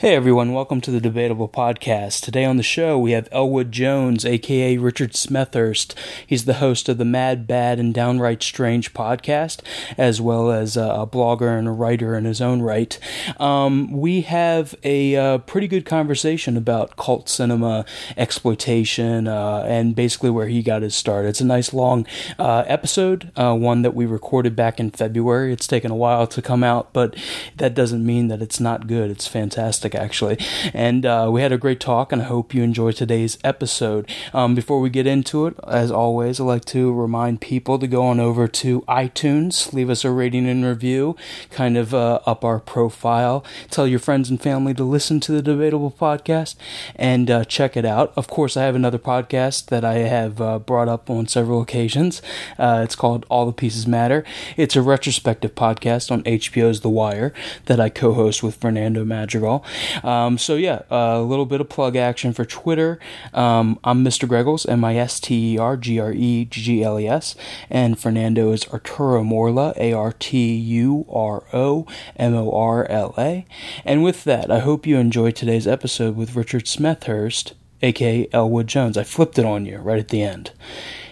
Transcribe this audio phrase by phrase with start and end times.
[0.00, 2.22] Hey everyone, welcome to the Debatable Podcast.
[2.22, 5.92] Today on the show we have Elwood Jones, aka Richard Smethurst.
[6.26, 9.60] He's the host of the Mad, Bad, and Downright Strange podcast,
[9.98, 12.98] as well as a blogger and a writer in his own right.
[13.38, 17.84] Um, we have a uh, pretty good conversation about cult cinema,
[18.16, 21.26] exploitation, uh, and basically where he got his start.
[21.26, 22.06] It's a nice long
[22.38, 25.52] uh, episode, uh, one that we recorded back in February.
[25.52, 27.14] It's taken a while to come out, but
[27.58, 29.10] that doesn't mean that it's not good.
[29.10, 30.38] It's fantastic fantastic, actually.
[30.74, 34.10] And uh, we had a great talk, and I hope you enjoy today's episode.
[34.32, 38.02] Um, before we get into it, as always, I'd like to remind people to go
[38.02, 41.16] on over to iTunes, leave us a rating and review,
[41.50, 43.44] kind of uh, up our profile.
[43.70, 46.56] Tell your friends and family to listen to the Debatable podcast
[46.96, 48.12] and uh, check it out.
[48.16, 52.22] Of course, I have another podcast that I have uh, brought up on several occasions.
[52.58, 54.24] Uh, it's called All the Pieces Matter.
[54.56, 57.32] It's a retrospective podcast on HBO's The Wire
[57.66, 59.64] that I co host with Fernando Madrigal.
[60.02, 62.98] Um, so yeah, a little bit of plug action for Twitter.
[63.32, 64.28] Um, I'm Mr.
[64.28, 67.34] Greggles, M I S T E R G R E G G L E S,
[67.68, 73.14] and Fernando is Arturo Morla, A R T U R O M O R L
[73.18, 73.44] A.
[73.84, 78.96] And with that, I hope you enjoyed today's episode with Richard Smethurst, aka Elwood Jones.
[78.96, 80.52] I flipped it on you right at the end.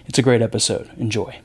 [0.07, 0.91] It's a great episode.
[0.97, 1.41] Enjoy.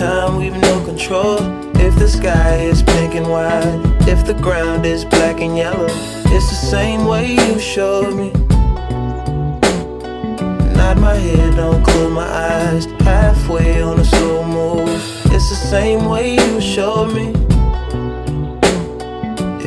[0.00, 1.36] Time we've no control.
[1.76, 5.88] If the sky is pink and white, if the ground is black and yellow,
[6.34, 8.30] it's the same way you showed me.
[10.72, 12.86] Nod my head, don't close my eyes.
[13.02, 14.88] Halfway on a slow move,
[15.26, 17.49] it's the same way you showed me.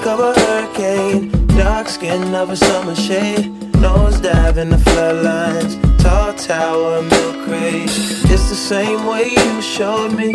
[0.06, 3.52] of a hurricane, dark skin summer shade.
[3.76, 5.80] Nose dive in the floodlines.
[6.00, 7.90] Tall tower, milk crate.
[8.32, 10.34] It's the same way you showed me.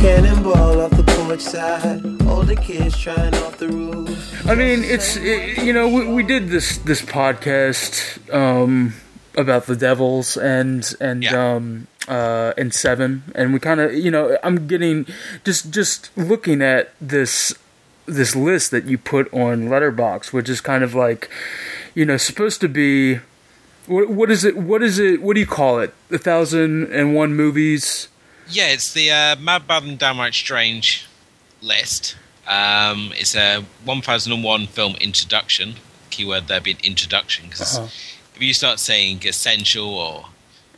[0.00, 2.02] Cannonball off the porch side.
[2.26, 4.46] Older kids trying off the roof.
[4.46, 8.92] I mean, it's it, you know we, we did this this podcast um,
[9.36, 11.54] about the Devils and and yeah.
[11.54, 15.06] um, uh, and Seven, and we kind of you know I'm getting
[15.44, 17.54] just just looking at this
[18.06, 21.30] this list that you put on Letterboxd, which is kind of like,
[21.94, 23.20] you know, supposed to be.
[23.86, 24.56] What, what is it?
[24.56, 25.22] What is it?
[25.22, 25.94] What do you call it?
[26.10, 28.08] A thousand and one movies.
[28.48, 31.06] Yeah, it's the uh, Mad Bad and Downright Strange
[31.62, 32.16] list.
[32.46, 35.74] Um, it's a 1001 film introduction.
[36.10, 37.86] Keyword there being introduction because uh-huh.
[38.40, 40.24] If you start saying essential or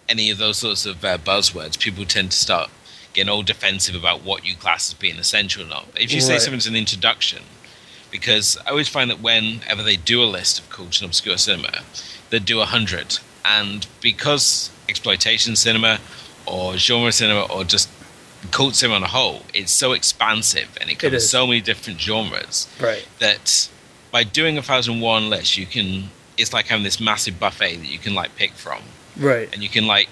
[0.08, 2.68] any of those sorts of uh, buzzwords, people tend to start
[3.12, 5.86] getting all defensive about what you class as being essential or not.
[5.92, 6.24] But if you right.
[6.24, 7.44] say something's an introduction,
[8.10, 11.82] because I always find that whenever they do a list of cult and obscure cinema,
[12.30, 16.00] they do a hundred, and because exploitation cinema
[16.46, 17.88] or genre cinema or just
[18.50, 22.00] cult cinema on a whole, it's so expansive and it covers it so many different
[22.00, 23.06] genres right.
[23.20, 23.68] that
[24.10, 26.10] by doing a thousand one list, you can.
[26.36, 28.82] It's like having this massive buffet that you can like pick from,
[29.18, 29.52] right?
[29.52, 30.08] And you can like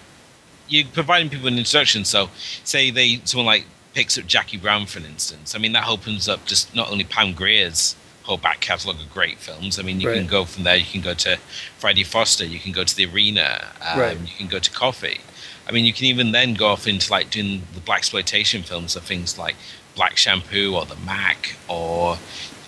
[0.68, 2.04] you're providing people an introduction.
[2.04, 2.30] So,
[2.64, 5.54] say they someone like picks up Jackie Brown, for instance.
[5.54, 9.38] I mean, that opens up just not only Pam Grier's whole back catalogue of great
[9.38, 9.78] films.
[9.78, 10.18] I mean, you right.
[10.18, 10.76] can go from there.
[10.76, 11.38] You can go to
[11.78, 12.44] Friday Foster.
[12.44, 13.66] You can go to The Arena.
[13.80, 14.18] Um, right.
[14.20, 15.20] You can go to Coffy.
[15.66, 18.96] I mean, you can even then go off into like doing the black exploitation films
[18.96, 19.56] of things like
[19.94, 22.18] Black Shampoo or The Mack or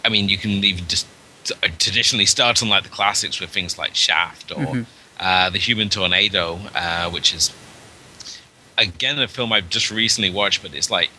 [0.05, 1.07] I mean, you can even just
[1.79, 4.83] traditionally start on like the classics with things like Shaft or mm-hmm.
[5.21, 7.53] uh, The Human Tornado, uh, which is
[8.79, 11.11] again a film I've just recently watched, but it's like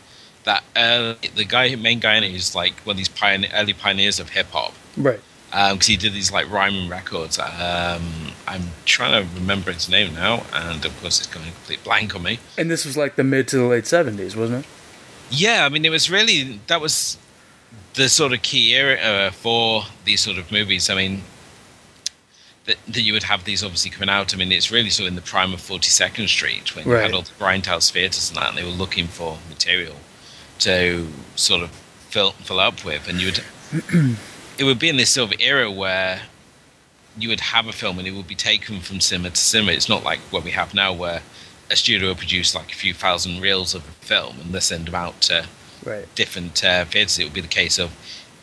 [0.43, 3.73] that uh, the guy, main guy in it, is like one of these pioneer, early
[3.73, 5.19] pioneers of hip hop, right?
[5.49, 7.37] Because um, he did these like rhyming records.
[7.39, 12.15] Um, I'm trying to remember his name now, and of course it's going complete blank
[12.15, 12.39] on me.
[12.57, 14.69] And this was like the mid to the late '70s, wasn't it?
[15.29, 17.17] Yeah, I mean, it was really that was
[17.95, 20.89] the sort of key era uh, for these sort of movies.
[20.89, 21.23] I mean,
[22.65, 24.33] that, that you would have these obviously coming out.
[24.33, 26.97] I mean, it's really sort of in the prime of 42nd Street when Right.
[26.97, 29.95] you had all the grindhouse theatres and that, and they were looking for material
[30.59, 31.69] to sort of
[32.09, 33.43] fill fill up with, and you would
[34.57, 36.21] it would be in this sort of era where
[37.17, 39.71] you would have a film and it would be taken from cinema to cinema.
[39.73, 41.21] It's not like what we have now, where
[41.69, 44.87] a studio will produce like a few thousand reels of a film and they send
[44.87, 45.45] them out to
[45.85, 46.13] Right.
[46.15, 47.19] different uh, theatres.
[47.19, 47.91] It would be the case of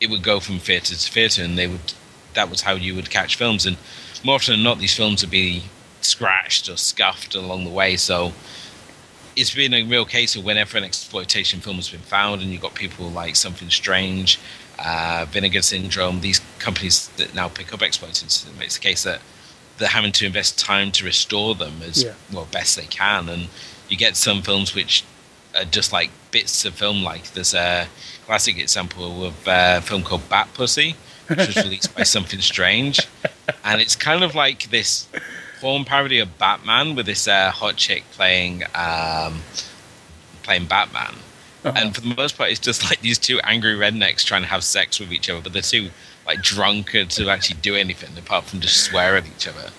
[0.00, 1.92] it would go from theatre to theatre, and they would
[2.34, 3.66] that was how you would catch films.
[3.66, 3.76] And
[4.24, 5.64] more often than not, these films would be
[6.00, 7.96] scratched or scuffed along the way.
[7.96, 8.32] So
[9.36, 12.62] it's been a real case of whenever an exploitation film has been found, and you've
[12.62, 14.38] got people like Something Strange,
[14.78, 18.26] uh, Vinegar Syndrome, these companies that now pick up exploitation.
[18.60, 19.20] It's the case that
[19.78, 22.12] they're having to invest time to restore them as Yeah.
[22.32, 23.48] well best they can, and
[23.88, 25.04] you get some films which
[25.56, 27.02] are just like bits of film.
[27.02, 27.88] Like there's a
[28.26, 30.96] classic example of a film called Bat Pussy,
[31.28, 33.06] which was released by Something Strange,
[33.64, 35.08] and it's kind of like this
[35.60, 39.40] porn parody of Batman with this uh, hot chick playing um,
[40.42, 41.14] playing Batman.
[41.62, 41.72] Uh-huh.
[41.76, 44.64] And for the most part, it's just like these two angry rednecks trying to have
[44.64, 45.90] sex with each other, but they're too
[46.30, 49.70] like drunk to actually do anything apart from just swear at each other.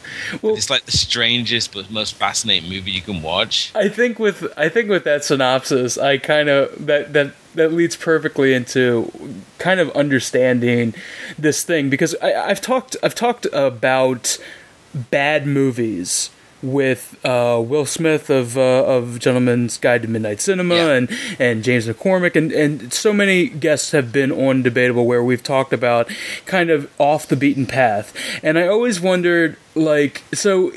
[0.41, 3.71] Well- it's like the strangest but most fascinating movie you can watch.
[3.73, 7.95] I think with I think with that synopsis, I kind of that that that leads
[7.95, 9.11] perfectly into
[9.57, 10.93] kind of understanding
[11.37, 14.37] this thing because I, I've talked I've talked about
[14.93, 16.29] bad movies
[16.61, 20.89] with uh, Will Smith of uh, of Gentleman's Guide to Midnight Cinema Yeah.
[20.91, 21.09] and
[21.39, 25.73] and James McCormick and and so many guests have been on Debatable where we've talked
[25.73, 26.09] about
[26.45, 28.13] kind of off the beaten path,
[28.43, 30.69] and I always wondered like so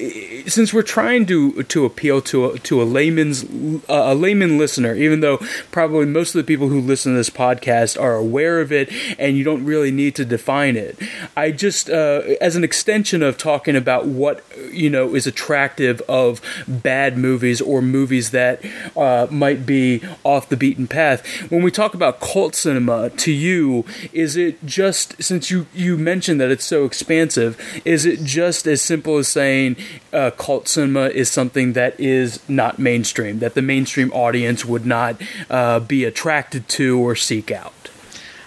[0.46, 3.42] since we're trying to to appeal to a, to a layman's
[3.88, 5.38] uh, a layman listener even though
[5.72, 9.36] probably most of the people who listen to this podcast are aware of it and
[9.36, 10.96] you don't really need to define it
[11.36, 16.40] i just uh, as an extension of talking about what you know is attractive of
[16.68, 18.64] bad movies or movies that
[18.96, 23.84] uh, might be off the beaten path when we talk about cult cinema to you
[24.12, 28.83] is it just since you you mentioned that it's so expansive is it just as
[28.84, 29.76] simple as saying
[30.12, 35.20] uh, cult cinema is something that is not mainstream that the mainstream audience would not
[35.50, 37.84] uh, be attracted to or seek out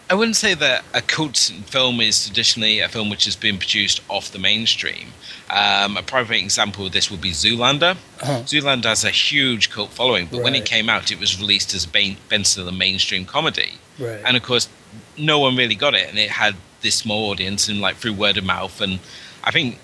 [0.10, 1.36] I wouldn't say that a cult
[1.66, 5.10] film is traditionally a film which has been produced off the mainstream.
[5.50, 7.98] Um, a prime example of this would be Zoolander.
[8.20, 11.84] Zoolander has a huge cult following, but when it came out, it was released as
[11.84, 13.74] a Ben, ben Stiller mainstream comedy.
[14.00, 14.22] Right.
[14.24, 14.70] And of course,
[15.18, 18.38] no one really got it, and it had this small audience, and like through word
[18.38, 18.80] of mouth.
[18.80, 19.00] And
[19.44, 19.78] I think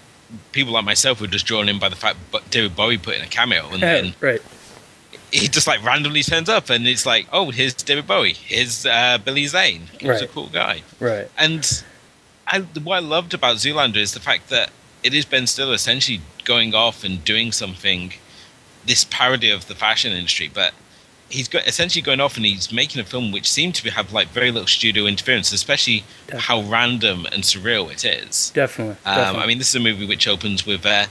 [0.51, 3.21] people like myself were just drawn in by the fact that David Bowie put in
[3.21, 4.41] a cameo, and then right.
[5.31, 9.17] he just like randomly turns up, and it's like, oh, here's David Bowie, here's uh,
[9.23, 10.81] Billy Zane, who's a cool guy.
[10.99, 11.29] right.
[11.37, 11.83] And
[12.47, 14.71] I, what I loved about Zoolander is the fact that
[15.03, 18.13] it is Ben Stiller essentially going off and doing something,
[18.85, 20.73] this parody of the fashion industry, but
[21.33, 24.27] he's got essentially going off and he's making a film which seemed to have like
[24.29, 26.03] very little studio interference, especially
[26.37, 28.51] how random and surreal it is.
[28.51, 29.41] definitely, Um, definitely.
[29.43, 31.07] I mean, this is a movie which opens with a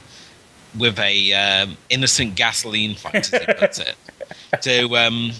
[0.78, 3.94] with a um, innocent gasoline fight, as puts it,
[4.62, 5.32] to um,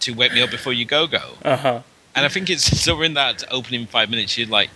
[0.00, 1.34] to wake me up before you go go.
[1.44, 1.82] uh-huh
[2.16, 4.70] And I think it's so in that opening five minutes, you'd like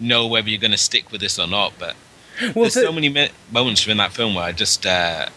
[0.00, 1.74] know whether you're going to stick with this or not.
[1.78, 1.94] But
[2.40, 5.28] well there's th- so many mi- moments in that film where I just, uh,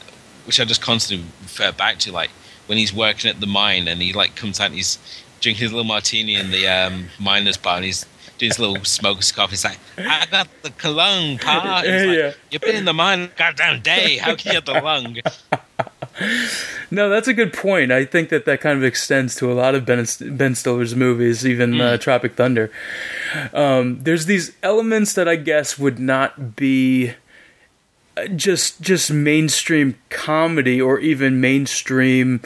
[0.45, 2.31] which I just constantly refer back to, like
[2.68, 4.98] when he's working at the mine and he like comes out and he's
[5.42, 8.06] drinking his little martini in the um, miner's bar and he's
[8.38, 9.52] doing his little smoker's coffee.
[9.52, 11.81] He's like, I got the cologne, pa.
[11.84, 12.31] He's like, Yeah.
[12.52, 14.18] You've been in the mine a goddamn day.
[14.18, 15.18] How can you get the lung?
[16.92, 17.92] No, that's a good point.
[17.92, 20.06] I think that that kind of extends to a lot of Ben,
[20.38, 22.72] ben Stiller's movies, even uh, Tropic Thunder.
[23.54, 27.14] Um, there's these elements that I guess would not be uh,
[28.36, 32.42] just just mainstream comedy or even mainstream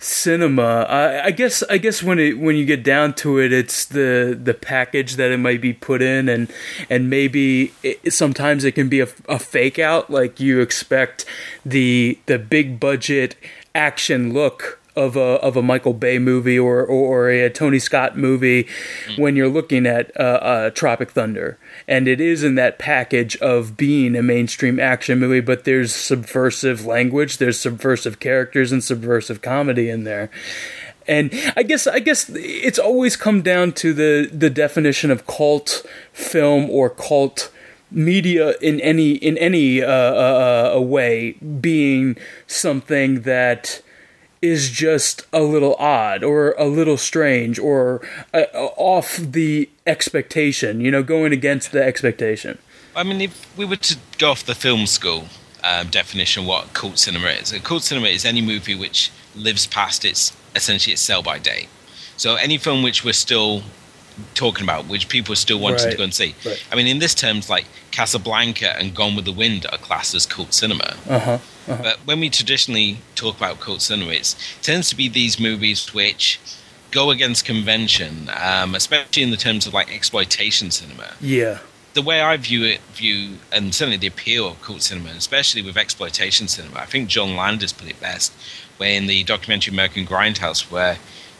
[0.00, 0.86] cinema.
[0.88, 4.38] I, I guess I guess when it when you get down to it, it's the
[4.40, 6.50] the package that it might be put in, and
[6.88, 10.10] and maybe it, sometimes it can be a, a fake out.
[10.10, 11.24] Like you expect
[11.64, 13.36] the the big budget
[13.74, 18.66] action look of a of a Michael Bay movie or or, a Tony Scott movie
[19.16, 23.76] when you're looking at uh, uh, Tropic Thunder, and it is in that package of
[23.76, 29.88] being a mainstream action movie, but there's subversive language, there's subversive characters, and subversive comedy
[29.88, 30.30] in there.
[31.06, 35.86] And I guess I guess it's always come down to the the definition of cult
[36.12, 37.50] film or cult
[37.90, 43.82] media in any in any uh, uh, uh, way being something that
[44.40, 48.00] is just a little odd or a little strange or
[48.32, 52.58] uh, off the expectation, you know, going against the expectation.
[52.94, 55.26] I mean, if we were to go off the film school
[55.62, 60.04] um, definition what cult cinema is, a cult cinema is any movie which lives past
[60.04, 61.68] its essentially its sell by date.
[62.16, 63.62] So any film which we're still
[64.34, 65.90] talking about, which people are still wanting Right.
[65.92, 66.34] to go and see.
[66.44, 66.62] Right.
[66.72, 70.26] I mean, in this terms, like Casablanca and Gone with the Wind are classed as
[70.26, 70.94] cult cinema.
[71.08, 71.38] Uh huh.
[71.66, 76.40] But when we traditionally talk about cult cinema, it tends to be these movies which
[76.90, 81.12] go against convention, um, especially in the terms of like exploitation cinema.
[81.20, 81.58] Yeah.
[81.94, 85.76] The way I view it, view and certainly the appeal of cult cinema, especially with
[85.76, 88.32] exploitation cinema, I think John Landis put it best,
[88.78, 90.96] where in the documentary American Grindhouse, where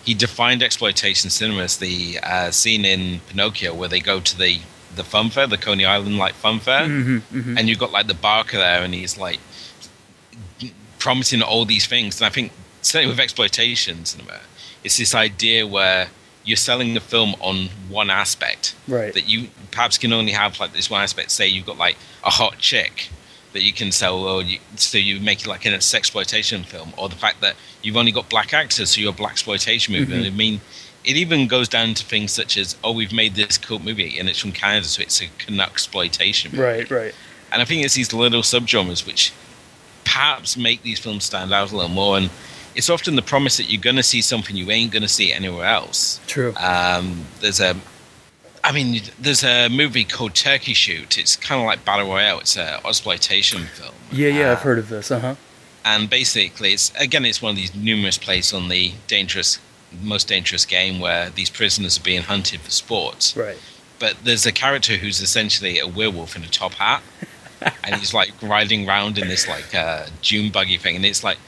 [0.09, 4.61] he defined exploitation cinema as the uh, scene in Pinocchio where they go to the
[4.97, 8.15] the fun fair, the Coney Island like fun fair, Mm-hmm, and you've got like the
[8.15, 9.39] barker there, and he's like
[10.99, 12.21] promising all these things.
[12.21, 14.41] And I think certainly with exploitation cinema,
[14.85, 16.09] it's this idea where
[16.45, 19.13] you're selling the film on one aspect Right.
[19.13, 21.31] that you perhaps can only have like this one aspect.
[21.31, 23.11] Say you've got like a hot chick
[23.53, 26.63] that you can sell, or you, so you make it like in a sex exploitation
[26.65, 29.95] film, or the fact that you've only got black actors, so you're a black exploitation
[29.95, 30.13] movie.
[30.13, 30.35] Mm-hmm.
[30.35, 30.61] I mean,
[31.05, 34.29] it even goes down to things such as, oh, we've made this cult movie and
[34.29, 36.63] it's from Canada, so it's a Canuck exploitation movie.
[36.63, 36.91] Right.
[36.91, 37.15] Right.
[37.51, 39.33] And I think it's these little subgenres which
[40.05, 42.19] perhaps make these films stand out a little more.
[42.19, 42.31] And
[42.75, 45.33] it's often the promise that you're going to see something you ain't going to see
[45.33, 46.21] anywhere else.
[46.27, 46.53] True.
[46.57, 47.75] Um, there's a,
[48.65, 51.17] I mean, there's a movie called Turkey Shoot.
[51.19, 52.41] It's kind of like Battle Royale.
[52.41, 53.95] It's a exploitation film.
[54.13, 54.29] yeah.
[54.29, 54.53] Yeah.
[54.53, 55.11] I've Uh, heard of this.
[55.11, 55.35] Uh huh.
[55.85, 59.59] and basically it's again it's one of these numerous plays on the dangerous
[60.03, 63.57] most dangerous game where these prisoners are being hunted for sports Right.
[63.99, 67.01] but there's a character who's essentially a werewolf in a top hat
[67.85, 71.39] and he's like riding around in this like uh, dune buggy thing and it's like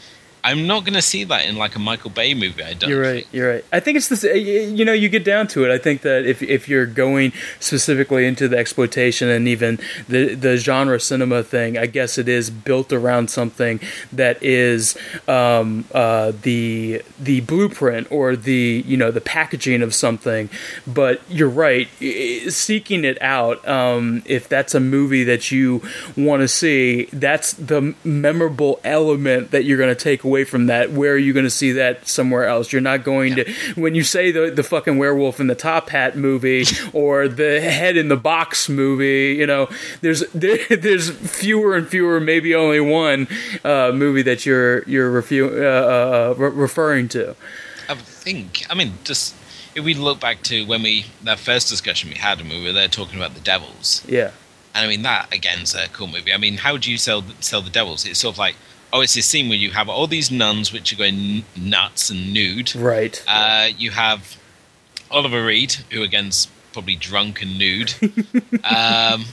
[0.44, 3.02] i'm not going to see that in like a michael bay movie i don't You're
[3.02, 3.24] right.
[3.24, 3.32] think.
[3.32, 3.64] You're right.
[3.72, 4.22] I think it's this.
[4.24, 5.70] You know, you get down to it.
[5.70, 9.78] I think that if if you're going specifically into the exploitation and even
[10.08, 13.80] the the genre cinema thing, I guess it is built around something
[14.12, 14.96] that is
[15.28, 20.48] um, uh, the the blueprint or the you know the packaging of something.
[20.86, 21.88] But you're right.
[22.48, 25.82] Seeking it out, um, if that's a movie that you
[26.16, 30.92] want to see, that's the memorable element that you're going to take away from that.
[30.92, 32.72] Where are you going to see that somewhere else?
[32.72, 33.44] You're not going to
[33.74, 37.96] when you say the the fucking werewolf in the top hat movie or the head
[37.96, 39.36] in the box movie.
[39.38, 39.68] You know,
[40.00, 43.26] there's there, there's fewer and fewer, maybe only one
[43.64, 47.34] uh, movie that you're you're refu- uh, uh, re- referring to.
[47.88, 49.34] i think i mean just
[49.74, 52.72] if we look back to when we that first discussion we had and we were
[52.72, 54.30] there talking about the devils Yeah,
[54.74, 56.32] And I mean that again's a cool movie.
[56.32, 58.06] I mean, how do you sell sell the devils?
[58.06, 58.56] It's sort of like
[58.92, 62.32] oh, it's this scene where you have all these nuns which are going nuts and
[62.32, 62.74] nude.
[62.74, 63.22] right.
[63.26, 64.38] Uh, you have
[65.10, 67.94] Oliver Reed, who again's probably drunk and nude.
[68.64, 69.24] um,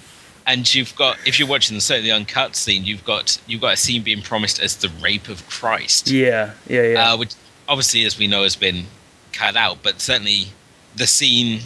[0.45, 3.77] and you've got if you're watching the certainly uncut scene, you've got you've got a
[3.77, 7.13] scene being promised as the rape of Christ yeah, yeah, yeah.
[7.13, 7.35] uh, which
[7.67, 8.85] obviously, as we know, has been
[9.33, 9.79] cut out.
[9.83, 10.47] But certainly,
[10.95, 11.61] the scene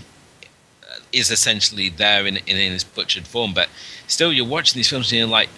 [0.83, 3.53] uh, is essentially there in, in, in its butchered form.
[3.53, 3.69] But
[4.07, 5.49] still, you're watching these films and you're like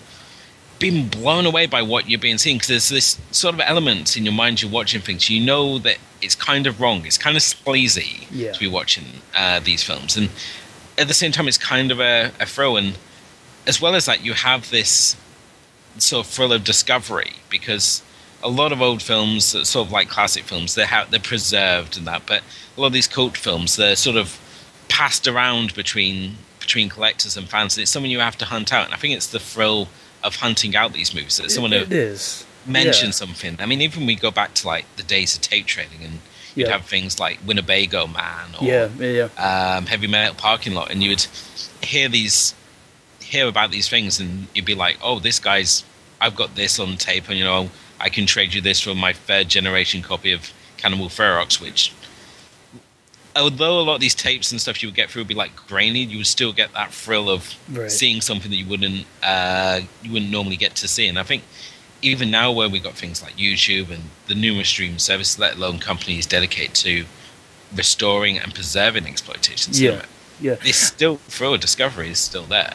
[0.91, 4.25] being blown away by what you're being seen because there's this sort of element in
[4.25, 5.29] your mind you're watching things.
[5.29, 7.05] You know that it's kind of wrong.
[7.05, 8.51] It's kind of sleazy Yeah.
[8.51, 10.29] to be watching uh, these films, and
[10.97, 12.75] at the same time, it's kind of a, a throw.
[12.75, 12.97] And
[13.65, 15.15] as well as that, you have this
[15.97, 18.03] sort of thrill of discovery because
[18.43, 22.05] a lot of old films, sort of like classic films, they're ha- they're preserved and
[22.07, 22.41] that, but
[22.75, 24.37] a lot of these cult films, they're sort of
[24.89, 27.75] passed around between between collectors and fans.
[27.77, 29.87] And it's something you have to hunt out, and I think it's the thrill
[30.23, 32.45] of hunting out these movies that someone it is.
[32.65, 33.11] mention Yeah.
[33.11, 33.57] something.
[33.59, 36.19] I mean, even we go back to like the days of tape trading, and
[36.55, 36.73] you'd Yeah.
[36.73, 39.75] have things like Winnebago Man or yeah, yeah.
[39.77, 41.25] um, heavy metal parking lot, and you would
[41.81, 42.53] hear these,
[43.21, 45.83] hear about these things, and you'd be like, "Oh, this guy's,
[46.21, 49.11] I've got this on tape, and you know, I can trade you this for my
[49.13, 51.91] third generation copy of Cannibal Ferox." Which,
[53.35, 55.55] although a lot of these tapes and stuff you would get through would be like
[55.67, 57.91] grainy, you would still get that thrill of Right.
[57.91, 61.07] seeing something that you wouldn't, uh, you wouldn't normally get to see.
[61.07, 61.43] And I think
[62.01, 65.79] even now, where we've got things like YouTube and the numerous streaming services, let alone
[65.79, 67.05] companies dedicated to
[67.75, 70.05] restoring and preserving exploitation Yeah.
[70.39, 70.55] Yeah.
[70.55, 72.73] this still thrill of discovery is still there.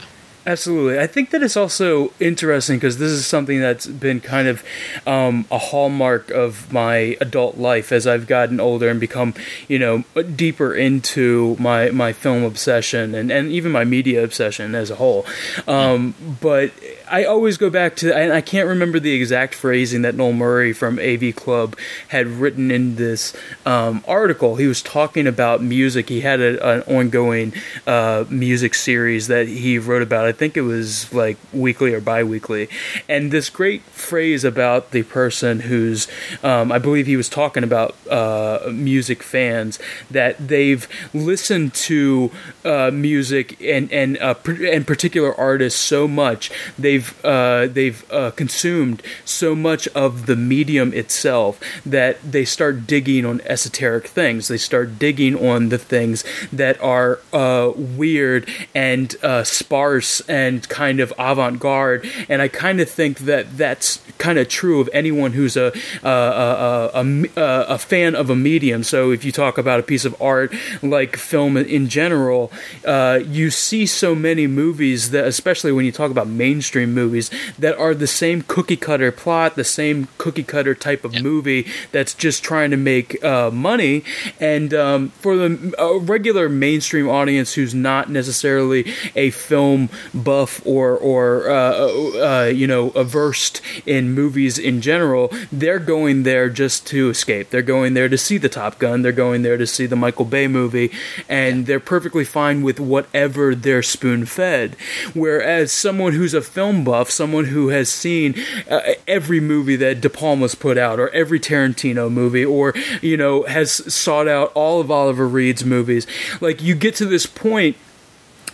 [0.48, 0.98] Absolutely.
[0.98, 4.64] I think that it's also interesting because this is something that's been kind of
[5.06, 9.34] um, a hallmark of my adult life as I've gotten older and become,
[9.68, 14.90] you know, deeper into my, my film obsession and, and even my media obsession as
[14.90, 15.26] a whole.
[15.66, 16.72] Um, but
[17.10, 20.72] I always go back to, and I can't remember the exact phrasing that Noel Murray
[20.72, 21.76] from AV Club
[22.08, 23.36] had written in this
[23.66, 24.56] um, article.
[24.56, 26.08] He was talking about music.
[26.08, 27.52] He had a, an ongoing
[27.86, 30.26] uh, music series that he wrote about.
[30.26, 32.68] I think it was like weekly or bi weekly.
[33.08, 36.08] And this great phrase about the person who's,
[36.42, 39.78] um, I believe he was talking about uh, music fans,
[40.10, 42.30] that they've listened to
[42.64, 46.50] uh, music and, and, uh, and particular artists so much.
[46.78, 52.86] They've they've uh, they've uh, consumed so much of the medium itself that they start
[52.86, 54.48] digging on esoteric things.
[54.48, 61.00] They start digging on the things that are uh, weird and uh, sparse and kind
[61.00, 62.08] of avant-garde.
[62.28, 66.08] And I kind of think that that's kind of true of anyone who's a a,
[66.08, 67.00] a,
[67.36, 67.42] a,
[67.74, 68.82] a fan of a medium.
[68.82, 70.52] So if you talk about a piece of art
[70.82, 72.50] like film in general,
[72.84, 77.76] uh, you see so many movies that, especially when you talk about mainstream movies that
[77.78, 82.42] are the same cookie cutter plot, the same cookie cutter type of movie that's just
[82.42, 84.04] trying to make uh, money.
[84.40, 91.50] And um, for the regular mainstream audience who's not necessarily a film buff or or
[91.50, 97.50] uh, uh, you know averse in movies in general, they're going there just to escape.
[97.50, 99.02] They're going there to see the Top Gun.
[99.02, 100.90] They're going there to see the Michael Bay movie,
[101.28, 104.76] and they're perfectly fine with whatever they're spoon fed.
[105.14, 108.34] Whereas someone who's a film buff, someone who has seen
[108.68, 113.44] uh, every movie that De Palma's put out, or every Tarantino movie, or you know
[113.44, 116.06] has sought out all of Oliver Reed's movies.
[116.40, 117.76] Like you get to this point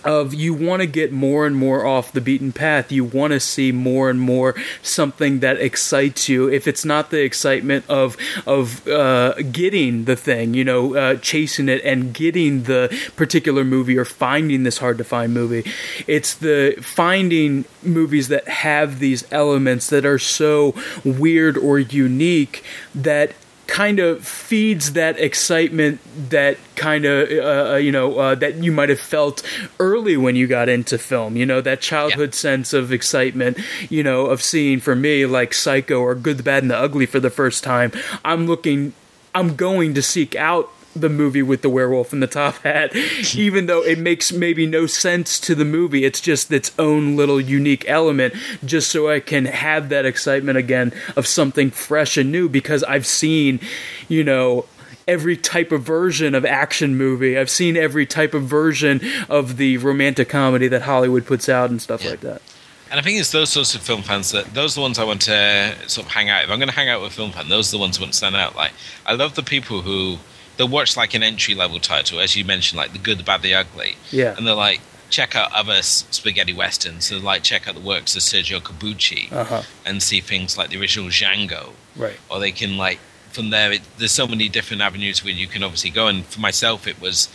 [0.04, 2.92] of you want to get more and more off the beaten path.
[2.92, 6.48] You want to see more and more something that excites you.
[6.48, 11.68] If it's not the excitement of of uh, getting the thing, you know, uh, chasing
[11.68, 15.70] it and getting the particular movie or finding this hard to find movie,
[16.06, 23.32] it's the finding movies that have these elements that are so weird or unique that
[23.66, 28.70] kind of feeds that excitement that kind of uh, uh, you know uh, that you
[28.70, 29.42] might have felt
[29.80, 32.38] early when you got into film you know that childhood yeah.
[32.38, 33.58] sense of excitement
[33.90, 37.06] you know of seeing for me like psycho or good the bad and the ugly
[37.06, 37.90] for the first time
[38.24, 38.92] i'm looking
[39.34, 42.94] i'm going to seek out the movie with the werewolf in the top hat,
[43.34, 46.04] even though it makes maybe no sense to the movie.
[46.04, 50.92] It's just its own little unique element, just so I can have that excitement again
[51.16, 53.60] of something fresh and new because I've seen,
[54.08, 54.66] you know,
[55.06, 57.38] every type of version of action movie.
[57.38, 61.80] I've seen every type of version of the romantic comedy that Hollywood puts out and
[61.80, 62.10] stuff yeah.
[62.10, 62.42] like that.
[62.90, 65.04] And I think it's those sorts of film fans that those are the ones I
[65.04, 66.44] want to sort of hang out.
[66.44, 68.02] If I'm going to hang out with a film fan, those are the ones who
[68.02, 68.54] want to stand out.
[68.54, 68.72] Like
[69.04, 70.18] I love the people who
[70.56, 73.42] they'll watch like an entry level title, as you mentioned, like the good, the bad,
[73.42, 73.96] the ugly.
[74.10, 74.36] Yeah.
[74.36, 77.06] And they're like, check out other spaghetti westerns.
[77.06, 79.62] So like check out the works of Sergio Corbucci uh-huh.
[79.84, 81.72] and see things like the original Django.
[81.96, 82.18] Right.
[82.30, 82.98] Or they can like
[83.30, 83.72] from there.
[83.72, 86.08] It, there's so many different avenues where you can obviously go.
[86.08, 87.28] And for myself, it was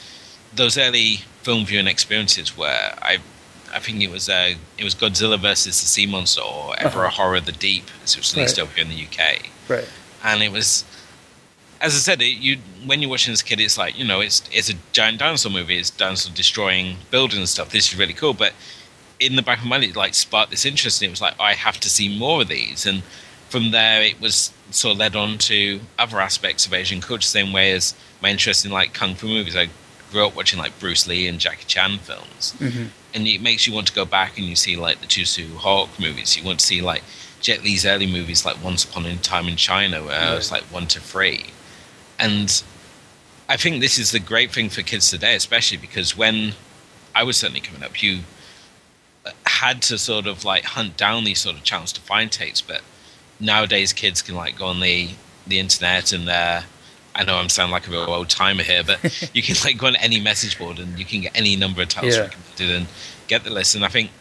[0.54, 3.20] those early film viewing experiences where I.
[3.72, 7.08] I think it was uh, it was Godzilla versus the Sea Monster or Ever uh-huh.
[7.08, 8.64] a Horror of the Deep, as it was released right.
[8.64, 9.46] over here in the UK.
[9.68, 9.88] Right.
[10.24, 10.84] And it was
[11.82, 14.48] as I said, it, you when you're watching this kid, it's like you know, it's
[14.52, 15.78] it's a giant dinosaur movie.
[15.78, 17.70] It's dinosaur destroying buildings and stuff.
[17.70, 18.54] This is really cool, but
[19.20, 21.40] in the back of my mind, it like sparked this interest, and it was like
[21.40, 22.86] I have to see more of these.
[22.86, 23.04] And
[23.50, 27.54] from there, it was sort of led on to other aspects of Asian culture, same
[27.54, 29.56] way as my interest in like kung fu movies.
[29.56, 29.70] I
[30.12, 32.88] grew up watching like Bruce Lee and Jackie Chan films, mm-hmm.
[33.14, 35.90] and it makes you want to go back and you see like the Siu Hawk
[35.98, 36.36] movies.
[36.36, 37.04] You want to see like
[37.40, 40.34] Jet Li's early movies, like Once Upon a Time in China, where right.
[40.34, 41.46] it was like one to three
[42.20, 42.64] and
[43.48, 46.54] I think this is the great thing for kids today, especially because when
[47.16, 48.20] I was certainly coming up, you
[49.46, 52.62] had to sort of like hunt down these sort of channels to find tapes.
[52.62, 52.82] But
[53.40, 55.10] nowadays, kids can like go on the
[55.48, 56.62] the internet and uh,
[57.16, 59.88] I know I'm sounding like a real old timer here, but you can like go
[59.88, 62.24] on any message board and you can get any number of titles yeah.
[62.24, 62.88] recommended and
[63.28, 63.76] get the list.
[63.76, 64.12] And I think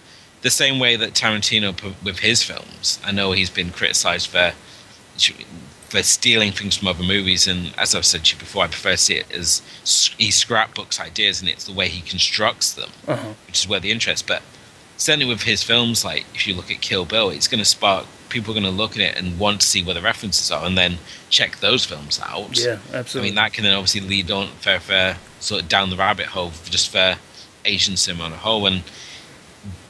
[0.40, 4.52] the same way that Tarantino with his films, I know he's been criticized for
[5.88, 7.46] for stealing things from other movies.
[7.46, 9.62] And as I've said to you before, I prefer to see it as
[10.18, 13.32] he scrapbooks ideas, and it's the way he constructs them, uh-huh.
[13.46, 14.26] which is where the interest.
[14.26, 14.42] But
[14.96, 18.06] certainly with his films, like if you look at Kill Bill, it's going to spark
[18.28, 20.66] people are going to look at it and want to see where the references are,
[20.66, 20.98] and then
[21.30, 22.58] check those films out.
[22.58, 23.28] Yeah, absolutely.
[23.28, 26.26] I mean, that can then obviously lead on fair, fair sort of down the rabbit
[26.26, 27.16] hole for just for
[27.64, 28.66] Asian cinema on a whole.
[28.66, 28.82] And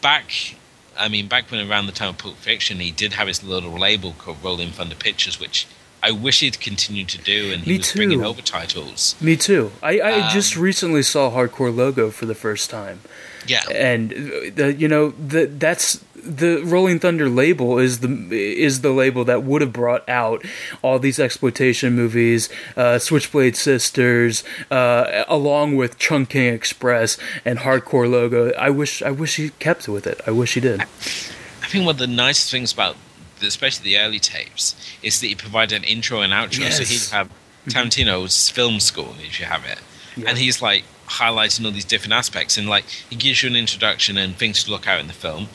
[0.01, 0.55] back
[0.99, 3.79] I mean, back when around the time of Pulp Fiction, he did have his little
[3.79, 5.67] label called Rolling Thunder Pictures, which
[6.03, 7.99] I wish he'd continued to do, and he Me was too.
[7.99, 9.17] bringing over titles.
[9.21, 9.73] Me too.
[9.83, 13.01] I, I um, just recently saw Hardcore Logo for the first time.
[13.47, 18.93] Yeah, and the, you know the, that's the Rolling Thunder label is the is the
[18.93, 20.45] label that would have brought out
[20.83, 28.53] all these exploitation movies, uh, Switchblade Sisters, uh, along with Chungking Express and Hardcore Logo.
[28.53, 30.21] I wish I wish he kept with it.
[30.27, 30.83] I wish he did.
[30.83, 32.97] I think one of the nicest things about
[33.43, 36.79] especially the early tapes is that he provided an intro and outro, yes.
[36.79, 37.71] so he'd have mm-hmm.
[37.71, 39.81] Tarantino's film school if you have it,
[40.17, 40.29] yeah.
[40.29, 42.59] and he's like highlighting all these different aspects.
[42.59, 45.49] And like he gives you an introduction and things to look out in the film.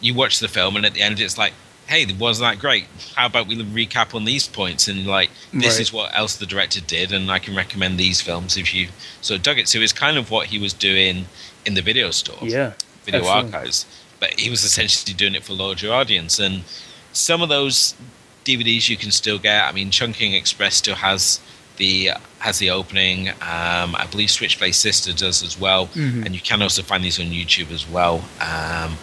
[0.00, 1.52] You watch the film and at the end it's like
[1.86, 2.86] hey wasn't that great?
[3.16, 4.86] How about we recap on these points?
[4.86, 5.80] And like this right.
[5.80, 8.88] is what else the director did and i can recommend these films if you
[9.20, 9.66] sort of dug it.
[9.66, 11.26] So it's kind of what he was doing
[11.66, 12.38] in the video store.
[12.42, 13.52] Yeah video absolutely.
[13.54, 13.86] archives.
[14.18, 16.38] But he was essentially doing it for larger audience.
[16.38, 16.64] And
[17.12, 17.94] some of those
[18.44, 21.40] dvds you can still get i mean Chungking express still has
[21.80, 23.30] the has the opening.
[23.30, 26.22] Um, I believe Switchblade Sister does as well, mm-hmm.
[26.24, 28.18] and you can also find these on YouTube as well.
[28.40, 28.98] Um,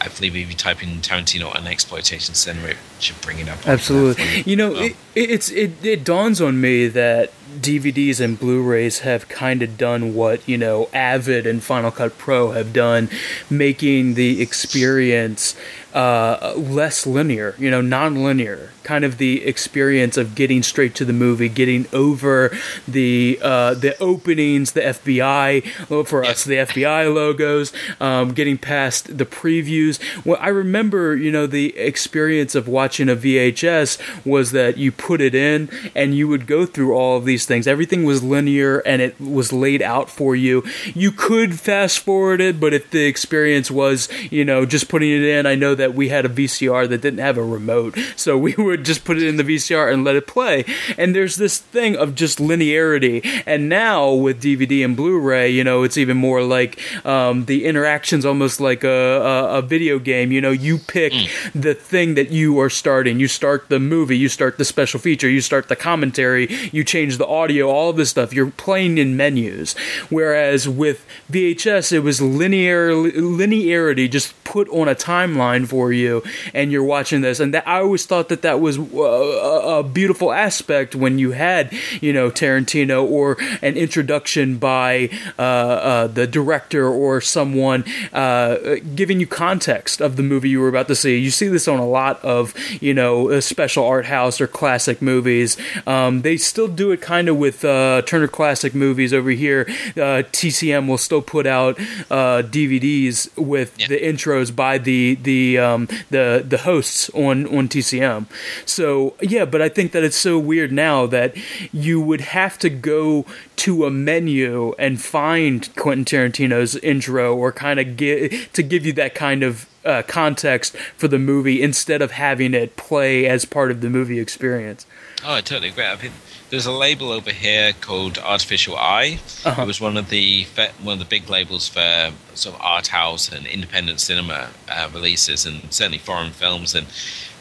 [0.00, 3.66] I believe if you type in Tarantino and exploitation cinema, it should bring it up.
[3.66, 4.42] Absolutely.
[4.46, 4.82] You know, well.
[4.84, 10.14] it, it's it, it dawns on me that DVDs and Blu-rays have kind of done
[10.14, 13.08] what you know Avid and Final Cut Pro have done,
[13.50, 15.56] making the experience
[15.94, 21.12] uh, less linear, you know, non-linear, kind of the experience of getting straight to the
[21.12, 28.32] movie, getting over the uh, the openings, the FBI for us, the FBI logos, um,
[28.32, 29.98] getting past the previews.
[30.24, 35.20] Well, I remember, you know, the experience of watching a VHS was that you put
[35.20, 37.66] it in and you would go through all of these things.
[37.66, 40.64] Everything was linear and it was laid out for you.
[40.94, 45.22] You could fast forward it, but if the experience was, you know, just putting it
[45.22, 48.54] in, I know that we had a VCR that didn't have a remote, so we
[48.56, 50.64] would just put it in the VCR and let it play.
[50.96, 53.24] And there's this thing of just linearity.
[53.46, 58.24] And now with DVD and Blu-ray, you know, it's even more like um, the interactions
[58.24, 60.32] almost like a, a, a, video game.
[60.32, 61.52] You know, you pick mm.
[61.52, 63.20] the thing that you are starting.
[63.20, 67.18] You start the movie, you start the special feature, you start the commentary, you change
[67.18, 68.32] the audio, all of this stuff.
[68.32, 69.74] You're playing in menus.
[70.10, 76.72] Whereas with VHS, it was linear linearity just put on a timeline for you, and
[76.72, 77.40] you're watching this.
[77.40, 81.72] And that I always thought that that was a, a beautiful aspect when you had,
[82.00, 89.20] you know, Tarantino or an introduction by uh, uh, the director or someone uh, giving
[89.20, 91.18] you context of the movie you were about to see.
[91.18, 95.56] You see this on a lot of, you know, special art house or classic movies.
[95.86, 99.66] Um, they still do it kind of with uh, Turner Classic Movies over here.
[99.68, 101.78] Uh, TCM will still put out
[102.10, 103.88] uh, DVDs with yeah.
[103.88, 108.26] the intros by the the um, the the hosts on on TCM.
[108.64, 111.36] So yeah, but I think that it's so weird now that
[111.72, 117.80] you would have to go to a menu and find Quentin Tarantino's intro or kind
[117.80, 122.12] of get to give you that kind of uh, context for the movie instead of
[122.12, 124.86] having it play as part of the movie experience.
[125.24, 125.84] Oh, I totally agree.
[125.84, 126.12] I mean,
[126.50, 129.18] there's a label over here called Artificial Eye.
[129.44, 129.62] Uh-huh.
[129.62, 130.46] It was one of the
[130.82, 135.44] one of the big labels for sort of art house and independent cinema uh, releases,
[135.44, 136.74] and certainly foreign films.
[136.74, 136.86] And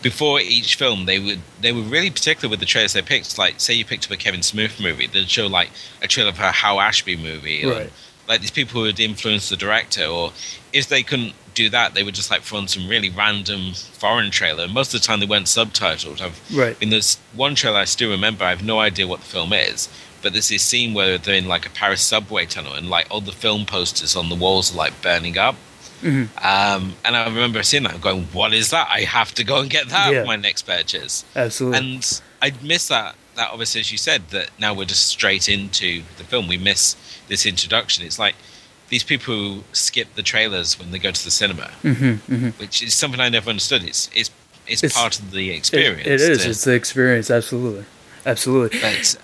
[0.02, 3.38] before each film, they would they were really particular with the trailers they picked.
[3.38, 5.70] Like, say you picked up a Kevin Smith movie, they'd show like
[6.02, 7.92] a trailer for a Hal Ashby movie, right.
[8.28, 10.34] like these people who would influence the director, or
[10.74, 14.30] if they couldn't do that, they would just like throw on some really random foreign
[14.30, 14.68] trailer.
[14.68, 16.22] Most of the time, they weren't subtitled.
[16.22, 16.78] I've, right.
[16.82, 18.46] In this one trailer, I still remember.
[18.46, 19.90] I have no idea what the film is,
[20.22, 23.22] but there's this scene where they're in like a Paris subway tunnel, and like all
[23.22, 25.56] the film posters on the walls are like burning up.
[26.02, 26.26] Mm-hmm.
[26.46, 28.88] Um, and I remember seeing that, going, "What is that?
[28.92, 30.22] I have to go and get that yeah.
[30.22, 31.80] for my next purchase." Absolutely.
[31.80, 33.16] And I miss that.
[33.36, 36.48] That obviously, as you said, that now we're just straight into the film.
[36.48, 36.96] We miss
[37.28, 38.06] this introduction.
[38.06, 38.36] It's like
[38.90, 42.50] these people who skip the trailers when they go to the cinema, mm-hmm, mm-hmm.
[42.60, 43.84] which is something I never understood.
[43.84, 44.32] It's it's
[44.68, 46.08] it's, it's part of the experience.
[46.08, 46.44] it, it is.
[46.44, 47.32] To, it's the experience.
[47.32, 47.86] Absolutely,
[48.26, 48.80] absolutely.
[48.80, 49.18] But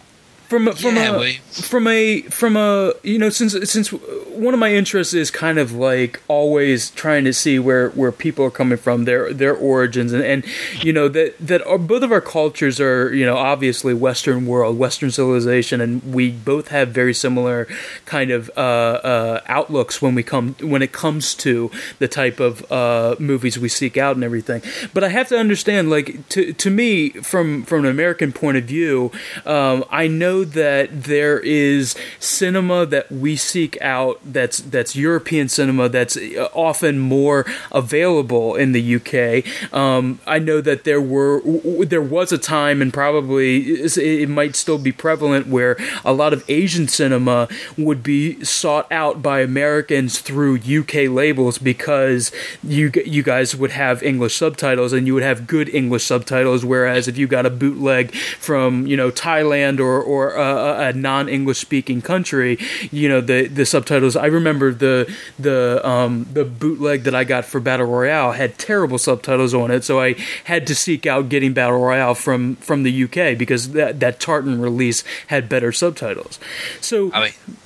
[0.54, 4.74] from from yeah, a, from a from a you know since since one of my
[4.74, 9.06] interests is kind of like always trying to see where where people are coming from
[9.06, 10.46] their their origins and, and
[10.82, 14.78] you know that that our, both of our cultures are you know obviously Western world
[14.78, 17.68] Western civilization and we both have very similar
[18.06, 22.72] kind of uh, uh, outlooks when we come when it comes to the type of
[22.72, 24.62] uh, movies we seek out and everything.
[24.94, 28.66] But I have to understand like to to me from from an American point of
[28.66, 29.12] view
[29.46, 35.90] um, I know that there is cinema that we seek out that's that's European cinema
[35.90, 39.74] that's uh, often more available in the UK.
[39.74, 41.42] Um, I know that there were
[41.86, 46.44] there was a time, and probably it might still be prevalent, where a lot of
[46.50, 52.32] Asian cinema would be sought out by Americans through UK labels because
[52.64, 56.66] you you guys would have English subtitles and you would have good English subtitles.
[56.66, 61.30] Whereas if you got a bootleg from you know Thailand or or a, a non
[61.30, 62.58] English speaking country,
[62.92, 64.16] you know the the subtitles.
[64.16, 68.98] I remember the the um, the bootleg that I got for Battle Royale had terrible
[68.98, 70.16] subtitles on it, so I
[70.46, 74.62] had to seek out getting Battle Royale from from the UK because that that Tartan
[74.62, 76.40] release had better subtitles.
[76.82, 77.12] So.
[77.14, 77.58] I mean,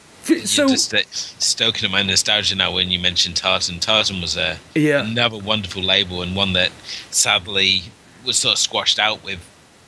[0.45, 3.79] so just uh, stoking my nostalgia now when you mentioned Tartan.
[3.79, 5.05] Tartan was a yeah.
[5.05, 6.71] another wonderful label and one that
[7.11, 7.83] sadly
[8.25, 9.39] was sort of squashed out with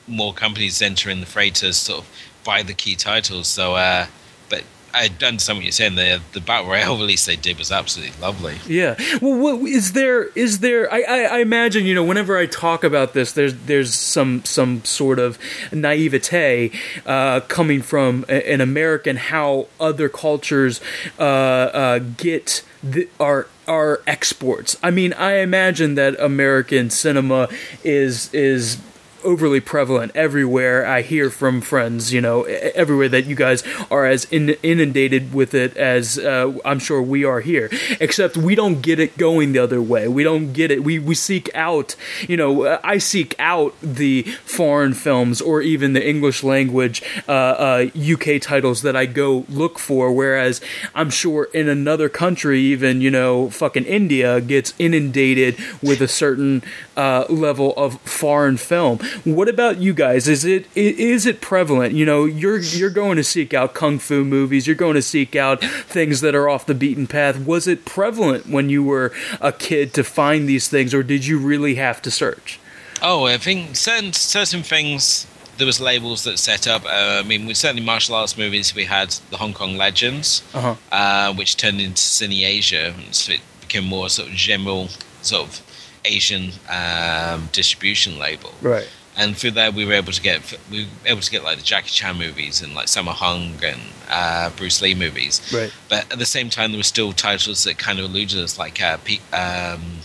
[0.07, 2.09] more companies entering the fray to sort of
[2.43, 3.47] buy the key titles.
[3.47, 4.07] So, uh,
[4.49, 5.95] but I understand what you're saying.
[5.95, 8.57] The the battle royale release they did was absolutely lovely.
[8.67, 8.95] Yeah.
[9.21, 10.25] Well, what, is there?
[10.29, 10.91] Is there?
[10.91, 14.83] I, I, I, imagine you know whenever I talk about this, there's there's some some
[14.83, 15.37] sort of
[15.71, 16.71] naivete
[17.05, 20.81] uh, coming from an American how other cultures
[21.19, 24.77] uh, uh, get the, our our exports.
[24.81, 27.47] I mean, I imagine that American cinema
[27.83, 28.79] is is
[29.23, 30.85] overly prevalent everywhere.
[30.85, 35.53] I hear from friends, you know, everywhere that you guys are as in, inundated with
[35.53, 37.69] it as uh, I'm sure we are here.
[37.99, 40.07] Except we don't get it going the other way.
[40.07, 40.83] We don't get it.
[40.83, 41.95] We we seek out,
[42.27, 47.87] you know, I seek out the foreign films or even the English language uh, uh,
[47.95, 50.11] UK titles that I go look for.
[50.11, 50.61] Whereas
[50.95, 56.63] I'm sure in another country, even you know, fucking India gets inundated with a certain
[56.95, 58.99] uh, level of foreign film.
[59.23, 60.27] What about you guys?
[60.27, 61.93] Is it is it prevalent?
[61.93, 64.67] You know, you're you're going to seek out kung fu movies.
[64.67, 67.45] You're going to seek out things that are off the beaten path.
[67.45, 71.39] Was it prevalent when you were a kid to find these things, or did you
[71.39, 72.59] really have to search?
[73.01, 76.85] Oh, I think certain certain things there was labels that set up.
[76.85, 80.75] Uh, I mean, with certainly martial arts movies, we had the Hong Kong Legends, uh-huh.
[80.91, 84.87] uh, which turned into Cine Asia, so it became more sort of general
[85.21, 85.61] sort of
[86.05, 88.53] Asian um, distribution label.
[88.61, 88.87] Right
[89.19, 91.63] and through there we were able to get we were able to get like the
[91.63, 95.41] Jackie Chan movies and like Sammo Hung and uh, Bruce Lee movies.
[95.53, 95.71] Right.
[95.89, 98.81] But at the same time, there were still titles that kind of eluded us, like
[98.81, 99.99] uh, P- um,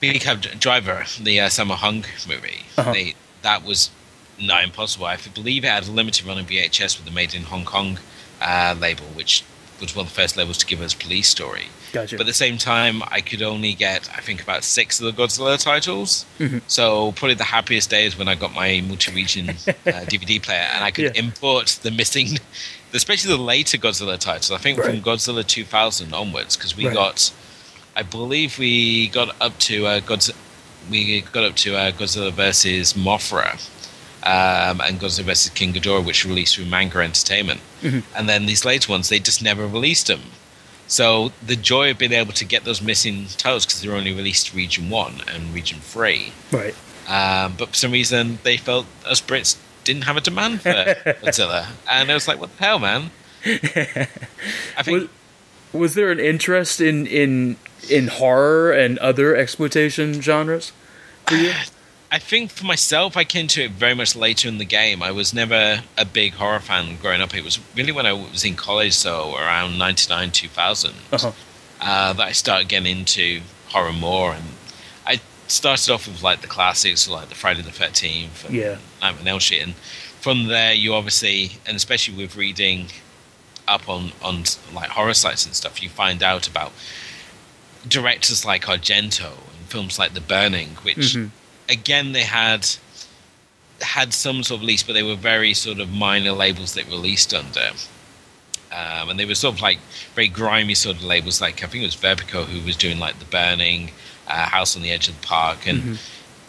[0.00, 2.62] Cab Driver, the uh, Sammo Hung movie.
[2.76, 2.92] Uh-huh.
[2.92, 3.90] They, that was
[4.40, 5.06] not impossible.
[5.06, 7.98] I believe it had a limited run on VHS with the Made in Hong Kong
[8.40, 9.44] uh, label, which
[9.80, 11.66] was one of the first labels to give us Police Story.
[11.92, 12.16] Gotcha.
[12.16, 15.22] But at the same time, I could only get, I think, about six of the
[15.22, 16.26] Godzilla titles.
[16.38, 16.58] Mm-hmm.
[16.66, 19.52] So probably the happiest days when I got my multi-region uh,
[20.08, 21.22] DVD player and I could yeah.
[21.22, 22.38] import the missing,
[22.92, 24.50] especially the later Godzilla titles.
[24.50, 24.90] I think right.
[24.90, 26.94] from Godzilla 2000 onwards, because we right.
[26.94, 27.32] got,
[27.96, 30.36] I believe we got up to uh, Godzilla,
[30.90, 33.74] we got up to uh, Godzilla versus Mothra.
[34.20, 35.50] Um, and Godzilla vs.
[35.50, 37.60] King Ghidorah, which released through Manga Entertainment.
[37.82, 38.00] Mm-hmm.
[38.16, 40.20] And then these later ones, they just never released them.
[40.88, 44.54] So the joy of being able to get those missing titles because they're only released
[44.54, 46.32] region one and region three.
[46.50, 46.74] Right.
[47.08, 50.70] Um, but for some reason they felt us Brits didn't have a demand for
[51.22, 53.10] Godzilla, and I was like, "What the hell, man?"
[53.44, 55.00] I think.
[55.00, 55.08] Was,
[55.72, 57.56] was there an interest in in
[57.88, 60.72] in horror and other exploitation genres
[61.26, 61.52] for you?
[62.10, 65.02] I think for myself, I came to it very much later in the game.
[65.02, 67.34] I was never a big horror fan growing up.
[67.34, 71.32] It was really when I was in college, so around 99, 2000, uh-huh.
[71.82, 74.32] uh, that I started getting into horror more.
[74.32, 74.44] And
[75.06, 78.78] I started off with like the classics, like the Friday the 13th and yeah.
[79.02, 79.62] Nightmare on Elm Street.
[79.62, 82.86] And from there, you obviously, and especially with reading
[83.66, 86.72] up on, on like horror sites and stuff, you find out about
[87.86, 90.96] directors like Argento and films like The Burning, which.
[90.96, 91.26] Mm-hmm
[91.68, 92.66] again, they had
[93.80, 97.32] had some sort of lease, but they were very sort of minor labels they released
[97.32, 97.70] under.
[98.70, 99.78] Um, and they were sort of like
[100.14, 103.18] very grimy sort of labels, like I think it was Vipco who was doing like
[103.18, 103.92] The Burning,
[104.26, 105.94] uh, House on the Edge of the Park, and mm-hmm.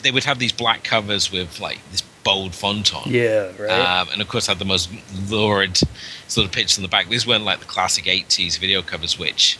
[0.01, 3.09] they would have these black covers with like this bold font on.
[3.09, 4.01] Yeah, right.
[4.01, 4.89] Um, and of course, had the most
[5.29, 5.79] lurid
[6.27, 7.07] sort of pictures on the back.
[7.07, 9.57] These weren't like the classic 80s video covers, which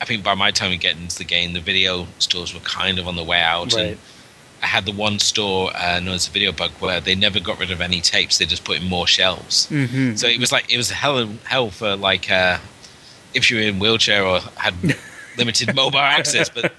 [0.00, 3.00] I think by my time we get into the game, the video stores were kind
[3.00, 3.74] of on the way out.
[3.74, 3.86] Right.
[3.86, 3.98] And
[4.60, 7.70] had the one store uh, known as a video bug where they never got rid
[7.70, 9.66] of any tapes; they just put in more shelves.
[9.68, 10.16] Mm-hmm.
[10.16, 12.58] So it was like it was hell hell for like uh,
[13.34, 14.74] if you were in wheelchair or had
[15.38, 16.48] limited mobile access.
[16.48, 16.72] But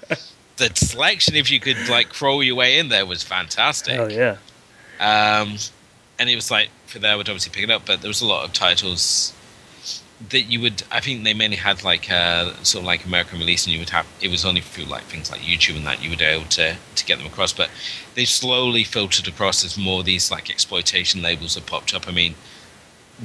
[0.56, 3.98] the selection, if you could like crawl your way in there, was fantastic.
[3.98, 4.36] Oh yeah.
[5.00, 5.56] Um,
[6.18, 8.20] and it was like for there, I would obviously pick it up, but there was
[8.20, 9.32] a lot of titles
[10.28, 10.82] that you would.
[10.90, 13.78] I think they mainly had like a uh, sort of like American release, and you
[13.78, 14.06] would have.
[14.20, 16.76] It was only through like things like YouTube and that you would be able to
[16.94, 17.52] to get them across.
[17.52, 17.70] But
[18.14, 22.06] they slowly filtered across as more of these like exploitation labels have popped up.
[22.06, 22.34] I mean,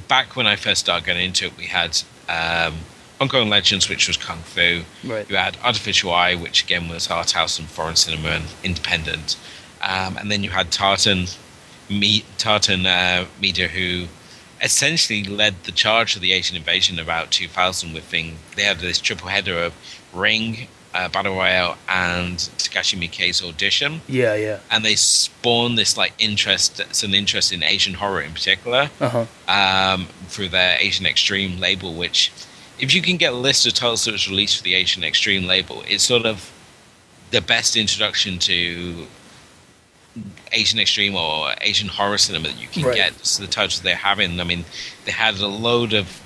[0.08, 2.01] back when I first started getting into it, we had.
[2.29, 2.75] Um,
[3.19, 4.81] Hong Kong Legends, which was Kung Fu.
[5.05, 5.29] Right.
[5.29, 9.38] You had Artificial Eye, which again was art house and foreign cinema and independent.
[9.81, 11.27] Um, and then you had Tartan,
[11.89, 14.08] Me- Tartan uh, Media, who
[14.65, 18.38] essentially led the charge of the Asian invasion about 2000 with thing.
[18.56, 19.73] They had this triple header of
[20.12, 24.01] Ring, uh, Battle Royale, and Takashi Miike's audition.
[24.08, 24.60] Yeah, yeah.
[24.71, 29.25] And they spawned this like interest, some interest in Asian horror in particular, Uh-huh.
[29.47, 31.93] um, through their Asian Extreme label.
[31.93, 32.32] Which,
[32.80, 35.45] if you can get a list of titles that was released for the Asian Extreme
[35.45, 36.51] label, it's sort of
[37.32, 39.06] the best introduction to
[40.51, 42.95] Asian extreme or Asian horror cinema that you can Right.
[42.95, 43.25] get.
[43.25, 44.65] So the titles they're having, I mean,
[45.06, 46.21] they had a load of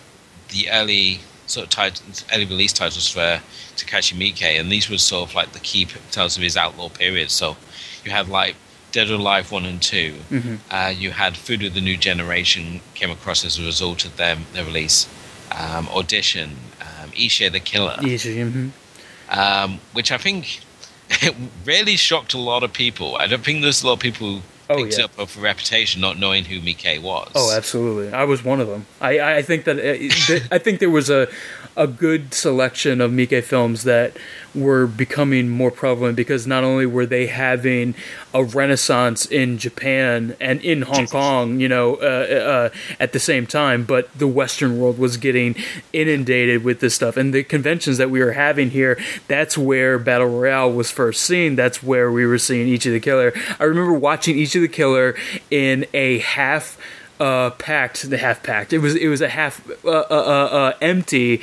[0.50, 3.42] the early sort of titles, early release titles for
[3.76, 7.32] Takashi Miike, and these were sort of like the key titles of his outlaw period.
[7.32, 7.58] So
[8.06, 8.56] you had like
[8.92, 10.56] Dead or Alive one and 2 Mm-hmm.
[10.72, 14.66] Uh, you had Fudoh the New Generation came across as a result of them their
[14.66, 15.08] release.
[15.52, 18.36] Um, Audition, um, Ichi the Killer Easy.
[18.38, 18.72] mhm.
[19.30, 20.60] um, which I think
[21.10, 23.16] it really shocked a lot of people.
[23.18, 24.42] I don't think there's a lot of people who
[24.72, 25.06] Oh, picked yeah.
[25.06, 27.32] up of a reputation not knowing who Miike was.
[27.34, 28.14] Oh, absolutely.
[28.14, 28.86] I was one of them.
[29.02, 31.28] I, I think that uh, I think there was a
[31.76, 34.18] a good selection of Miike films that
[34.56, 37.94] were becoming more prevalent because not only were they having
[38.34, 43.46] a renaissance in Japan and in Hong Kong, you know, uh, uh, at the same
[43.46, 45.56] time, but the Western world was getting
[45.94, 47.16] inundated with this stuff.
[47.18, 51.56] And the conventions that we were having here, that's where Battle Royale was first seen.
[51.56, 53.34] That's where we were seeing Ichi the Killer.
[53.60, 55.16] I remember watching Ichi the Killer
[55.50, 56.78] in a half
[57.20, 58.72] uh, packed, the half packed.
[58.72, 61.42] It was it was a half uh, uh, uh, uh, empty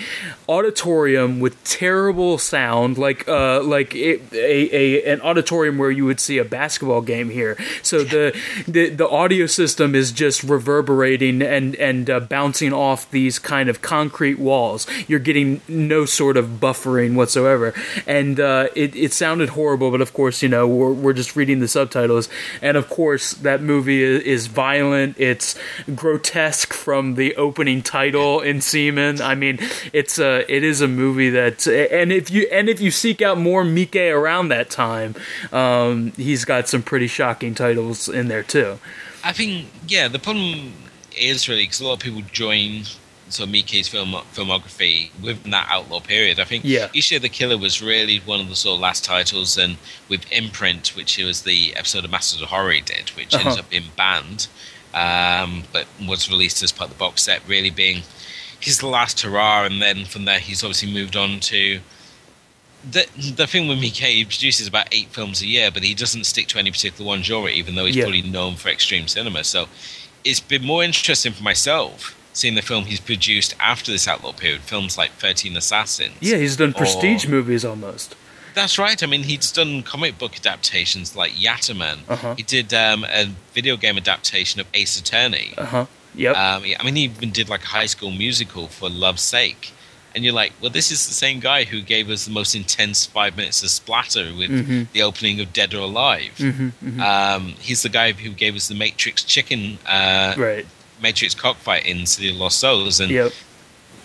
[0.49, 6.19] auditorium with terrible sound, like uh, like it, a, a an auditorium where you would
[6.19, 7.59] see a basketball game here.
[7.83, 13.69] So the the, the audio system is just reverberating and and bouncing off these kind
[13.69, 14.87] of concrete walls.
[15.07, 17.75] You're getting no sort of buffering whatsoever,
[18.07, 19.91] and it it sounded horrible.
[19.91, 22.31] But of course, you know we're we're just reading the subtitles,
[22.63, 25.21] and of course that movie is, is violent.
[25.21, 25.55] It's
[25.95, 29.21] grotesque from the opening title in semen.
[29.21, 29.59] I mean,
[29.93, 33.39] it's a it is a movie that, and if you and if you seek out
[33.39, 35.15] more Miike around that time,
[35.53, 38.79] um, he's got some pretty shocking titles in there too.
[39.25, 40.09] I think yeah.
[40.09, 40.73] The problem
[41.17, 42.83] is really because a lot of people join
[43.29, 46.39] sort of Miike's film filmography within that outlaw period.
[46.39, 46.89] I think Yeah.
[46.95, 50.89] Ichi the Killer was really one of the sort of last titles, and with Imprint,
[50.95, 53.49] which was the episode of Masters of Horror he did, which Uh-huh.
[53.49, 54.47] ends up being banned,
[54.97, 58.03] um, but was released as part of the box set, really being
[58.59, 59.65] his last hurrah.
[59.65, 61.81] And then from there, he's obviously moved on to.
[62.89, 66.25] The, the thing with Miike, he produces about eight films a year, but he doesn't
[66.25, 68.05] stick to any particular one genre, even though he's Yeah.
[68.05, 69.43] probably known for extreme cinema.
[69.45, 69.67] So
[70.25, 74.61] it's been more interesting for myself seeing the film he's produced after this outlaw period,
[74.61, 76.13] films like 13 Assassins.
[76.21, 78.15] Yeah, he's done or- prestige movies almost.
[78.57, 79.01] That's right.
[79.03, 81.99] I mean, he's done comic book adaptations like Yatterman.
[82.09, 82.35] Uh-huh.
[82.37, 85.53] He did um, a video game adaptation of Ace Attorney.
[85.57, 85.87] Uh huh.
[86.15, 86.35] Yep.
[86.37, 89.73] Um, I mean, he even did like a high school musical for Love's Sake.
[90.15, 93.05] And you're like, well, this is the same guy who gave us the most intense
[93.05, 94.83] five minutes of splatter with Mm-hmm.
[94.95, 96.33] the opening of Dead or Alive.
[96.99, 100.67] Um, he's the guy who gave us the Matrix chicken, uh, right.
[101.03, 102.99] Matrix cockfight in City of Lost Souls.
[102.99, 103.33] And Yep.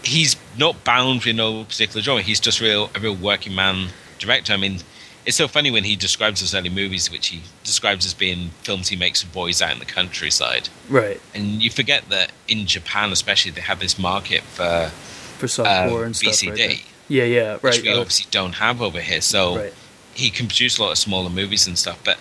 [0.03, 2.21] he's not bound with no particular genre.
[2.21, 3.87] He's just real a real working man
[4.21, 4.53] director.
[4.53, 4.79] I mean,
[5.25, 8.87] it's so funny when he describes his early movies, which he describes as being films
[8.87, 10.69] he makes of boys out in the countryside.
[10.89, 11.19] Right.
[11.35, 14.89] And you forget that in Japan, especially, they have this market for
[15.37, 16.41] For softcore uh, and stuff.
[16.43, 16.75] Right BCD, there.
[17.07, 17.23] yeah.
[17.25, 17.51] Yeah.
[17.53, 17.63] Right.
[17.63, 19.21] which we uh, obviously don't have over here.
[19.21, 19.73] So right.
[20.15, 21.99] he can produce a lot of smaller movies and stuff.
[22.03, 22.17] But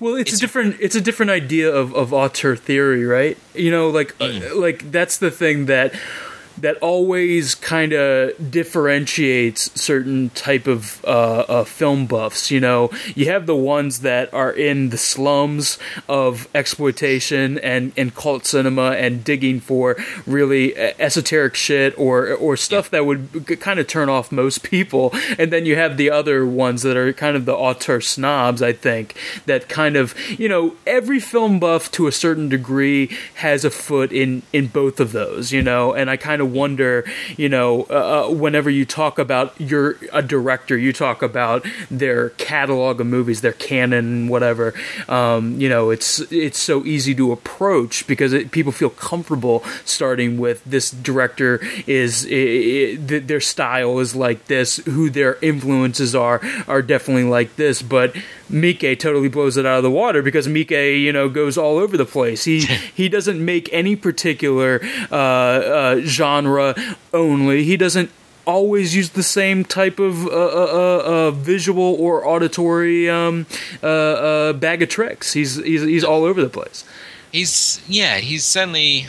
[0.00, 3.38] Well, it's, It's- a different it's a different idea of of auteur theory, right?
[3.54, 5.94] You know, like uh, like that's the thing that
[6.60, 12.50] that always kind of differentiates certain type of uh, uh, film buffs.
[12.50, 18.14] You know, you have the ones that are in the slums of exploitation and, and
[18.14, 19.96] cult cinema and digging for
[20.26, 25.12] really esoteric shit or or stuff that would kind of turn off most people.
[25.38, 28.62] And then you have the other ones that are kind of the auteur snobs.
[28.62, 29.14] I think
[29.46, 34.12] that kind of you know every film buff to a certain degree has a foot
[34.12, 35.52] in in both of those.
[35.52, 37.04] You know, and I kind of wonder,
[37.36, 42.30] you know, uh, uh, whenever you talk about your a director, you talk about their
[42.30, 44.74] catalog of movies, their canon, whatever.
[45.08, 50.38] Um, you know, it's it's so easy to approach because it, people feel comfortable starting
[50.38, 56.40] with this director is it, it, their style is like this, who their influences are
[56.66, 58.14] are definitely like this, but
[58.50, 61.96] Miike totally blows it out of the water because Miike, you know, goes all over
[61.96, 62.44] the place.
[62.44, 62.60] He
[62.94, 64.80] he doesn't make any particular
[65.10, 66.74] uh, uh, genre
[67.14, 67.64] only.
[67.64, 68.10] He doesn't
[68.46, 73.46] always use the same type of uh, uh, uh, uh visual or auditory um,
[73.80, 75.32] bag of tricks.
[75.32, 76.84] He's he's he's all over the place.
[77.30, 79.06] He's yeah, he's certainly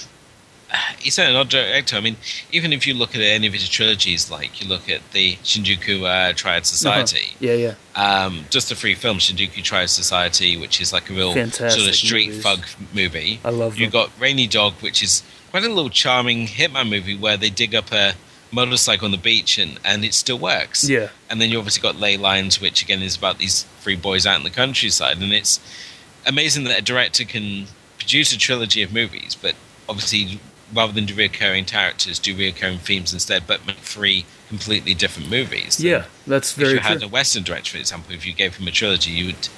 [1.00, 1.96] he's an odd director.
[1.96, 2.18] I mean,
[2.52, 6.04] even if you look at any of his trilogies, like you look at the Shinjuku
[6.04, 7.38] uh, Triad Society, uh-huh.
[7.40, 11.34] yeah, yeah, um, just the three films, Shinjuku Triad Society, which is like a real
[11.34, 12.44] Fantastic sort of street movies.
[12.44, 13.40] thug movie.
[13.44, 13.78] I love.
[13.78, 17.76] You got Rainy Dog, which is quite a little charming hitman movie where they dig
[17.76, 18.14] up a
[18.54, 20.88] motorcycle on the beach and, and it still works.
[20.90, 21.10] Yeah.
[21.30, 24.38] And then you obviously got Ley Lines, which again is about these three boys out
[24.38, 25.60] in the countryside, and it's
[26.26, 27.68] amazing that a director can
[27.98, 29.56] produce a trilogy of movies, but
[29.88, 30.40] obviously
[30.74, 35.80] rather than do recurring characters, do recurring themes instead, but make three completely different movies.
[35.80, 36.72] Yeah, that's very.
[36.72, 36.90] If you true.
[36.90, 39.50] had a Western director, for example, if you gave him a trilogy, you would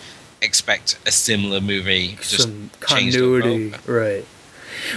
[0.41, 4.25] expect a similar movie, some continuity, right?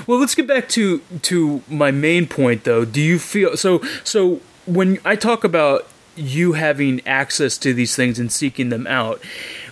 [0.07, 2.85] Well, let's get back to to my main point, though.
[2.85, 3.81] Do you feel so?
[4.05, 5.87] So when I talk about
[6.17, 9.23] you having access to these things and seeking them out.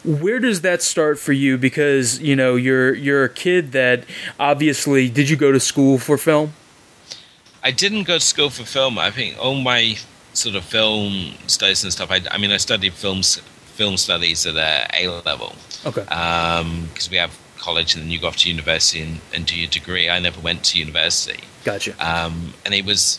[0.05, 1.59] Where does that start for you?
[1.59, 4.05] Because you know you're you're a kid that
[4.38, 6.53] obviously did you go to school for film?
[7.62, 8.99] I didn't go to school for film.
[8.99, 9.97] I think all my
[10.34, 13.40] sort of film studies and stuff i, I mean i studied films
[13.74, 15.55] film studies at a level.
[15.84, 16.03] Okay.
[16.03, 19.59] Because um, we have college and then you go off to university and, and do
[19.59, 20.09] your degree.
[20.09, 21.42] I never went to university.
[21.64, 21.92] Gotcha.
[21.99, 23.18] Um, and it was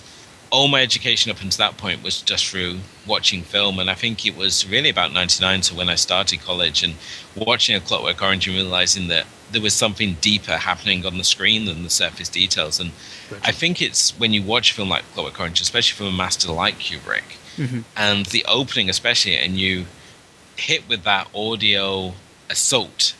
[0.56, 4.26] all my education up until that point was just through watching film, and I think
[4.26, 6.96] it was really about '99 to when I started college and
[7.36, 11.66] watching A Clockwork Orange and realizing that there was something deeper happening on the screen
[11.66, 12.80] than the surface details.
[12.80, 12.92] And
[13.30, 13.48] gotcha.
[13.48, 16.52] I think it's when you watch a film like Clockwork Orange, especially from a master
[16.52, 17.82] like Kubrick, mm-hmm.
[17.98, 19.86] and the opening especially, and you
[20.56, 22.14] hit with that audio
[22.50, 23.14] assault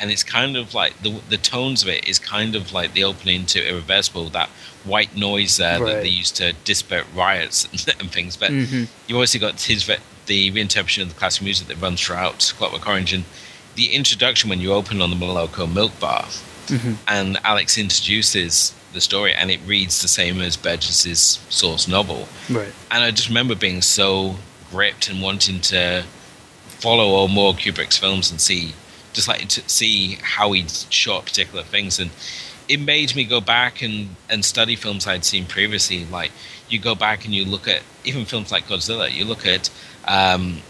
[0.00, 3.04] and it's kind of like the the tones of it is kind of like the
[3.04, 4.48] opening to Irreversible, that
[4.84, 5.94] white noise there right.
[5.94, 8.36] that they used to disperse riots and, and things.
[8.36, 8.84] But mm-hmm.
[9.06, 9.86] you also got his
[10.26, 13.24] the reinterpretation of the classical music that runs throughout Clockwork Orange, and
[13.74, 16.94] the introduction when you open on the Moloko Milk Bar, mm-hmm.
[17.06, 22.26] and Alex introduces the story, and it reads the same as Burgess's source novel.
[22.48, 22.72] Right.
[22.90, 24.36] And I just remember being so
[24.70, 26.04] gripped and wanting to
[26.80, 28.72] follow all more Kubrick's films and see
[29.12, 32.10] just like to see how he shot particular things and
[32.70, 36.04] it made me go back and, and study films I'd seen previously.
[36.04, 36.30] Like
[36.68, 39.12] you go back and you look at even films like Godzilla.
[39.12, 39.70] You look at
[40.06, 40.62] um,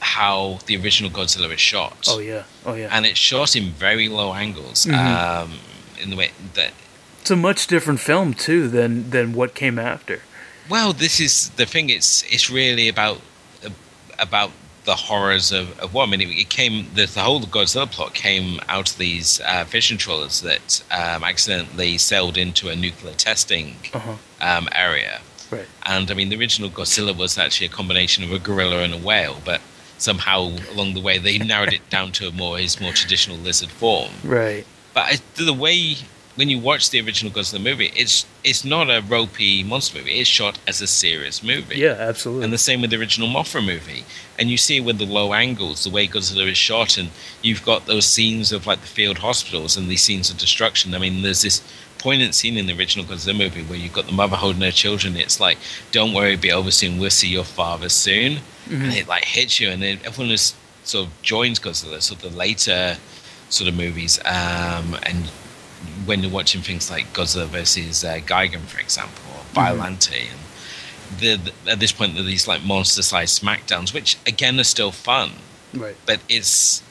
[0.00, 2.06] how the original Godzilla is shot.
[2.08, 2.88] Oh yeah, oh yeah.
[2.90, 4.86] And it's shot in very low angles.
[4.86, 5.52] Mm-hmm.
[5.52, 5.58] Um,
[6.00, 6.72] in the way that
[7.20, 10.22] it's a much different film too than than what came after.
[10.70, 11.90] Well, this is the thing.
[11.90, 13.20] It's it's really about
[14.18, 14.50] about
[14.88, 16.04] the horrors of, of war.
[16.04, 19.66] I mean, it, it came the, the, whole Godzilla plot came out of these uh,
[19.66, 24.14] fishing trawlers that um, accidentally sailed into a nuclear testing uh-huh.
[24.40, 25.20] um, area.
[25.50, 25.66] Right.
[25.84, 28.96] And I mean, the original Godzilla was actually a combination of a gorilla and a
[28.96, 29.60] whale, but
[29.98, 33.68] somehow along the way they narrowed it down to a more his more traditional lizard
[33.68, 34.10] form.
[34.24, 34.64] Right.
[34.94, 35.96] But I, the way
[36.38, 40.20] when you watch the original Godzilla movie, it's it's not a ropey monster movie.
[40.20, 41.78] It's shot as a serious movie.
[41.78, 42.44] Yeah, absolutely.
[42.44, 44.04] And the same with the original Mothra movie.
[44.38, 47.10] And you see with the low angles, the way Godzilla is shot, and
[47.42, 50.94] you've got those scenes of like the field hospitals and these scenes of destruction.
[50.94, 51.60] I mean, there's this
[51.98, 55.16] poignant scene in the original Godzilla movie where you've got the mother holding her children.
[55.16, 55.58] It's like,
[55.90, 57.00] "Don't worry, be over soon.
[57.00, 58.84] We'll see your father soon," mm-hmm.
[58.84, 62.00] and it like hits you, and then everyone just sort of joins Godzilla.
[62.00, 62.96] So the later
[63.48, 65.32] sort of movies, um, and
[66.08, 70.32] when you're watching things like Godzilla versus uh, Gigan, for example, or Biollante, mm-hmm.
[70.32, 74.64] and the, the, at this point, there are these like monster-sized smackdowns, which again are
[74.64, 75.32] still fun.
[75.74, 75.96] Right.
[76.06, 76.82] But it's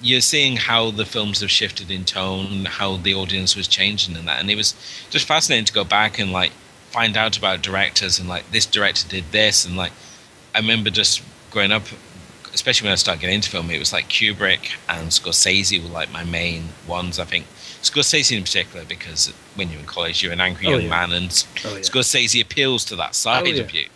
[0.00, 4.26] you're seeing how the films have shifted in tone, how the audience was changing, and
[4.28, 4.74] that, and it was
[5.10, 6.52] just fascinating to go back and like
[6.90, 9.92] find out about directors and like this director did this, and like
[10.54, 11.82] I remember just growing up
[12.52, 16.12] especially when I started getting into film, it was like Kubrick and Scorsese were like
[16.12, 17.18] my main ones.
[17.18, 17.46] I think
[17.82, 20.88] Scorsese in particular, because when you're in college, you're an angry oh, young yeah.
[20.88, 21.80] man, and oh, yeah.
[21.80, 23.62] Scorsese appeals to that side oh, yeah.
[23.62, 23.86] of you.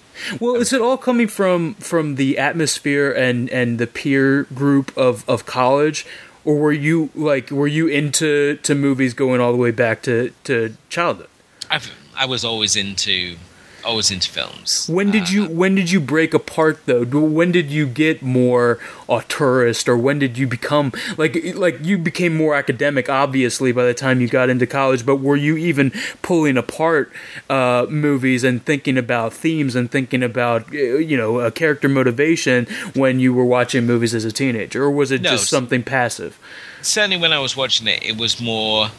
[0.40, 5.28] Well, is it all coming from from the atmosphere and and the peer group of
[5.28, 6.06] of college,
[6.44, 10.32] or were you like were you into to movies going all the way back to
[10.44, 11.28] to childhood?
[11.70, 13.36] I've I was always into
[13.84, 14.88] always into films.
[14.88, 17.04] When did you uh, when did you break apart though?
[17.04, 18.78] When did you get more
[19.08, 23.08] auteurist, or when did you become like like you became more academic?
[23.08, 27.12] Obviously, by the time you got into college, but were you even pulling apart
[27.50, 32.66] uh, movies and thinking about themes and thinking about uh, you know a character motivation
[32.94, 36.38] when you were watching movies as a teenager, or was it no, just something passive?
[36.82, 38.90] Certainly, when I was watching it, it was more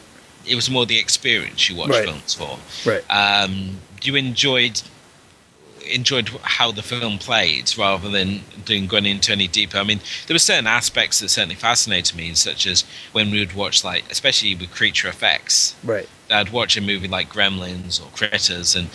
[0.48, 2.06] it was more the experience you watch right.
[2.06, 2.58] films for.
[2.86, 3.04] Right.
[3.10, 4.82] Um, you enjoyed
[5.88, 9.78] enjoyed how the film played rather than doing going into any deeper.
[9.78, 13.54] I mean, there were certain aspects that certainly fascinated me, such as when we would
[13.54, 15.76] watch like, especially with creature effects.
[15.84, 16.08] Right.
[16.30, 18.90] I'd watch a movie like Gremlins or Critters, and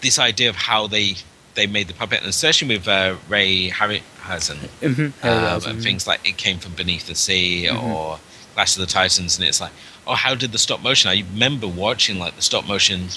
[0.00, 1.16] this idea of how they
[1.54, 5.26] they made the puppet, and especially with uh, Ray Harryhausen, mm-hmm.
[5.26, 7.84] and things like It Came from Beneath the Sea mm-hmm.
[7.84, 8.18] or
[8.54, 9.72] Clash of the Titans, and it's like,
[10.06, 11.10] oh, how did the stop motion?
[11.10, 13.08] I remember watching like the stop motion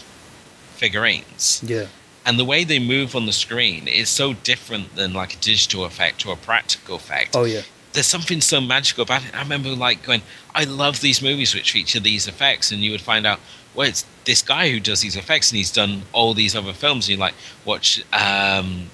[0.76, 1.62] figurines.
[1.66, 1.88] Yeah.
[2.26, 5.86] And the way they move on the screen is so different than like a digital
[5.86, 7.36] effect or a practical effect.
[7.36, 7.62] Oh yeah.
[7.94, 9.36] There's something so magical about it.
[9.36, 10.22] I remember like going,
[10.54, 13.40] I love these movies which feature these effects, and you would find out,
[13.74, 17.06] well, it's this guy who does these effects, and he's done all these other films.
[17.06, 18.90] And you like watch um,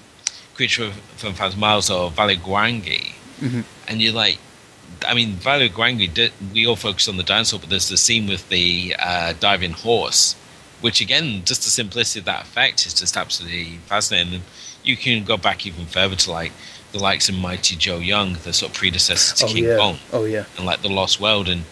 [0.54, 3.62] Creature from Thousand Miles or Valley Gwangi, mm-hmm.
[3.88, 4.38] and you're like,
[5.06, 8.28] I mean, Valley Gwangi, did, we all focus on the dinosaur, but there's the scene
[8.28, 10.36] with the uh, diving horse
[10.82, 14.34] which again, just the simplicity of that effect is just absolutely fascinating.
[14.34, 14.42] And
[14.84, 16.52] you can go back even further to like
[16.92, 19.76] the likes of Mighty Joe Young, the sort of predecessor to oh, King yeah.
[19.76, 19.98] Kong.
[20.12, 20.44] Oh yeah.
[20.56, 21.64] And like the Lost World, and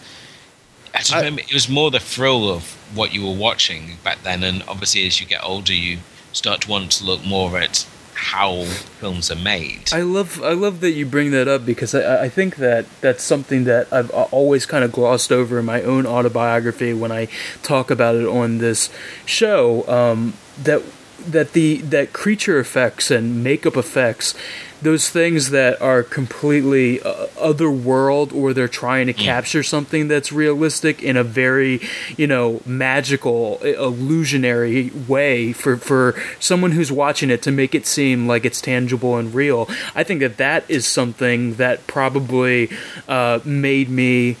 [0.93, 4.23] I just I, remember it was more the thrill of what you were watching back
[4.23, 4.43] then.
[4.43, 5.99] And obviously, as you get older, you
[6.33, 8.63] start to want to look more at how
[8.99, 9.91] films are made.
[9.91, 13.23] I love I love that you bring that up because I, I think that that's
[13.23, 17.27] something that I've always kind of glossed over in my own autobiography when I
[17.63, 18.89] talk about it on this
[19.25, 19.87] show.
[19.87, 20.33] Um,
[20.63, 20.83] that
[21.27, 24.35] that the that creature effects and makeup effects
[24.81, 29.17] those things that are completely uh, other world or they're trying to mm.
[29.17, 31.79] capture something that's realistic in a very
[32.17, 38.27] you know magical illusionary way for for someone who's watching it to make it seem
[38.27, 42.69] like it's tangible and real i think that that is something that probably
[43.07, 44.35] uh, made me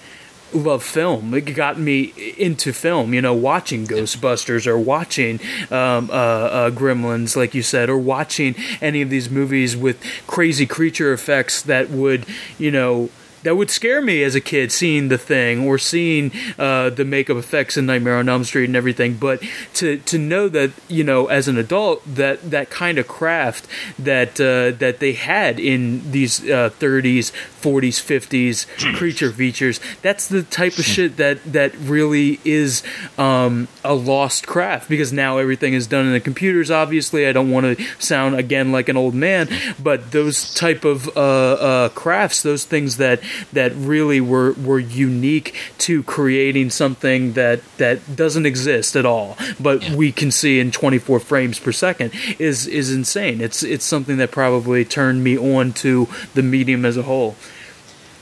[0.53, 1.33] love film.
[1.33, 5.39] It got me into film, you know, watching Ghostbusters or watching
[5.69, 10.65] um, uh, uh, Gremlins, like you said, or watching any of these movies with crazy
[10.65, 12.25] creature effects that would,
[12.57, 13.09] you know,
[13.43, 17.37] that would scare me as a kid seeing the thing or seeing uh, the makeup
[17.37, 19.15] effects in Nightmare on Elm Street and everything.
[19.15, 19.43] But
[19.75, 23.67] to to know that you know as an adult that that kind of craft
[23.97, 27.31] that uh, that they had in these uh, 30s,
[27.61, 32.83] 40s, 50s creature features, that's the type of shit that that really is
[33.17, 36.71] um, a lost craft because now everything is done in the computers.
[36.71, 39.49] Obviously, I don't want to sound again like an old man,
[39.81, 43.21] but those type of uh, uh, crafts, those things that
[43.53, 49.83] that really were were unique to creating something that that doesn't exist at all, but
[49.83, 49.95] yeah.
[49.95, 53.41] we can see in 24 frames per second is is insane.
[53.41, 57.35] It's it's something that probably turned me on to the medium as a whole.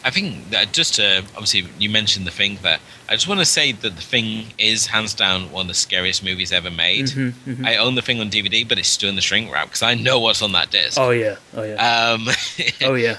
[0.04, 2.80] I think that just to obviously you mentioned the thing that
[3.10, 6.24] I just want to say that the thing is hands down one of the scariest
[6.24, 7.08] movies ever made.
[7.08, 7.66] Mm-hmm, mm-hmm.
[7.66, 9.96] I own the thing on DVD, but it's still in the shrink wrap because I
[9.96, 10.98] know what's on that disc.
[11.00, 12.28] Oh yeah, oh yeah, um,
[12.84, 13.18] oh yeah.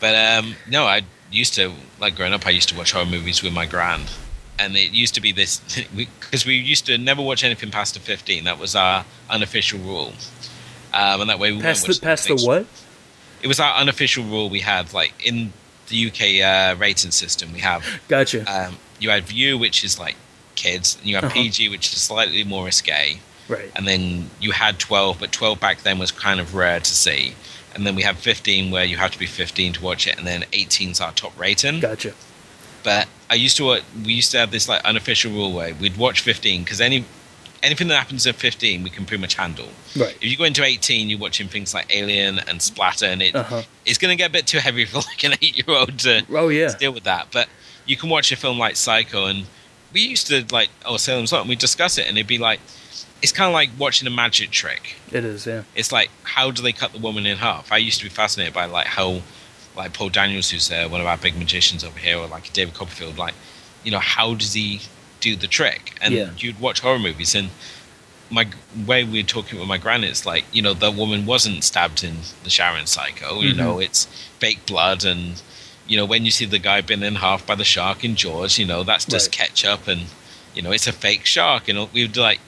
[0.00, 2.46] But um, no, I used to like growing up.
[2.46, 4.10] I used to watch horror movies with my grand,
[4.58, 5.60] and it used to be this
[5.94, 8.44] because we, we, used to never watch anything past a fifteen.
[8.44, 10.12] That was our unofficial rule,
[10.92, 12.66] um, and that way we past the past the what?
[13.42, 14.92] It was our unofficial rule we had.
[14.92, 15.52] Like in
[15.88, 18.44] the UK uh, rating system, we have gotcha.
[18.50, 20.16] Um, you had View, which is like
[20.54, 21.34] kids, and you have uh-huh.
[21.34, 23.18] PG, which is slightly more risque.
[23.48, 23.70] Right.
[23.74, 27.34] And then you had 12, but 12 back then was kind of rare to see
[27.78, 30.26] and then we have 15 where you have to be 15 to watch it, and
[30.26, 31.80] then 18 is our top rating.
[31.80, 32.12] Gotcha.
[32.82, 36.20] But I used to we used to have this like unofficial rule where we'd watch
[36.20, 37.04] 15 because any
[37.62, 39.68] anything that happens at 15 we can pretty much handle.
[39.98, 40.16] Right.
[40.16, 43.62] If you go into 18, you're watching things like Alien and Splatter, and it uh-huh.
[43.86, 46.24] it's going to get a bit too heavy for like an eight year old to,
[46.30, 46.68] oh, yeah.
[46.68, 47.28] to deal with that.
[47.32, 47.48] But
[47.86, 49.46] you can watch a film like Psycho, and
[49.92, 52.60] we used to like oh Salem's Lot, and we discuss it, and it'd be like
[53.22, 54.96] it's kind of like watching a magic trick.
[55.10, 55.62] It is, yeah.
[55.74, 57.72] It's like how do they cut the woman in half?
[57.72, 59.22] I used to be fascinated by like how,
[59.76, 62.74] like Paul Daniels, who's uh, one of our big magicians over here, or like David
[62.74, 63.34] Copperfield, like
[63.82, 64.82] you know how does he
[65.20, 65.98] do the trick?
[66.00, 66.30] And yeah.
[66.36, 67.50] you'd watch horror movies, and
[68.30, 68.46] my
[68.86, 72.04] way we are talking with my gran is like you know the woman wasn't stabbed
[72.04, 73.40] in the Sharon Psycho.
[73.40, 73.58] You mm-hmm.
[73.58, 74.06] know it's
[74.38, 75.42] fake blood and.
[75.90, 78.58] You know, when you see the guy bitten in half by the shark in Jaws,
[78.58, 79.48] you know, that's just right.
[79.48, 80.02] ketchup and,
[80.54, 81.66] you know, it's a fake shark.
[81.66, 82.40] You know, we would like,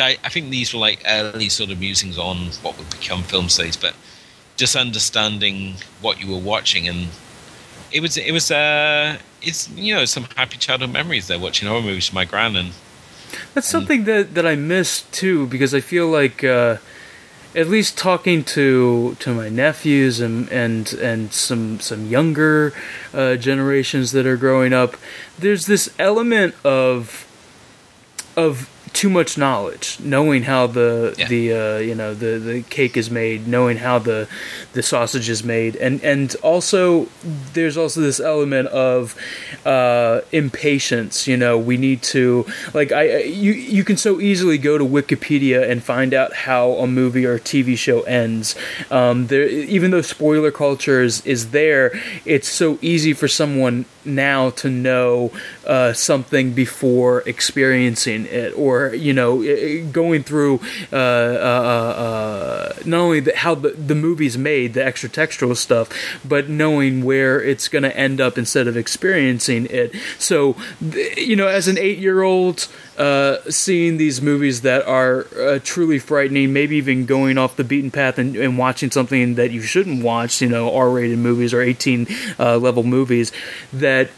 [0.00, 3.76] I think these were like early sort of musings on what would become film studies,
[3.76, 3.94] but
[4.56, 7.08] just understanding what you were watching and
[7.92, 11.82] it was it was uh it's you know some happy childhood memories there watching horror
[11.82, 12.72] movies with my gran and
[13.54, 16.76] that's something that that I miss too because I feel like uh,
[17.54, 22.72] at least talking to to my nephews and and and some some younger
[23.12, 24.96] uh, generations that are growing up,
[25.38, 27.26] there's this element of
[28.36, 31.28] of too much knowledge, knowing how the yeah.
[31.28, 34.26] the uh, you know the the cake is made, knowing how the
[34.72, 37.06] the sausage is made, and and also
[37.52, 39.14] there's also this element of
[39.66, 41.28] uh, impatience.
[41.28, 45.68] You know, we need to like I you you can so easily go to Wikipedia
[45.70, 48.56] and find out how a movie or TV show ends.
[48.90, 51.92] Um, there, even though spoiler culture is, is there,
[52.24, 55.32] it's so easy for someone now to know
[55.66, 59.42] uh, something before experiencing it or you know
[59.92, 60.60] going through
[60.92, 65.88] uh, uh, uh, not only the, how the, the movie's made, the extra textual stuff,
[66.24, 69.94] but knowing where it's going to end up instead of experiencing it.
[70.18, 70.56] So,
[71.16, 72.68] you know, as an eight year old,
[72.98, 77.90] uh, seeing these movies that are uh, truly frightening, maybe even going off the beaten
[77.90, 81.60] path and, and, watching something that you shouldn't watch, you know, R rated movies or
[81.60, 82.06] 18
[82.38, 83.32] uh, level movies,
[83.72, 84.10] that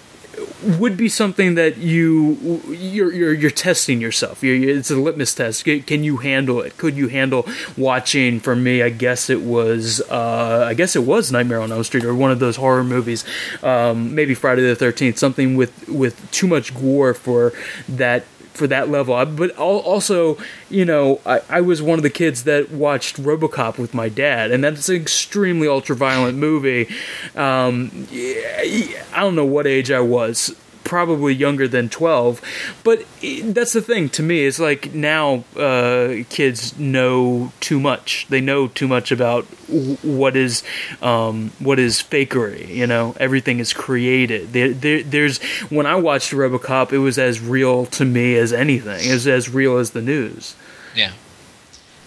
[0.62, 4.43] would be something that you you're you're, you're testing yourself.
[4.43, 5.64] You're, it's a litmus test.
[5.64, 6.76] Can you handle it?
[6.76, 8.41] Could you handle watching?
[8.41, 12.05] For me, I guess it was uh, I guess it was Nightmare on Elm Street
[12.05, 13.24] or one of those horror movies,
[13.62, 15.18] um, maybe Friday the Thirteenth.
[15.18, 17.53] Something with with too much gore for
[17.89, 18.24] that
[18.59, 19.25] for that level.
[19.25, 20.37] But also,
[20.69, 24.51] you know, I, I was one of the kids that watched RoboCop with my dad,
[24.51, 26.89] and that's an extremely ultra violent movie.
[27.35, 30.55] Um, I don't know what age I was
[30.89, 32.41] probably younger than 12
[32.82, 33.05] but
[33.45, 38.26] that's the thing to me is like now uh, kids know too much.
[38.28, 39.45] They know too much about
[40.03, 40.62] what is
[41.03, 43.14] um, what is fakery you know?
[43.18, 44.53] Everything is created.
[44.53, 45.39] There, there, there's
[45.70, 49.09] when i watched robocop it was as real to me as anything.
[49.09, 50.55] It was as real as the news.
[50.95, 51.12] Yeah.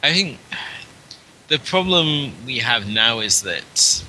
[0.03, 0.39] I think
[1.47, 4.03] the problem we have now is that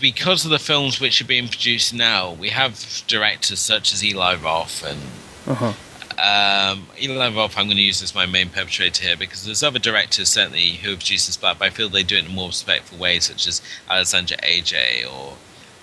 [0.00, 4.36] because of the films which are being produced now, we have directors such as Eli
[4.36, 5.00] Roth and
[5.46, 6.72] uh-huh.
[6.72, 7.56] um, Eli Roth.
[7.56, 10.90] I'm going to use as my main perpetrator here because there's other directors certainly who
[10.90, 13.46] have produced this, but I feel they do it in a more respectful way, such
[13.46, 15.36] as Alexandre Aja or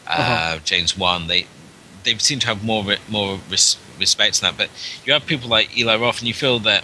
[0.07, 0.59] uh, uh-huh.
[0.63, 1.27] James Wan.
[1.27, 1.47] They
[2.03, 4.57] they seem to have more more res- respect in that.
[4.57, 4.69] But
[5.05, 6.83] you have people like Eli Roth, and you feel that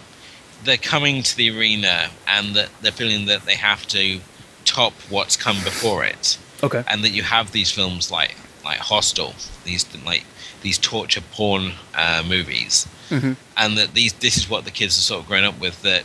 [0.63, 4.19] they're coming to the arena and that they're feeling that they have to
[4.65, 6.37] top what's come before it.
[6.63, 6.83] Okay.
[6.87, 9.33] And that you have these films like like Hostel,
[9.63, 10.25] these like
[10.61, 13.33] these torture porn uh, movies, mm-hmm.
[13.57, 15.81] and that these this is what the kids are sort of growing up with.
[15.81, 16.03] That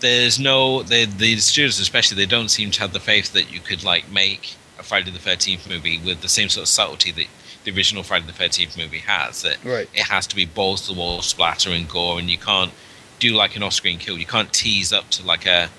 [0.00, 3.60] there's no the the students especially they don't seem to have the faith that you
[3.60, 7.26] could like make a Friday the Thirteenth movie with the same sort of subtlety that
[7.64, 9.42] the original Friday the Thirteenth movie has.
[9.42, 9.88] That right.
[9.94, 12.72] it has to be balls to the wall splatter and gore, and you can't
[13.18, 14.16] do like an off-screen kill.
[14.16, 15.70] You can't tease up to like a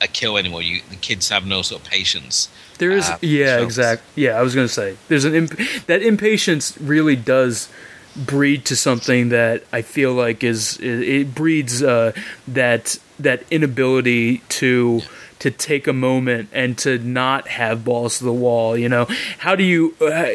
[0.00, 0.62] a kill anymore.
[0.62, 2.48] You the kids have no sort of patience.
[2.78, 4.24] There is, uh, yeah, exactly.
[4.24, 7.68] Yeah, I was gonna say there's an imp- that impatience really does
[8.16, 12.12] breed to something that I feel like is it, it breeds uh,
[12.48, 15.00] that that inability to.
[15.02, 19.06] Yeah to take a moment and to not have balls to the wall you know
[19.38, 20.30] how do you uh,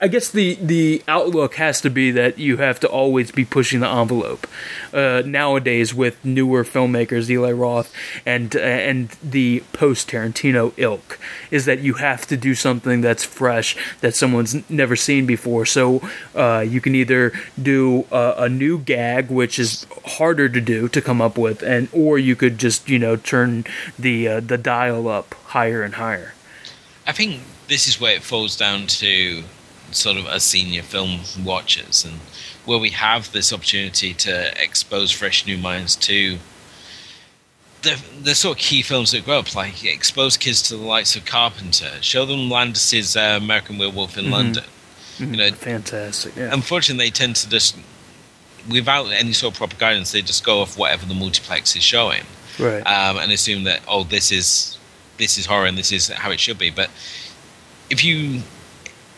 [0.00, 3.80] I guess the the outlook has to be that you have to always be pushing
[3.80, 4.46] the envelope.
[4.92, 7.92] Uh, nowadays, with newer filmmakers, Eli Roth
[8.24, 11.18] and uh, and the post Tarantino ilk,
[11.50, 15.66] is that you have to do something that's fresh that someone's never seen before.
[15.66, 16.00] So
[16.34, 21.02] uh, you can either do a, a, new gag, which is harder to do to
[21.02, 23.64] come up with, and or you could just you know turn
[23.98, 26.34] the uh, the dial up higher and higher.
[27.04, 29.42] I think this is where it falls down to
[29.90, 32.14] sort of as senior film watchers and
[32.64, 36.38] where we have this opportunity to expose fresh new minds to
[37.82, 41.16] the the sort of key films that grow up, like expose kids to the likes
[41.16, 44.32] of Carpenter, show them Landis's uh, American Werewolf in mm-hmm.
[44.32, 44.64] London.
[45.18, 45.34] Mm-hmm.
[45.34, 46.36] You know, fantastic.
[46.36, 46.50] Yeah.
[46.52, 47.76] Unfortunately, they tend to just,
[48.70, 52.24] without any sort of proper guidance, they just go off whatever the multiplex is showing,
[52.58, 52.82] right?
[52.82, 54.76] Um, and assume that oh, this is
[55.18, 56.70] this is horror and this is how it should be.
[56.70, 56.90] But
[57.90, 58.42] if you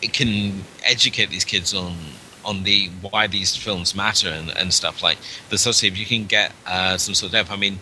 [0.09, 1.95] can educate these kids on
[2.43, 5.17] on the why these films matter and, and stuff like
[5.49, 7.51] the so if you can get uh, some sort of depth.
[7.51, 7.79] I mean,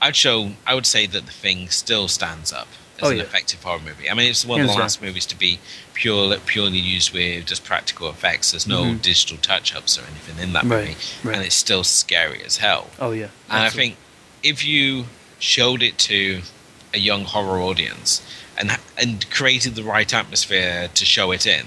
[0.00, 3.22] I'd show I would say that the thing still stands up as oh, an yeah.
[3.24, 4.08] effective horror movie.
[4.08, 5.58] I mean, it's one of the last movies to be
[5.92, 8.52] pure, purely used with just practical effects.
[8.52, 8.98] There's no mm-hmm.
[8.98, 11.36] digital touch-ups or anything in that right, movie, right.
[11.36, 12.88] and it's still scary as hell.
[12.98, 13.96] Oh yeah, and I think
[14.42, 15.06] if you
[15.38, 16.40] showed it to
[16.94, 18.22] a young horror audience
[18.58, 21.66] and and created the right atmosphere to show it in,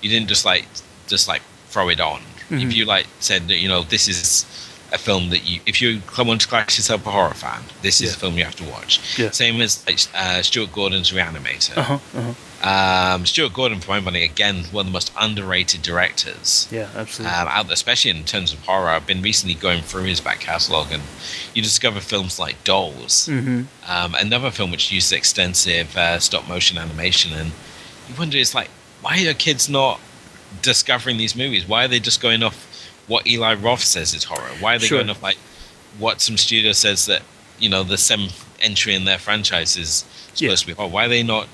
[0.00, 0.66] you didn't just like
[1.06, 2.20] just like throw it on.
[2.20, 2.58] Mm-hmm.
[2.58, 4.46] If you like said you know this is
[4.92, 8.10] a film that you, if you want to class yourself a horror fan, this is
[8.10, 8.16] yeah.
[8.16, 9.18] a film you have to watch.
[9.18, 9.30] Yeah.
[9.30, 9.84] Same as
[10.14, 11.76] uh, Stuart Gordon's Reanimator.
[11.76, 12.34] Uh-huh, uh-huh.
[12.60, 16.66] Um, Stuart Gordon, for my money, again one of the most underrated directors.
[16.72, 17.36] Yeah, absolutely.
[17.36, 18.88] Um, out there, especially in terms of horror.
[18.88, 21.02] I've been recently going through his back catalogue, and
[21.54, 23.62] you discover films like Dolls, mm-hmm.
[23.88, 27.52] um, another film which uses extensive uh, stop motion animation, and
[28.08, 28.70] you wonder, it's like,
[29.02, 30.00] why are kids not
[30.62, 31.68] discovering these movies?
[31.68, 32.64] Why are they just going off
[33.08, 34.50] what Eli Roth says is horror?
[34.60, 34.98] Why are they sure.
[34.98, 35.38] going off like
[35.98, 37.22] what some studio says that
[37.58, 40.04] you know the seventh entry in their franchise is
[40.34, 40.54] supposed yeah.
[40.54, 40.88] to be horror?
[40.88, 41.48] Why are they not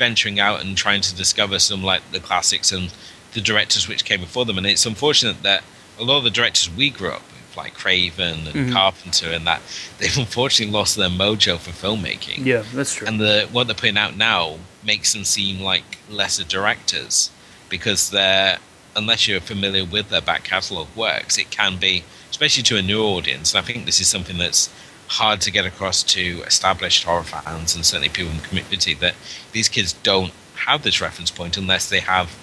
[0.00, 2.90] venturing out and trying to discover some like the classics and
[3.34, 4.56] the directors which came before them.
[4.56, 5.62] And it's unfortunate that
[5.98, 8.72] a lot of the directors we grew up with, like Craven and mm-hmm.
[8.72, 9.60] Carpenter, and that
[9.98, 12.46] they've unfortunately lost their mojo for filmmaking.
[12.46, 13.06] Yeah, that's true.
[13.06, 17.30] And the what they're putting out now makes them seem like lesser directors
[17.68, 18.58] because they're
[18.96, 23.02] unless you're familiar with their back catalogue works, it can be especially to a new
[23.02, 23.54] audience.
[23.54, 24.70] And I think this is something that's
[25.08, 29.14] hard to get across to established horror fans and certainly people in the community that
[29.52, 32.38] these kids don't have this reference point unless they have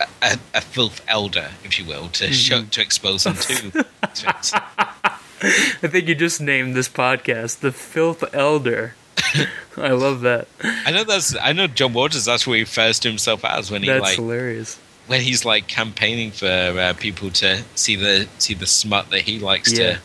[0.00, 2.32] a, a, a filth elder, if you will, to mm-hmm.
[2.32, 3.86] show to expose them to.
[5.42, 8.94] I think you just named this podcast the Filth Elder.
[9.76, 10.48] I love that.
[10.62, 11.36] I know that's.
[11.36, 12.24] I know John Waters.
[12.24, 14.78] That's what he refers to himself as when he that's like hilarious.
[15.06, 19.38] When he's like campaigning for uh, people to see the see the smut that he
[19.38, 19.98] likes Yeah.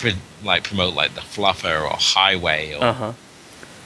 [0.00, 3.12] to like promote like the fluffer or highway or Uh-huh.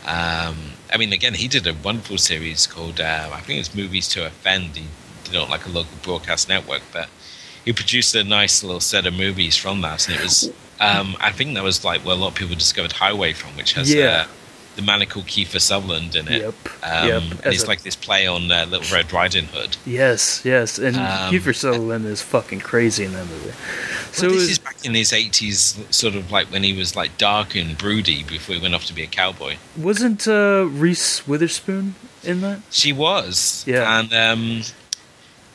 [0.06, 0.56] um
[0.92, 4.26] i mean again he did a wonderful series called uh, i think it's movies to
[4.26, 4.86] offend he
[5.24, 7.08] did it on like a local broadcast network but
[7.64, 10.50] he produced a nice little set of movies from that and it was
[10.80, 13.74] um i think that was like where a lot of people discovered highway from which
[13.74, 14.24] has Yeah.
[14.26, 14.26] uh,
[14.78, 16.40] the maniacal Kiefer Sutherland in it.
[16.42, 16.54] Yep.
[16.84, 17.22] Um, Yep.
[17.44, 19.76] And it's a- like this play on uh, Little Red Riding Hood.
[19.84, 21.02] Yes, yes, and Um,
[21.32, 23.52] Kiefer Sutherland is fucking crazy in that movie.
[24.12, 26.94] So So this is- is back in his eighties, sort of like when he was
[26.94, 29.56] like dark and broody before he went off to be a cowboy.
[29.76, 32.60] wasn't uh, Reese Witherspoon in that?
[32.70, 33.98] She was, Yeah.
[33.98, 34.62] and um,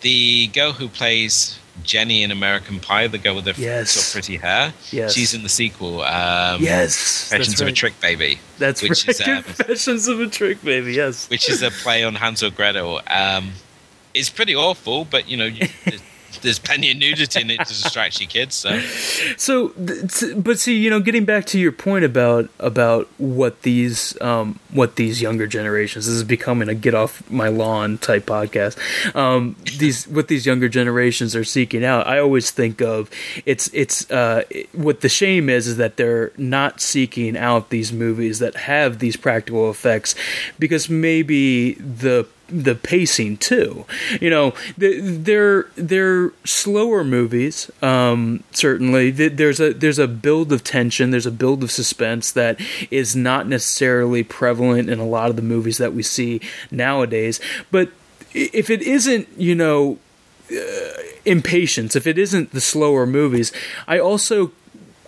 [0.02, 3.92] the girl who plays Jenny in American Pie, the girl with the Yes.
[3.92, 5.14] sort of pretty hair, Yes.
[5.16, 6.02] she's in the sequel.
[6.04, 7.72] Um, yes, Confessions that's of a.
[7.72, 9.10] Trick Baby, That's which right.
[9.10, 10.94] is, um, Confessions of a Trick Baby.
[10.94, 11.28] Yes.
[11.30, 13.02] which is a play on Hansel Gretel.
[13.10, 13.54] Um,
[14.14, 15.46] it's pretty awful, but you know.
[15.58, 15.68] You,
[16.42, 18.56] there's plenty of nudity in it to distract your kids.
[18.56, 18.80] So
[19.38, 19.74] So,
[20.36, 24.96] but see, you know, getting back to your point about about what these um, what
[24.96, 28.78] these younger generations this is becoming a get off my lawn type podcast.
[29.16, 32.08] Um, these what these younger generations are seeking out.
[32.08, 33.10] I always think of
[33.46, 37.92] it's it's uh, it- what the shame is is that they're not seeking out these
[37.94, 40.16] movies that have these practical effects
[40.60, 43.86] because maybe the the pacing too.
[44.22, 47.72] You know, they're they're slower movies.
[47.82, 51.12] Um, certainly, there's a there's a build of tension.
[51.12, 52.60] There's a build of suspense that
[52.92, 56.40] is not necessarily prevalent in a lot of the movies that we see
[56.72, 57.40] nowadays.
[57.72, 57.92] But
[58.34, 59.98] if it isn't, you know,
[60.52, 63.52] uh, impatience, if it isn't the slower movies,
[63.88, 64.52] I also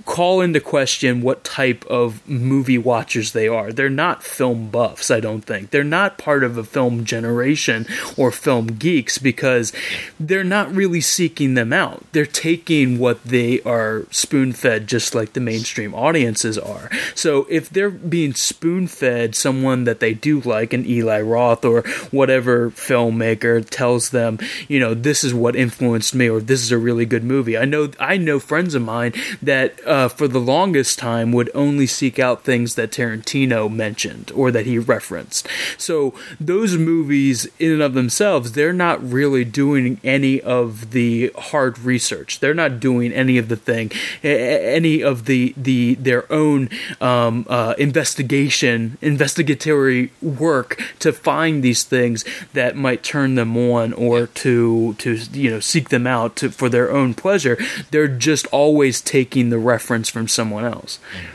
[0.05, 3.73] call into question what type of movie watchers they are.
[3.73, 5.71] They're not film buffs, I don't think.
[5.71, 9.73] They're not part of a film generation or film geeks because
[10.19, 12.03] they're not really seeking them out.
[12.11, 16.89] They're taking what they are spoon fed just like the mainstream audiences are.
[17.15, 21.81] So if they're being spoon fed someone that they do like, an Eli Roth or
[22.11, 24.37] whatever filmmaker tells them,
[24.67, 27.57] you know, this is what influenced me or this is a really good movie.
[27.57, 31.87] I know I know friends of mine that uh, for the longest time would only
[31.87, 35.47] seek out things that Tarantino mentioned or that he referenced.
[35.77, 41.79] So those movies in and of themselves, they're not really doing any of the hard
[41.79, 42.39] research.
[42.39, 43.91] They're not doing any of the thing,
[44.21, 46.69] any of the the their own
[46.99, 54.27] um, uh, investigation, investigatory work to find these things that might turn them on or
[54.27, 57.57] to to you know seek them out to, for their own pleasure.
[57.91, 60.99] They're just always taking the reference from someone else.
[61.13, 61.34] Mm.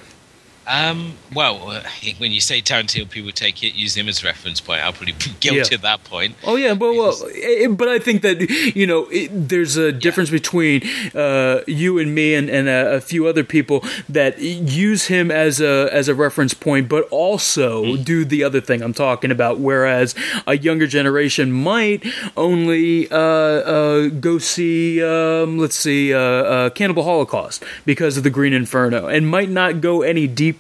[0.70, 1.82] Um, well, uh,
[2.18, 4.82] when you say Tarantino, people take it, use him as reference point.
[4.82, 5.74] I'll probably be guilty yeah.
[5.74, 6.36] at that point.
[6.44, 8.40] Oh yeah, but well, it, but I think that
[8.76, 10.38] you know it, there's a difference yeah.
[10.38, 15.32] between uh, you and me and, and a, a, few other people that use him
[15.32, 18.04] as a as a reference point, but also mm.
[18.04, 19.58] do the other thing I'm talking about.
[19.58, 20.14] Whereas
[20.46, 22.06] a younger generation might
[22.36, 28.30] only uh, uh, go see, um, let's see, uh, uh, Cannibal Holocaust because of the
[28.30, 30.59] Green Inferno, and might not go any deeper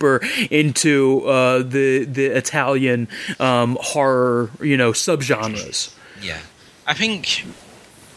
[0.50, 5.94] into uh, the the Italian um, horror, you know, subgenres.
[6.22, 6.40] Yeah,
[6.86, 7.44] I think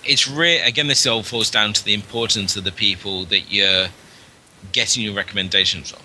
[0.04, 0.66] it's rare.
[0.66, 3.88] Again, this all falls down to the importance of the people that you're
[4.72, 6.02] getting your recommendations from.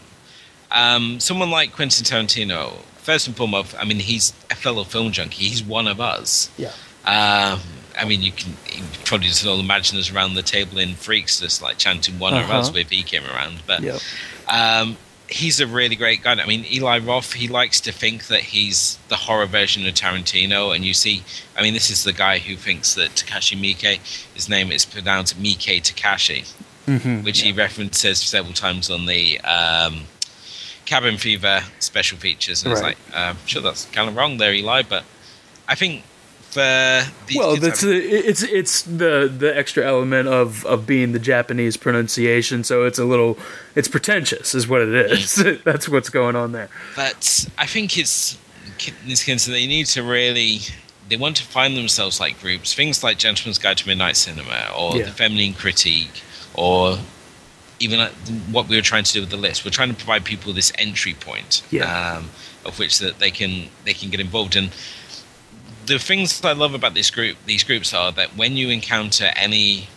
[0.71, 5.45] Um, someone like Quentin Tarantino, first and foremost, I mean, he's a fellow film junkie.
[5.45, 6.51] He's one of us.
[6.59, 6.73] Yeah.
[7.07, 7.61] Um,
[7.99, 11.41] I mean, you can you probably just all imagine us around the table in Freaks,
[11.41, 12.45] just like chanting one uh-huh.
[12.45, 13.63] of us if he came around.
[13.67, 14.01] But yep.
[14.47, 14.97] um,
[15.29, 16.33] he's a really great guy.
[16.33, 20.75] I mean, Eli Roth, he likes to think that he's the horror version of Tarantino.
[20.75, 21.23] And you see,
[21.57, 24.01] I mean, this is the guy who thinks that Takashi Miike,
[24.35, 26.51] his name is pronounced Miike Takashi,
[26.87, 27.53] mm-hmm, which yeah.
[27.53, 30.05] he references several times on the um,
[30.87, 32.65] Cabin Fever special features.
[32.65, 32.97] And right.
[32.97, 35.05] it's like, uh, sure, that's kind of wrong there, Eli, but
[35.69, 36.05] I think
[36.59, 37.05] uh,
[37.35, 42.65] well, that's a, it's it's the the extra element of of being the Japanese pronunciation,
[42.65, 43.39] so it's a little
[43.75, 45.35] it's pretentious, is what it is.
[45.65, 46.69] That's what's going on there.
[46.97, 48.39] But I think it's
[48.79, 50.61] case they need to really
[51.09, 54.97] they want to find themselves like groups, things like Gentleman's Guide to Midnight Cinema or
[54.97, 55.07] yeah.
[55.07, 56.23] the Feminine Critique
[56.55, 56.99] or
[57.81, 58.13] even like
[58.51, 59.65] what we were trying to do with the list.
[59.65, 62.19] We're trying to provide people this entry point, yeah.
[62.19, 62.31] um,
[62.65, 64.71] of which that they can they can get involved in
[65.89, 69.89] the things I love about this group, these groups, are that when you encounter any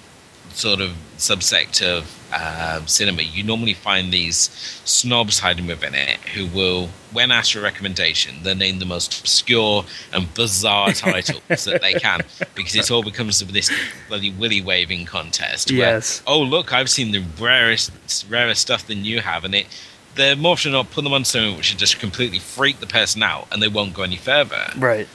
[0.54, 4.50] sort of subsect of uh, cinema, you normally find these
[4.86, 9.20] snobs hiding within it who will, when asked for a recommendation, they name the most
[9.20, 12.22] obscure and bizarre titles that they can
[12.56, 13.72] because it all becomes this
[14.08, 15.72] bloody willy waving contest.
[15.72, 16.22] Yes.
[16.26, 17.92] Oh, look, I've seen the rarest,
[18.30, 19.68] rarest stuff than you have, and it.
[20.14, 23.24] They're more often not put them on something which should just completely freak the person
[23.24, 24.66] out, and they won't go any further.
[24.76, 25.08] Right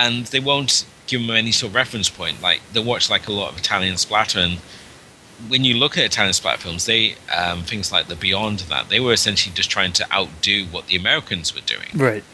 [0.00, 2.40] and they won't give them any sort of reference point.
[2.40, 4.58] Like they watch like a lot of Italian splatter, and
[5.48, 8.98] when you look at Italian splatter films, they um, things like the Beyond that they
[8.98, 11.90] were essentially just trying to outdo what the Americans were doing.
[11.94, 12.24] Right.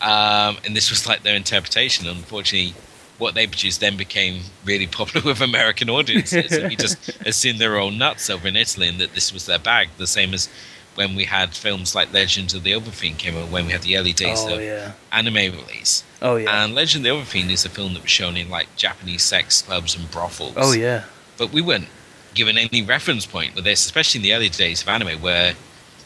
[0.00, 2.06] Um, and this was like their interpretation.
[2.06, 2.74] Unfortunately,
[3.18, 6.52] what they produced then became really popular with American audiences.
[6.52, 9.46] and we just assumed they were all nuts over in Italy and that this was
[9.46, 9.88] their bag.
[9.98, 10.48] The same as
[10.94, 13.98] when we had films like Legends of the Overfiend came out, when we had the
[13.98, 14.92] early days oh, of yeah.
[15.12, 16.02] anime release.
[16.22, 16.64] Oh yeah.
[16.64, 19.62] And Legend of the Overfiend is a film that was shown in like Japanese sex
[19.62, 20.54] clubs and brothels.
[20.56, 21.04] Oh yeah.
[21.38, 21.88] But we weren't
[22.34, 25.54] given any reference point with this, especially in the early days of anime, where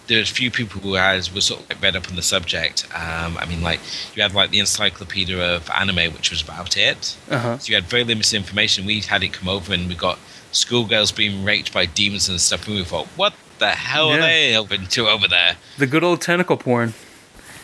[0.06, 2.86] there's few people who has were sort of like read up on the subject.
[2.94, 3.80] Um, I mean, like
[4.14, 7.16] you had like the Encyclopedia of Anime, which was about it.
[7.30, 7.58] Uh-huh.
[7.58, 8.86] So you had very limited information.
[8.86, 10.18] We had it come over, and we got
[10.52, 14.16] schoolgirls being raped by demons and stuff, and we thought, what the hell yeah.
[14.16, 15.56] are they open to over there?
[15.78, 16.94] The good old tentacle porn.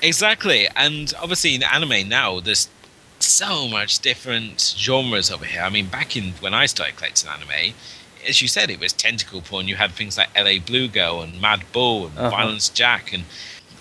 [0.03, 2.69] Exactly, and obviously in anime now, there's
[3.19, 5.63] so much different genres over here.
[5.63, 7.75] I mean, back in when I started collecting anime,
[8.27, 9.69] as you said, it was tentacle porn.
[9.69, 10.59] You had things like L.A.
[10.59, 12.31] Blue Girl and Mad Bull and uh-huh.
[12.31, 13.25] Violence Jack and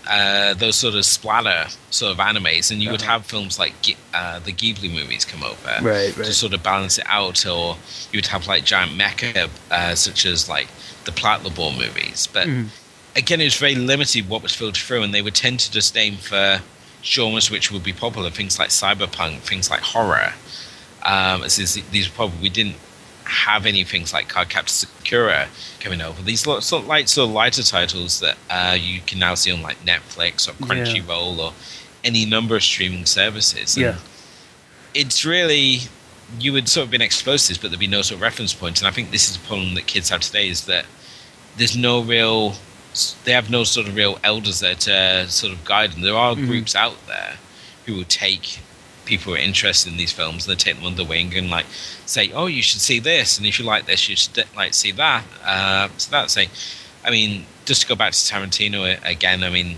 [0.10, 2.94] uh, those sort of splatter sort of animes, and you uh-huh.
[2.94, 3.74] would have films like
[4.14, 6.26] uh, the Ghibli movies come over right, right.
[6.26, 7.78] to sort of balance it out, or
[8.12, 10.68] you would have like giant mecha, uh, such as like
[11.06, 12.28] the Patlabor movies.
[12.32, 12.68] But mm.
[13.16, 15.96] Again, it was very limited what was filtered through, and they would tend to just
[15.98, 16.62] aim for
[17.04, 20.34] genres which would be popular, things like cyberpunk, things like horror.
[21.06, 22.76] Um, these probably we didn't
[23.24, 25.48] have any things like Cardcaptor Sakura
[25.80, 26.22] coming over.
[26.22, 29.62] These sort of light, sort of lighter titles that uh, you can now see on
[29.62, 31.44] like Netflix or Crunchyroll yeah.
[31.44, 31.54] or
[32.04, 33.76] any number of streaming services.
[33.76, 33.96] And yeah,
[34.94, 35.82] it's really
[36.38, 38.54] you would sort of been exposed to this, but there'd be no sort of reference
[38.54, 38.80] point.
[38.80, 40.86] And I think this is the problem that kids have today is that
[41.58, 42.54] there's no real,
[43.24, 46.02] they have no sort of real elders there to sort of guide them.
[46.02, 46.48] There are mm-hmm.
[46.48, 47.36] groups out there
[47.86, 48.60] who will take
[49.06, 51.66] people who are interested in these films and they take them under wing and like
[52.06, 54.92] say, oh, you should see this, and if you like this, you should like see
[54.92, 55.24] that.
[55.44, 56.50] Uh, so that's say,
[57.04, 59.78] I mean, just to go back to Tarantino again, I mean,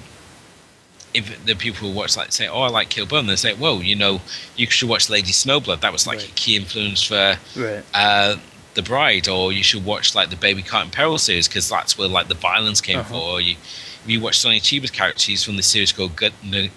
[1.14, 3.53] if the people who watch like say, "Oh, I like Kill Bill," and they say,
[3.53, 4.22] "Well, you know,
[4.55, 5.82] you should watch Lady Snowblood.
[5.82, 6.30] That was like right.
[6.30, 7.84] a key influence for right.
[7.93, 8.38] uh,
[8.74, 11.97] the Bride." Or you should watch like the Baby Cart in Peril series because that's
[11.97, 13.09] where like the violence came uh-huh.
[13.09, 13.17] from.
[13.17, 13.55] Or you,
[14.05, 16.32] you watch Sonny Chiba's characters from the series called Gun,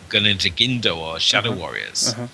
[0.09, 1.61] Gun into Gindo or Shadow uh-huh.
[1.61, 2.27] Warriors, uh-huh.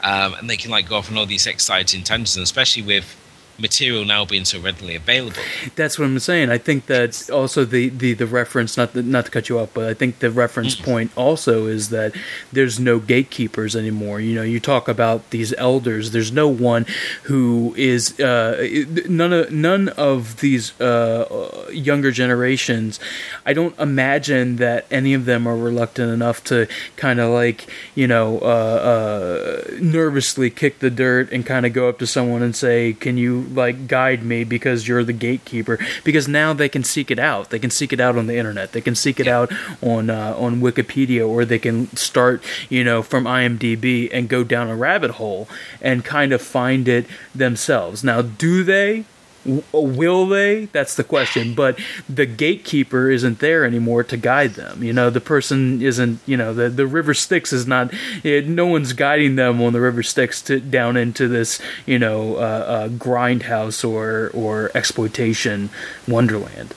[0.00, 3.16] Um, and they can like go off on all these exciting tangents, especially with
[3.58, 5.40] material now being so readily available.
[5.74, 6.50] That's what I'm saying.
[6.50, 9.70] I think that also the, the, the reference, not the, not to cut you off,
[9.74, 12.14] but I think the reference mm point also is that
[12.52, 14.20] there's no gatekeepers anymore.
[14.20, 16.12] You know, you talk about these elders.
[16.12, 16.86] There's no one
[17.24, 23.00] who is uh, none of none of these uh, younger generations.
[23.44, 28.06] I don't imagine that any of them are reluctant enough to kind of like you
[28.06, 32.54] know uh, uh, nervously kick the dirt and kind of go up to someone and
[32.54, 35.78] say, "Can you like guide me because you're the gatekeeper.
[36.04, 37.50] Because now they can seek it out.
[37.50, 38.72] They can seek it out on the internet.
[38.72, 39.38] They can seek it yeah.
[39.38, 44.44] out on uh, on wikipedia or they can start you know from imdb and go
[44.44, 45.48] down a rabbit hole
[45.80, 48.04] and kind of find it themselves.
[48.04, 49.04] Now do they
[49.72, 50.66] will they?
[50.66, 51.54] That's the question.
[51.54, 51.78] But
[52.08, 54.82] the gatekeeper isn't there anymore to guide them.
[54.82, 56.20] You know, the person isn't.
[56.26, 57.92] You know, the the river Styx is not.
[58.22, 61.60] It, no one's guiding them on the river Styx to down into this.
[61.86, 65.70] You know, uh, uh, grindhouse or or exploitation
[66.06, 66.74] wonderland.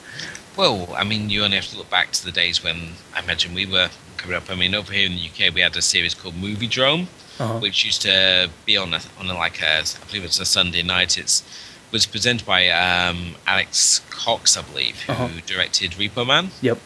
[0.56, 3.54] Well, I mean, you only have to look back to the days when I imagine
[3.54, 4.50] we were coming up.
[4.50, 7.06] I mean, over here in the UK, we had a series called Moviedrome,
[7.38, 7.58] uh-huh.
[7.58, 10.82] which used to be on a, on a, like a, I believe it's a Sunday
[10.82, 11.18] night.
[11.18, 11.42] It's
[11.92, 15.28] was presented by um, Alex Cox, I believe, who uh-huh.
[15.46, 16.50] directed Repo Man.
[16.60, 16.78] Yep.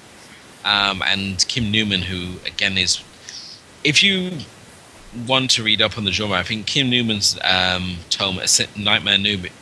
[0.65, 3.01] Um, and Kim Newman, who again is,
[3.85, 4.39] if you
[5.27, 8.41] want to read up on the genre, I think Kim Newman's um, tome,
[8.77, 9.19] Nightmare,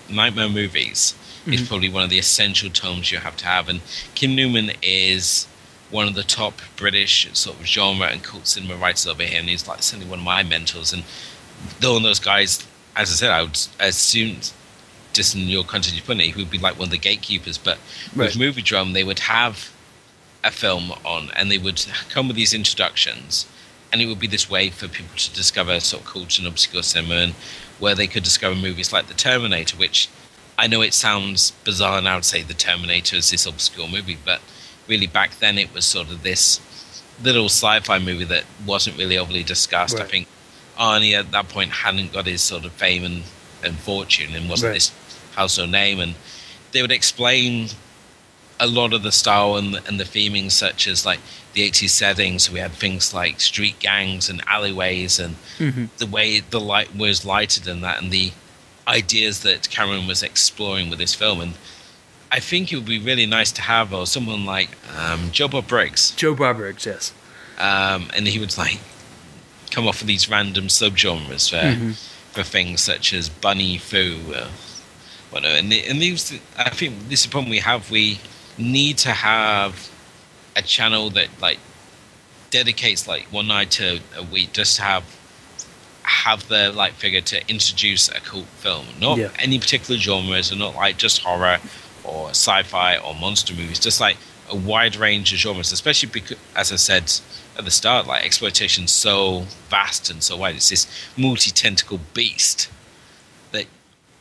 [0.09, 1.53] Nightmare Movies, mm-hmm.
[1.53, 3.69] is probably one of the essential tomes you have to have.
[3.69, 3.83] And
[4.15, 5.47] Kim Newman is
[5.91, 9.49] one of the top British sort of genre and cult cinema writers over here, and
[9.49, 10.93] he's like certainly one of my mentors.
[10.93, 11.05] And
[11.81, 12.67] though of those guys,
[12.97, 14.39] as I said, I would assume
[15.15, 17.57] just in your country, you put it, he would be like one of the gatekeepers.
[17.57, 17.79] But
[18.15, 18.37] right.
[18.37, 19.73] with drum, they would have
[20.43, 23.49] a film on, and they would come with these introductions,
[23.91, 26.83] and it would be this way for people to discover sort of culture and obscure
[26.83, 27.33] cinema, and
[27.79, 30.09] where they could discover movies like The Terminator, which
[30.59, 34.41] I know it sounds bizarre now to say The Terminator is this obscure movie, but
[34.87, 36.61] really back then it was sort of this
[37.23, 39.95] little sci-fi movie that wasn't really overly discussed.
[39.95, 40.05] Right.
[40.05, 40.29] I think
[40.77, 43.23] Arnie at that point hadn't got his sort of fame and,
[43.65, 44.75] and fortune and wasn't right.
[44.75, 44.93] this
[45.35, 46.15] household name, and
[46.73, 47.69] they would explain
[48.61, 51.21] a lot of the style and the, and the theming, such as like
[51.55, 52.51] the 80s settings.
[52.51, 55.87] We had things like street gangs and alleyways, and mm-hmm.
[55.99, 58.33] the way the light was lighted and that, and the
[58.87, 61.41] ideas that Cameron was exploring with this film.
[61.41, 61.55] And
[62.31, 65.67] I think it would be really nice to have or someone like um, Joe Bob
[65.67, 66.11] Briggs.
[66.13, 67.13] Joe Bob Briggs, yes.
[67.59, 68.81] Um, and he would like
[69.71, 71.93] come off with these random subgenres for mm-hmm.
[72.35, 74.19] For things such as bunny foo.
[74.35, 74.49] Uh,
[75.31, 77.91] but and and these, I think this is the problem we have.
[77.91, 78.21] We
[78.59, 79.91] need to have
[80.57, 81.59] a channel that like
[82.51, 85.05] dedicates like one night to a week just to have
[86.03, 89.31] have the like figure to introduce a cult film, not yeah.
[89.39, 91.59] any particular genres, or not like just horror
[92.05, 94.17] or sci-fi or monster movies, just like
[94.51, 95.73] a wide range of genres.
[95.73, 97.11] Especially because, as I said
[97.57, 100.57] at the start, like exploitation so vast and so wide.
[100.57, 100.87] It's this
[101.17, 102.69] multi-tentacle beast
[103.53, 103.67] that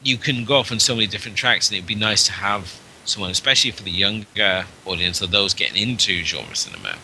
[0.03, 2.79] you can go off on so many different tracks, and it'd be nice to have
[3.05, 6.95] someone, especially for the younger audience or those getting into genre cinema,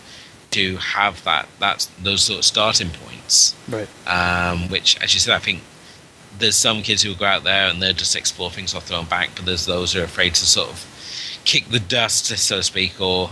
[0.51, 3.55] to have that that's those sort of starting points.
[3.67, 3.87] Right.
[4.07, 5.61] Um, which, as you said, I think
[6.37, 8.97] there's some kids who will go out there and they'll just explore things off their
[8.97, 12.57] own back, but there's those who are afraid to sort of kick the dust, so
[12.57, 13.31] to speak, or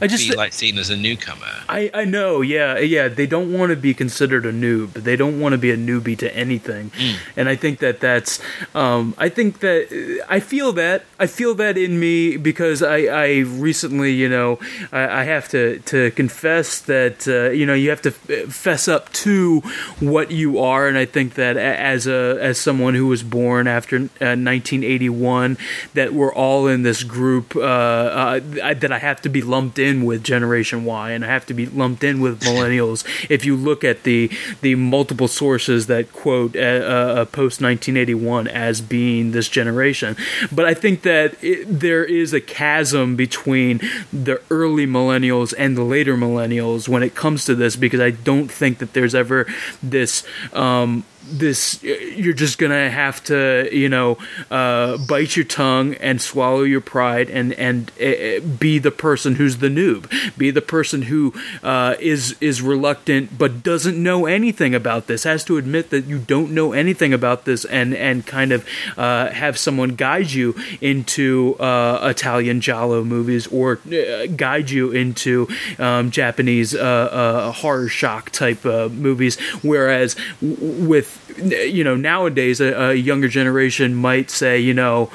[0.00, 1.46] I just be like seen as a newcomer.
[1.68, 3.08] I, I know, yeah, yeah.
[3.08, 4.92] They don't want to be considered a noob.
[4.92, 7.16] They don't want to be a newbie to anything, mm.
[7.36, 8.40] and I think that that's.
[8.74, 13.38] Um, I think that I feel that I feel that in me because I, I
[13.38, 14.60] recently, you know,
[14.92, 19.12] I, I have to to confess that uh, you know you have to fess up
[19.24, 19.60] to
[19.98, 23.96] what you are, and I think that as a as someone who was born after
[23.96, 25.58] uh, 1981,
[25.94, 28.40] that we're all in this group uh, uh
[28.74, 31.54] that I have to be lumped in in with Generation Y and I have to
[31.54, 33.04] be lumped in with millennials.
[33.30, 34.30] if you look at the
[34.60, 40.16] the multiple sources that quote uh, uh, post 1981 as being this generation,
[40.52, 43.80] but I think that it, there is a chasm between
[44.12, 48.50] the early millennials and the later millennials when it comes to this because I don't
[48.50, 49.46] think that there's ever
[49.82, 50.24] this.
[50.52, 54.18] Um, this you're just gonna have to you know
[54.50, 59.58] uh, bite your tongue and swallow your pride and and uh, be the person who's
[59.58, 60.08] the noob.
[60.36, 65.44] Be the person who uh, is is reluctant but doesn't know anything about this has
[65.44, 68.66] to admit that you don't know anything about this and and kind of
[68.96, 75.48] uh, have someone guide you into uh, Italian giallo movies or uh, guide you into
[75.78, 79.38] um, Japanese horror shock type movies.
[79.62, 85.10] Whereas w- with you know nowadays a, a younger generation might say you know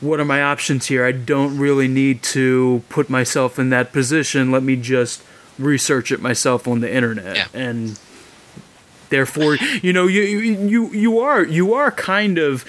[0.00, 1.04] what are my options here?
[1.04, 4.50] I don't really need to put myself in that position.
[4.50, 5.22] Let me just
[5.58, 7.36] research it myself on the internet.
[7.36, 7.46] Yeah.
[7.52, 8.00] and
[9.10, 12.64] therefore you know you you you are you are kind of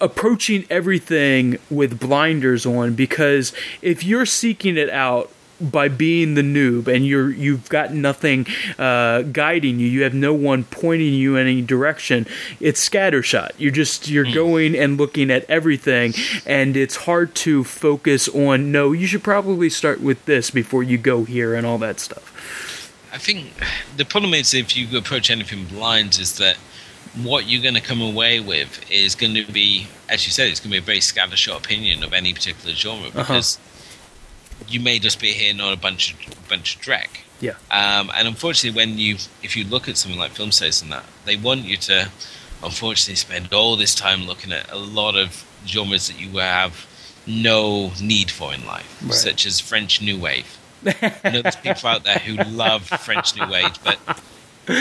[0.00, 3.52] approaching everything with blinders on because
[3.82, 8.46] if you're seeking it out by being the noob and you're you've got nothing
[8.78, 9.86] uh, guiding you.
[9.86, 12.26] You have no one pointing you in any direction.
[12.60, 13.50] It's scattershot.
[13.58, 16.14] You're just you're going and looking at everything
[16.46, 20.98] and it's hard to focus on no you should probably start with this before you
[20.98, 22.34] go here and all that stuff.
[23.12, 23.52] I think
[23.96, 26.56] the problem is if you approach anything blind is that
[27.22, 30.60] what you're going to come away with is going to be, as you said, it's
[30.60, 33.58] going to be a very scattershot opinion of any particular genre because
[34.68, 37.08] you may just be hearing on a bunch of bunch of dreck.
[37.40, 40.92] yeah Um, and unfortunately, when you if you look at something like film studies and
[40.92, 42.10] that, they want you to
[42.62, 46.86] unfortunately spend all this time looking at a lot of genres that you have
[47.26, 49.12] no need for in life, Right.
[49.14, 50.58] such as French New Wave.
[50.86, 53.98] I know there's people out there who love French New Wave, but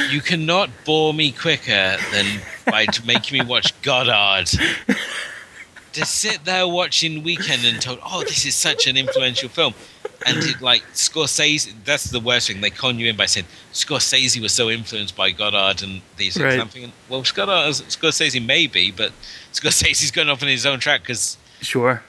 [0.10, 4.50] you cannot bore me quicker than by making me watch Godard.
[5.94, 9.74] To sit there watching Weekend and told, oh, this is such an influential film.
[10.26, 12.62] And it, like Scorsese, that's the worst thing.
[12.62, 16.44] They con you in by saying Scorsese was so influenced by Godard and these things.
[16.46, 16.60] Right.
[16.60, 19.12] I'm thinking, well, Godard, Scorsese may be, but
[19.54, 22.04] Scorsese's going off on his own track because sure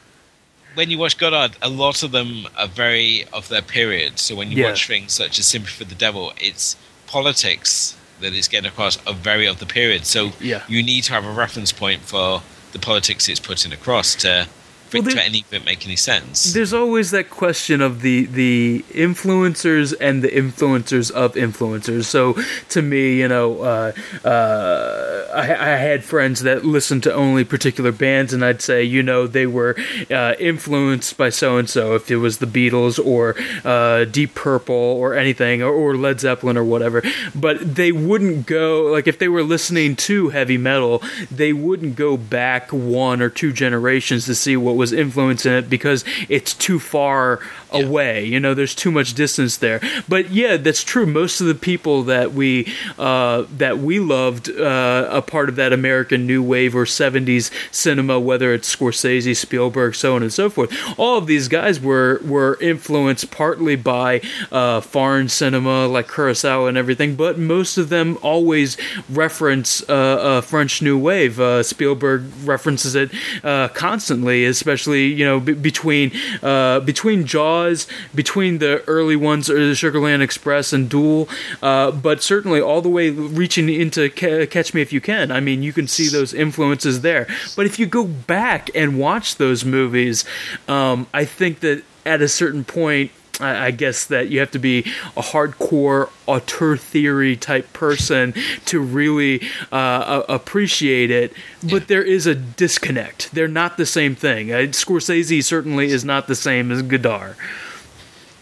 [0.74, 4.18] when you watch Godard, a lot of them are very of their period.
[4.18, 4.70] So when you Yeah.
[4.70, 6.76] watch things such as Sympathy for the Devil, it's
[7.06, 10.06] politics that it's getting across are very of the period.
[10.06, 10.62] So Yeah.
[10.68, 14.46] you need to have a reference point for the politics it's putting across to
[14.92, 16.52] Well, to any make any sense.
[16.52, 22.04] There's always that question of the the influencers and the influencers of influencers.
[22.04, 22.36] So
[22.70, 23.92] to me, you know, uh,
[24.24, 29.02] uh, I, I had friends that listened to only particular bands, and I'd say, you
[29.02, 29.76] know, they were
[30.10, 31.94] uh, influenced by so and so.
[31.94, 36.56] If it was the Beatles or uh, Deep Purple or anything, or, or Led Zeppelin
[36.56, 37.02] or whatever,
[37.34, 42.16] but they wouldn't go like if they were listening to heavy metal, they wouldn't go
[42.16, 47.40] back one or two generations to see what was influencing it because it's too far
[47.70, 48.24] away.
[48.24, 49.80] You know, there's too much distance there.
[50.08, 51.06] But yeah, that's true.
[51.06, 55.72] Most of the people that we uh, that we loved, uh, a part of that
[55.72, 60.72] American New Wave or '70s cinema, whether it's Scorsese, Spielberg, so on and so forth,
[60.98, 64.20] all of these guys were were influenced partly by
[64.52, 68.76] uh, foreign cinema like Kurosawa and everything, but most of them always
[69.10, 71.40] reference uh, uh, French New Wave.
[71.40, 73.10] Uh, Spielberg references it
[73.44, 74.67] uh, constantly, especially
[75.08, 76.12] you know b- between
[76.42, 81.28] uh, between Jaws, between the early ones, or the Sugarland Express and Duel,
[81.62, 85.30] uh, but certainly all the way reaching into Ca- Catch Me If You Can.
[85.30, 87.26] I mean, you can see those influences there.
[87.56, 90.24] But if you go back and watch those movies,
[90.66, 93.10] um, I think that at a certain point.
[93.40, 94.80] I I guess that you have to be
[95.16, 98.34] a hardcore auteur theory type person
[98.66, 101.32] to really uh, appreciate it.
[101.68, 103.32] But there is a disconnect.
[103.34, 104.52] They're not the same thing.
[104.52, 107.36] Uh, Scorsese certainly is not the same as Godard.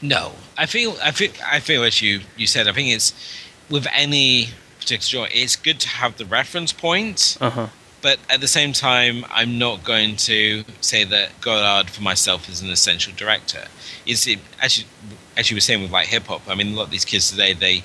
[0.03, 2.69] No, I feel I feel I feel as you you said.
[2.69, 3.13] I think it's
[3.71, 7.37] with any particular genre, it's good to have the reference point.
[7.41, 7.67] Uh huh.
[8.03, 12.61] but at the same time, I'm not going to say that Godard for myself is
[12.63, 13.65] an essential director.
[14.07, 14.85] Is it as you
[15.37, 16.43] as you were saying with like hip hop?
[16.49, 17.85] I mean, a lot of these kids today they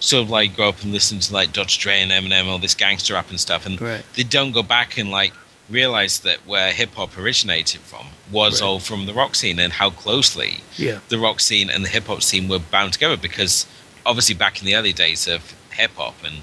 [0.00, 1.78] sort of like grow up and listen to like Dr.
[1.78, 4.02] Dre and Eminem, all this gangster rap and stuff, and Right.
[4.14, 5.32] they don't go back and like
[5.68, 8.66] realize that where hip hop originated from was Right.
[8.66, 10.98] all from the rock scene and how closely Yeah.
[11.08, 13.66] the rock scene and the hip hop scene were bound together because
[14.04, 16.38] obviously back in the early days of hip hop and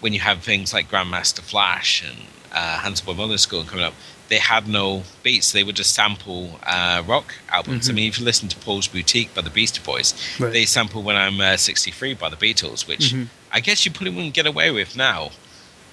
[0.00, 2.16] when you have things like Grandmaster Flash and
[2.52, 3.94] uh, Handsome Boy Mother School coming up,
[4.28, 5.52] they had no beats.
[5.52, 7.88] They would just sample uh, rock albums.
[7.88, 10.52] I mean, if you listen to Paul's Boutique by the Beastie Boys, Right.
[10.52, 13.14] they sample When I'm uh, 63 by the Beatles, which
[13.52, 15.30] I guess you probably wouldn't get away with now.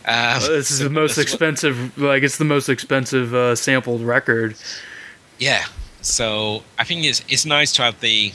[0.06, 1.98] Uh, Uh, this is the most expensive.
[1.98, 4.56] Like it's the most expensive uh, sampled record.
[5.40, 5.66] Yeah.
[6.02, 8.34] So I think it's it's nice to have the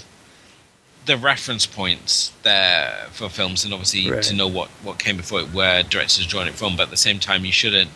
[1.07, 4.23] the reference points there for films, and obviously Right.
[4.25, 6.77] to know what what came before it, where directors are drawing it from.
[6.77, 7.91] But at the same time, you shouldn't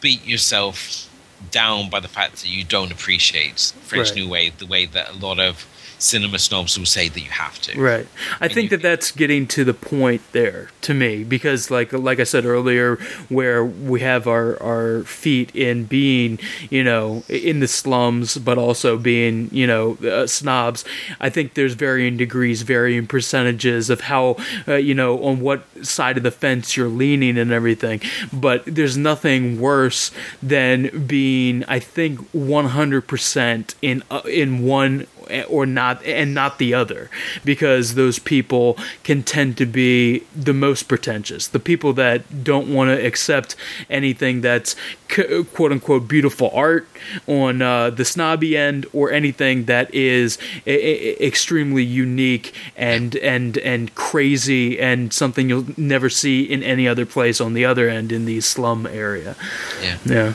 [0.00, 1.08] beat yourself
[1.50, 4.16] down by the fact that you don't appreciate French Right.
[4.16, 5.66] New Wave the way that a lot of
[6.02, 7.80] cinema snobs will say that you have to.
[7.80, 8.06] Right.
[8.40, 11.92] I And think you- that that's getting to the point there to me because like
[11.92, 12.96] like I said earlier
[13.28, 16.38] where we have our our feet in being,
[16.70, 20.84] you know, in the slums but also being, you know, uh, snobs.
[21.20, 24.36] I think there's varying degrees, varying percentages of how
[24.68, 28.00] uh, you know on what side of the fence you're leaning and everything.
[28.32, 30.10] But there's nothing worse
[30.42, 35.06] than being I think 100% in uh, in one
[35.48, 37.10] or not and not the other
[37.44, 41.48] because those people can tend to be the most pretentious.
[41.48, 43.56] The people that don't want to accept
[43.90, 44.74] anything that's
[45.08, 46.86] quote unquote beautiful art
[47.26, 53.58] on uh, the snobby end or anything that is I- I- extremely unique and and
[53.58, 58.12] and crazy and something you'll never see in any other place on the other end
[58.12, 59.36] in the slum area.
[59.82, 59.98] Yeah.
[60.04, 60.32] yeah.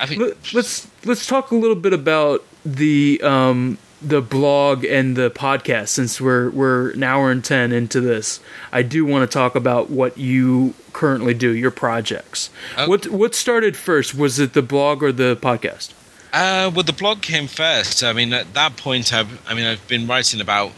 [0.00, 5.16] I think let, let's let's talk a little bit about the um the blog and
[5.16, 8.38] the podcast since we're we're an hour and 10 into this
[8.72, 12.88] i do want to talk about what you currently do your projects Oh.
[12.88, 15.92] what what started first was it the blog or the podcast
[16.32, 18.04] Uh, well, the blog came first.
[18.04, 20.72] I mean, at that point, I've, I mean, I've been writing about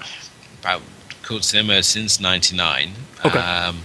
[0.60, 0.80] about
[1.22, 2.92] cult cinema since '99.
[3.26, 3.36] Okay.
[3.36, 3.80] Um,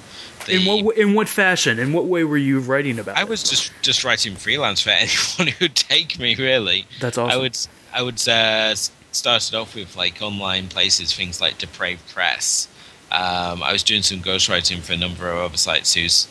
[0.45, 3.29] the- in what in what fashion in what way were you writing about I it?
[3.29, 6.35] was just just writing freelance for anyone who'd take me.
[6.35, 7.35] Really, That's awesome.
[7.35, 7.57] I would
[7.91, 8.75] I would uh,
[9.15, 12.67] s- start it off with like online places, things like Depraved Press.
[13.11, 16.27] Um, I was doing some ghostwriting for a number of other sites whose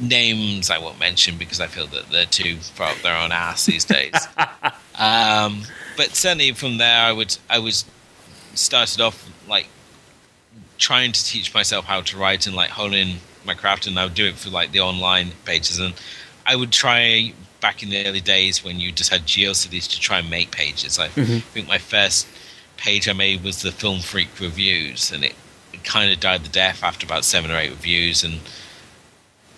[0.00, 3.66] names I won't mention because I feel that they're too far up their own ass
[3.66, 4.14] these days.
[4.98, 5.62] um,
[5.96, 7.84] but certainly from there, I would I was
[8.54, 9.68] started off like
[10.78, 14.14] trying to teach myself how to write and like honing my craft, and I would
[14.14, 15.94] do it for like the online pages, and
[16.46, 20.18] I would try back in the early days when you just had GeoCities to try
[20.18, 20.98] and make pages.
[20.98, 22.26] I think my first
[22.76, 25.34] page I made was the Film Freak reviews, and it,
[25.72, 28.40] it kind of died the death after about seven or eight reviews, and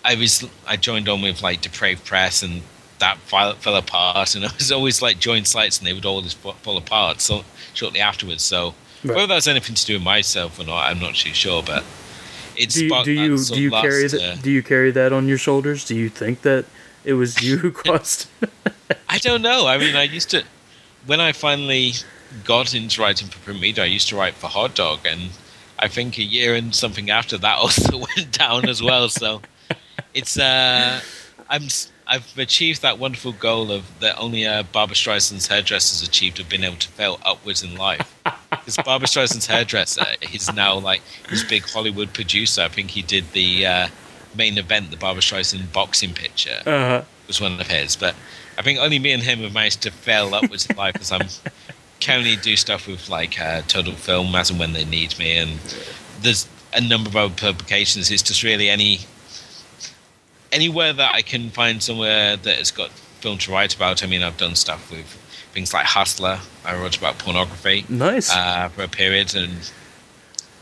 [0.05, 2.61] I was I joined on with like Depraved Press and
[2.99, 6.33] that fell, fell apart, and I was always like join sites and they would always
[6.33, 7.21] fa- fall apart.
[7.21, 7.43] So
[7.73, 8.73] shortly afterwards, so
[9.05, 9.15] Right.
[9.17, 11.61] whether that's anything to do with myself or not, I'm not too sure.
[11.61, 11.83] But
[12.55, 15.27] it do you do you do you carry that uh, do you carry that on
[15.27, 16.63] your shoulders do you think that
[17.03, 18.29] it was you who crossed?
[19.09, 19.67] I don't know.
[19.67, 20.43] I mean, I used to
[21.05, 21.93] when I finally
[22.43, 23.83] got into writing for print media.
[23.83, 25.31] I used to write for Hot Dog, and
[25.79, 29.09] I think a year and something after that also went down as well.
[29.09, 29.41] So
[30.13, 31.01] it's uh,
[31.49, 31.63] I'm
[32.07, 36.63] I've achieved that wonderful goal of that only uh, Barbra Streisand's hairdressers achieved of being
[36.63, 38.09] able to fail upwards in life.
[38.63, 42.61] Because Barbra Streisand's hairdresser is now like his big Hollywood producer.
[42.61, 43.87] I think he did the uh,
[44.35, 47.95] main event, the Barbra Streisand boxing picture uh was one of his.
[47.95, 48.15] But
[48.57, 51.27] I think only me and him have managed to fail upwards in life because I'm
[52.01, 55.59] currently do stuff with like uh, Total Film as and when they need me, and
[56.21, 58.11] there's a number of other publications.
[58.11, 58.99] It's just really any
[60.51, 64.03] anywhere that I can find somewhere that has got film to write about.
[64.03, 65.05] I mean, I've done stuff with
[65.53, 66.39] things like Hustler.
[66.65, 69.71] I wrote about pornography nice uh, for a period, and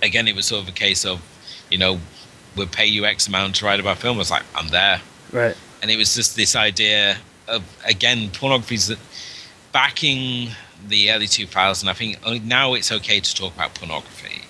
[0.02, 1.22] again, it was sort of a case of,
[1.70, 2.00] you know,
[2.56, 4.18] we'll pay you X amount to write about film.
[4.18, 5.02] I was like, I'm there.
[5.32, 5.56] Right.
[5.82, 7.18] And it was just this idea
[7.48, 9.00] of again pornography's that
[9.72, 10.52] back in
[10.88, 14.44] the early 2000s i think now it's okay to talk about pornography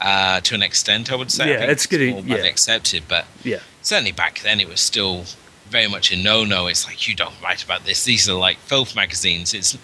[0.00, 1.48] uh, to an extent i would say.
[1.48, 2.44] Yeah, think it's getting- more yeah.
[2.44, 3.60] accepted but yeah.
[3.82, 5.24] certainly back then it was still
[5.68, 6.68] very much a no-no.
[6.68, 8.04] It's like you don't write about this.
[8.04, 9.52] These are like filth magazines.
[9.52, 9.76] It's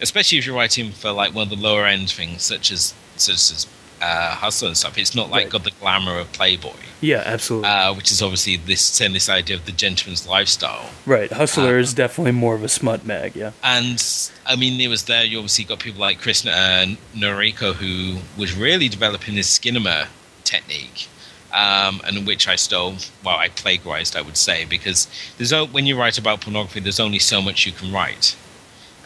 [0.00, 3.52] especially if you're writing for like one of the lower end things such as such
[3.52, 3.66] as
[4.00, 5.50] uh, hustler and stuff it's not like Right.
[5.50, 9.56] got the glamour of playboy yeah absolutely uh, which is obviously this and this idea
[9.56, 13.52] of the gentleman's lifestyle right hustler uh, is definitely more of a smut mag yeah
[13.62, 14.02] and
[14.46, 15.24] I mean, it was there.
[15.24, 20.06] You obviously got people like Chris uh, Noriko, who was really developing this skinema
[20.44, 21.06] technique,
[21.52, 22.94] um, and which I stole.
[23.22, 25.06] Well, I plagiarized, I would say, because
[25.36, 28.36] there's when you write about pornography, there's only so much you can write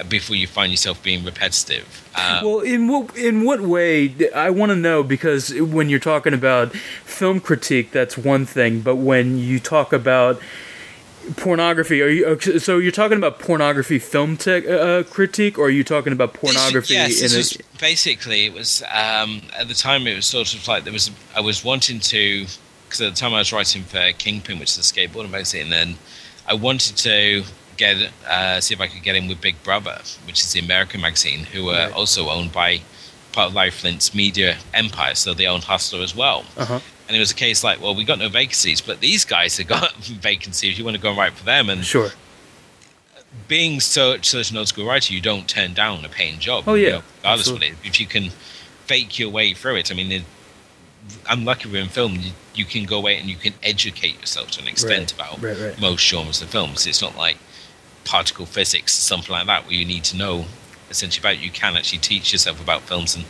[0.09, 2.09] before you find yourself being repetitive.
[2.15, 4.15] Um, well, in what in what way?
[4.35, 8.97] I want to know because when you're talking about film critique, that's one thing, but
[8.97, 10.41] when you talk about
[11.37, 15.85] pornography, are you so you're talking about pornography film tech uh, critique, or are you
[15.85, 16.95] talking about pornography?
[16.95, 20.55] Yes, in this a, was basically it was um, at the time it was sort
[20.55, 22.47] of like there was I was wanting to
[22.85, 25.73] because at the time I was writing for Kingpin, which is a skateboard magazine, and
[25.73, 25.97] then
[26.47, 27.45] I wanted to
[27.77, 31.01] get uh, see if I could get in with Big Brother, which is the American
[31.01, 31.93] magazine, who are Right.
[31.93, 32.81] also owned by
[33.33, 36.45] part of Larry Flynt's media empire, so they own Hustler as well.
[36.57, 36.81] uh-huh.
[37.09, 39.67] And it was a case like, well, we got no vacancies, but these guys have
[39.67, 40.79] got vacancies.
[40.79, 42.11] You want to go and write for them, and Sure.
[43.49, 46.65] being such such an old school writer, you don't turn down a paying job.
[46.67, 46.87] Oh, yeah.
[46.87, 47.75] you know, regardless of it.
[47.85, 48.31] If you can
[48.87, 50.23] fake your way through it, I mean, it,
[51.29, 52.17] I'm lucky we're in film.
[52.17, 55.43] You, you can go away and you can educate yourself to an extent Right, about
[55.43, 55.81] right, right.
[55.81, 56.87] most genres of films.
[56.87, 57.39] It's not like
[58.05, 60.47] particle physics, something like that, where you need to know
[60.91, 61.35] essentially about.
[61.41, 61.45] it.
[61.45, 63.25] You can actually teach yourself about films, and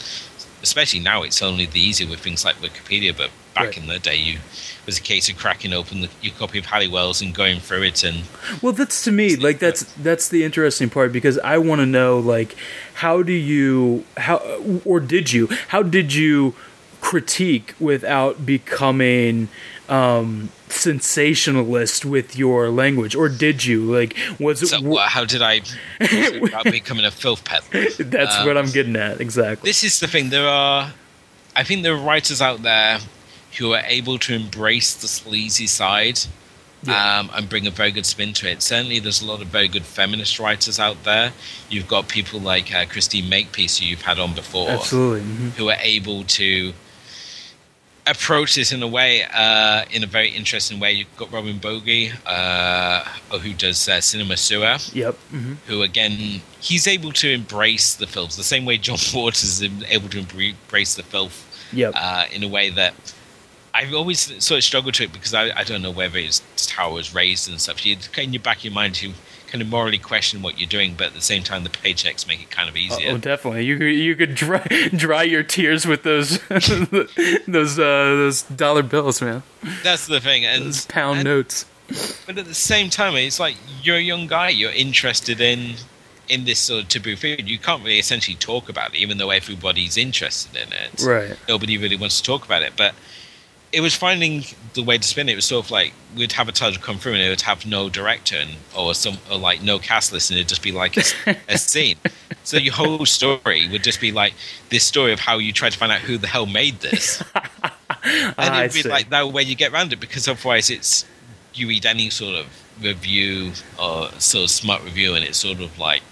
[0.63, 3.17] especially now, it's only the easier with things like Wikipedia.
[3.17, 3.77] But back Right.
[3.79, 6.67] in the day, you it was a case of cracking open the, your copy of
[6.67, 8.23] Halliwell's and going through it and
[8.63, 12.19] Well, that's to me like that's that's the interesting part because I want to know
[12.19, 12.57] like
[12.95, 14.39] how do you how
[14.85, 16.55] or did you how did you
[17.03, 19.49] critique without becoming
[19.89, 25.61] um sensationalist with your language or did you like was So, well, how did I
[26.01, 27.89] about becoming a filth peddler?
[27.99, 30.31] that's uh, what I'm getting at exactly This is the thing.
[30.31, 30.93] There are,
[31.55, 32.99] I think, there are writers out there
[33.59, 36.21] who are able to embrace the sleazy side
[36.85, 37.19] Yeah.
[37.21, 38.63] um, and bring a very good spin to it.
[38.63, 41.33] Certainly, there's a lot of very good feminist writers out there.
[41.69, 45.51] You've got people like uh, Christine Makepeace, who you've had on before, absolutely mhm.
[45.53, 46.73] who are able to
[48.07, 50.93] approach this in a way, uh, in a very interesting way.
[50.93, 53.05] You've got Robin Bougie, uh,
[53.39, 55.57] who does uh, Cinema Sewer yep mhm.
[55.67, 60.09] who again he's able to embrace the films the same way John Waters is able
[60.11, 62.95] to embrace the filth yep uh, in a way that
[63.75, 66.91] I've always sort of struggled to it because I, I don't know whether it's how
[66.91, 67.87] I was raised and stuff.
[67.87, 69.15] You in your back of your mind you
[69.53, 72.41] kind of morally question what you're doing, but at the same time the paychecks make
[72.43, 73.11] it kind of easier.
[73.13, 73.67] Oh, definitely.
[73.67, 74.67] You could you could dry
[74.97, 76.39] dry your tears with those
[77.47, 77.83] those uh,
[78.17, 79.43] those dollar bills, man.
[79.83, 81.67] That's the thing, and, Those pound and- notes.
[82.27, 84.49] but at the same time, it's like you're a young guy.
[84.49, 85.75] You're interested in
[86.29, 87.49] in this sort of taboo food.
[87.49, 91.03] You can't really essentially talk about it, even though everybody's interested in it.
[91.05, 91.37] Right.
[91.49, 92.73] nobody really wants to talk about it.
[92.77, 92.95] But
[93.73, 94.45] it was finding
[94.75, 95.33] the way to spin it.
[95.33, 97.65] It was sort of like we'd have a title come through and it would have
[97.67, 100.97] no director and or some or like no cast list and it'd just be like
[100.97, 101.03] a,
[101.49, 101.97] a scene.
[102.45, 104.35] So your whole story would just be like
[104.69, 107.23] this story of how you try to find out who the hell made this.
[108.05, 111.07] and Ah, it'd be like that way you get around it because otherwise it's
[111.55, 112.47] you read any sort of
[112.81, 116.03] review or sort of smart review and it's sort of like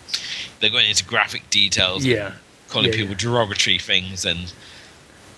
[0.60, 2.32] they're going into graphic details and Yeah.
[2.68, 3.18] calling Yeah, people yeah.
[3.18, 4.52] derogatory things and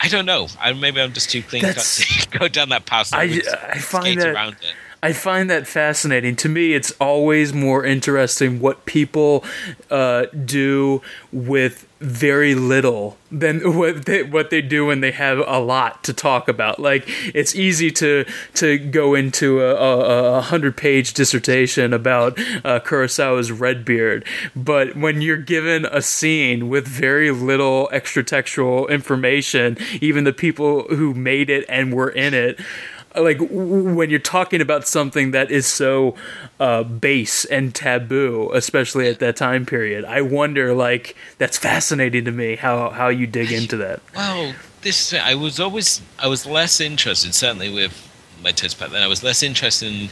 [0.02, 0.48] I don't know.
[0.60, 3.12] I, maybe I'm just too clean cut to go down that path.
[3.14, 3.40] I-
[3.72, 4.74] I find skate that- around it.
[5.04, 6.36] I find that fascinating.
[6.36, 9.44] To me, it's always more interesting what people
[9.90, 11.02] uh, do
[11.32, 16.12] with very little than what they, what they do when they have a lot to
[16.12, 16.78] talk about.
[16.78, 17.04] Like
[17.34, 18.24] it's easy to
[18.54, 24.24] to go into a, a, a hundred page dissertation about uh, Kurosawa's Redbeard,
[24.54, 30.84] but when you're given a scene with very little extra textual information, even the people
[30.94, 32.60] who made it and were in it
[33.16, 36.14] like when you're talking about something that is so
[36.60, 42.32] uh, base and taboo, especially at that time period, I wonder like that's fascinating to
[42.32, 44.01] me how how you dig into that.
[44.14, 48.09] Well, this I was always I was less interested, certainly with
[48.43, 49.02] my taste back then.
[49.02, 50.09] I was less interested in,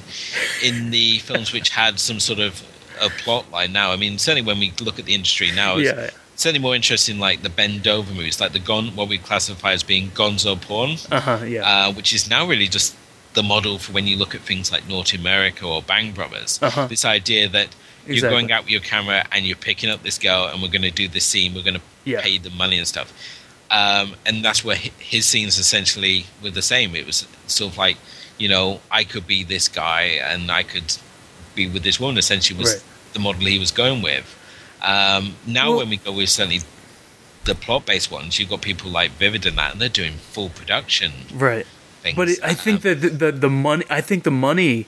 [0.63, 2.63] in the films which had some sort of
[3.01, 3.73] a plot line.
[3.73, 6.11] Now, I mean, certainly when we look at the industry now, Yeah.
[6.41, 9.73] Certainly more interested in like the Ben Dover movies, like the gon what we classify
[9.73, 10.97] as being Gonzo porn.
[11.11, 11.45] Uh huh.
[11.45, 11.63] Yeah.
[11.89, 12.97] uh, which is now really just
[13.35, 16.59] the model for when you look at things like Naughty America or Bang Brothers.
[16.63, 16.87] Uh-huh.
[16.87, 17.69] This idea that
[18.07, 18.31] you're Exactly.
[18.41, 20.91] going out with your camera and you're picking up this girl and we're going to
[20.91, 22.23] do this scene, we're going to Yeah.
[22.23, 23.13] pay the money and stuff.
[23.71, 26.97] Um, and that's where his scenes essentially were the same.
[26.97, 27.99] It was sort of like,
[28.39, 30.97] you know, I could be this guy and I could
[31.55, 32.19] be with this woman.
[32.19, 32.83] Essentially, was Right.
[33.13, 34.25] the model he was going with.
[34.83, 36.61] Um, now, Well- when we go with certainly
[37.45, 41.13] the plot-based ones, you've got people like Vivid and that, and they're doing full production
[41.35, 41.67] right.
[42.03, 42.17] things.
[42.17, 44.87] But it, I think Um, that the, the the money I think the money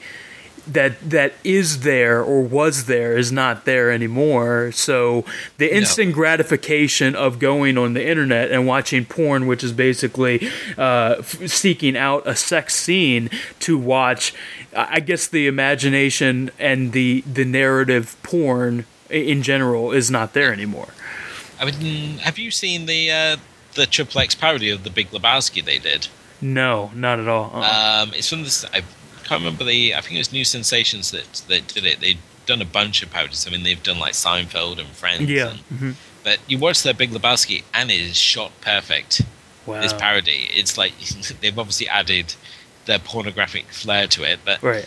[0.66, 4.70] that that is there or was there is not there anymore.
[4.72, 5.24] So
[5.58, 10.48] the instant gratification of going on the internet and watching porn, which is basically
[10.78, 13.28] uh, f- seeking out a sex scene
[13.60, 14.34] to watch,
[14.76, 20.88] I guess the imagination and the the narrative porn in general is not there anymore.
[21.60, 23.36] I mean, have you seen the uh,
[23.74, 26.08] the Triple X parody of the Big Lebowski they did?
[26.40, 27.50] No, not at all.
[27.54, 28.02] Uh-uh.
[28.04, 28.64] Um, it's from this.
[28.64, 28.82] I
[29.24, 29.94] can't remember the.
[29.94, 32.00] I think it was New Sensations that that did it.
[32.00, 33.46] They've done a bunch of parodies.
[33.46, 35.30] I mean, they've done like Seinfeld and Friends.
[35.30, 35.50] yeah.
[35.50, 35.94] and- mhm.
[36.24, 39.22] but you watch their Big Lebowski, and it is shot perfect.
[39.64, 39.80] Wow.
[39.80, 40.92] This parody, it's like
[41.40, 42.34] they've obviously added
[42.86, 44.40] their pornographic flair to it.
[44.44, 44.86] But right.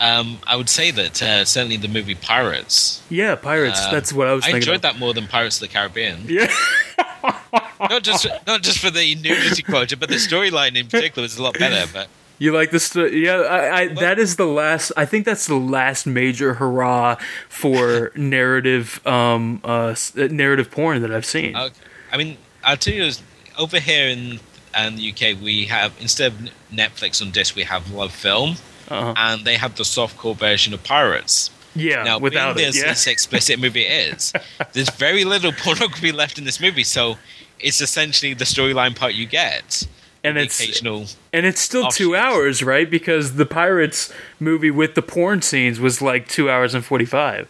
[0.00, 3.02] Um, I would say that uh, certainly the movie Pirates.
[3.08, 3.84] Yeah, pirates.
[3.84, 6.24] um, that's what I was I enjoyed that more than Pirates of the Caribbean.
[6.26, 6.52] Yeah.
[7.80, 11.42] not just not just for the nudity quota, but the storyline in particular was a
[11.42, 11.90] lot better.
[11.92, 12.08] But
[12.38, 13.24] You like the story?
[13.24, 14.92] Yeah, I, I, that is the last.
[14.96, 17.16] I think that's the last major hurrah
[17.48, 21.56] for narrative, um, uh, narrative porn that I've seen.
[21.56, 21.74] Okay.
[22.12, 23.10] I mean, I'll tell you,
[23.58, 24.40] over here in,
[24.78, 28.56] in the UK, we have instead of Netflix on disc, we have Love Film,
[28.88, 29.14] uh-huh.
[29.16, 31.50] and they have the softcore version of Pirates.
[31.74, 32.84] Yeah, now, without being it, yeah.
[32.84, 34.32] this explicit movie is,
[34.72, 37.16] there's very little pornography left in this movie, so
[37.58, 39.86] it's essentially the storyline part you get
[40.26, 42.90] and it's occasional and it's still two hours, right?
[42.90, 47.48] Because the Pirates movie with the porn scenes was like two hours and forty five.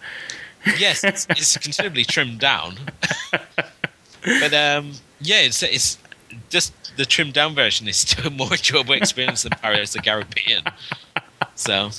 [0.78, 2.76] yes, it's, it's considerably trimmed down,
[3.30, 5.98] but um, yeah, it's it's
[6.50, 10.10] just the trimmed down version is still a more enjoyable experience than Pirates of the
[10.10, 10.62] Caribbean.
[11.56, 11.90] So,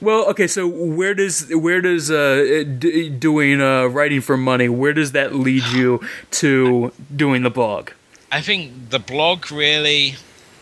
[0.00, 0.48] well, okay.
[0.48, 4.68] So where does where does uh, d- doing uh, writing for money?
[4.68, 6.00] Where does that lead you
[6.32, 7.90] to doing the blog?
[8.32, 10.16] I think the blog really,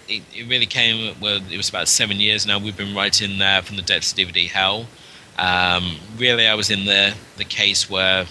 [0.07, 1.19] it, it, really came.
[1.19, 2.59] Well, it was about seven years now.
[2.59, 4.87] We've been writing there from the depths of DVD hell.
[5.39, 8.27] Um, really, I was in the the case where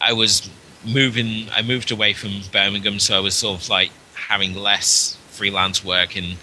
[0.00, 0.48] I was
[0.82, 1.50] moving.
[1.54, 6.16] I moved away from Birmingham, so I was sort of like having less freelance work
[6.16, 6.38] and.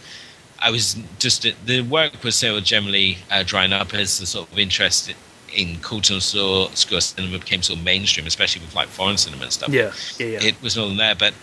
[0.60, 4.52] I was just the work was sort of generally uh, drying up as the sort
[4.52, 5.14] of interest
[5.54, 6.70] in cultural school
[7.02, 9.70] cinema became sort of mainstream, especially with like foreign cinema and stuff.
[9.70, 10.44] Yeah, yeah, yeah.
[10.44, 11.34] It was not there, but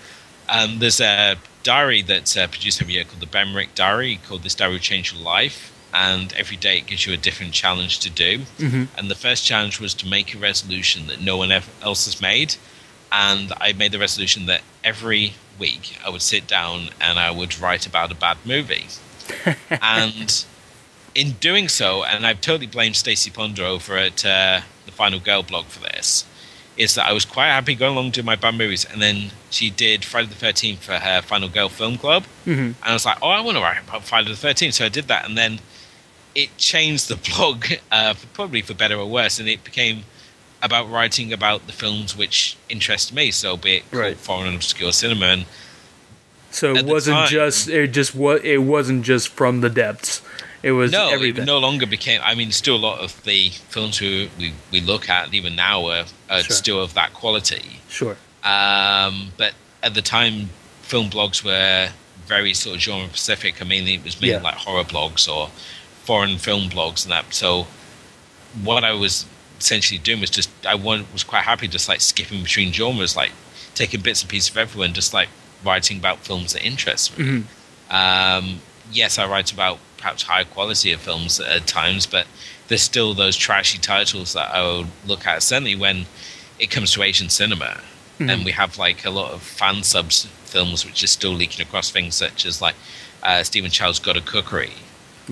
[0.48, 4.54] um, there's a diary that's uh, produced every year called the Benrik Diary, called This
[4.54, 5.70] Diary Will Change Your Life.
[5.94, 8.38] And every day it gives you a different challenge to do.
[8.58, 8.84] Mm-hmm.
[8.96, 12.54] And the first challenge was to make a resolution that no one else has made.
[13.10, 17.58] And I made the resolution that every week I would sit down and I would
[17.58, 18.86] write about a bad movie.
[19.70, 20.44] and
[21.14, 25.42] in doing so, and I've totally blamed Stacie Ponder over at uh, the Final Girl
[25.42, 26.24] blog for this,
[26.76, 29.70] is that I was quite happy going along to my bad movies, and then she
[29.70, 32.60] did Friday the Thirteenth for her Final Girl Film Club, mm-hmm.
[32.60, 34.88] and I was like, oh, I want to write about Friday the Thirteenth, so I
[34.88, 35.60] did that, and then
[36.34, 40.04] it changed the blog, uh, for, probably for better or worse, and it became
[40.62, 44.16] about writing about the films which interest me, so be it right.
[44.16, 45.46] foreign and obscure cinema, and
[46.50, 50.22] so it wasn't time, just it just what it wasn't just from the depths.
[50.62, 51.42] It was no, everything.
[51.42, 52.20] it no longer became.
[52.22, 55.86] I mean, still a lot of the films we we, we look at even now
[55.86, 56.56] are, are sure.
[56.56, 57.80] still of that quality.
[57.88, 58.16] Sure.
[58.44, 60.50] Um, but at the time,
[60.82, 61.90] film blogs were
[62.26, 63.60] very sort of genre specific.
[63.60, 64.42] I mean, it was mainly yeah.
[64.42, 65.48] like horror blogs or
[66.04, 67.34] foreign film blogs and that.
[67.34, 67.66] So
[68.62, 69.26] what I was
[69.62, 73.32] essentially doing was just I was quite happy just like skipping between genres, like
[73.74, 75.28] taking bits and pieces of everyone, just like
[75.64, 77.24] writing about films that interest me.
[77.24, 77.94] Mm-hmm.
[77.94, 78.60] Um,
[78.90, 82.26] yes, I write about perhaps higher quality of films at times, but
[82.68, 85.42] there's still those trashy titles that I would look at.
[85.42, 86.06] Certainly when
[86.58, 87.80] it comes to Asian cinema,
[88.18, 88.30] mm-hmm.
[88.30, 91.90] and we have like a lot of fan subs films which are still leaking across
[91.90, 92.74] things such as like
[93.22, 94.72] uh, Stephen Chow's God of Cookery,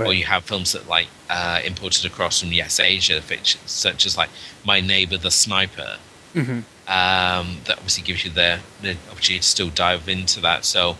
[0.00, 0.08] right.
[0.08, 4.16] or you have films that like uh, imported across from Yes Asia, which, such as
[4.16, 4.30] like
[4.64, 5.96] My Neighbor the Sniper.
[6.34, 6.60] Mm-hmm.
[6.88, 10.64] Um, that obviously gives you the, the opportunity to still dive into that.
[10.64, 10.96] So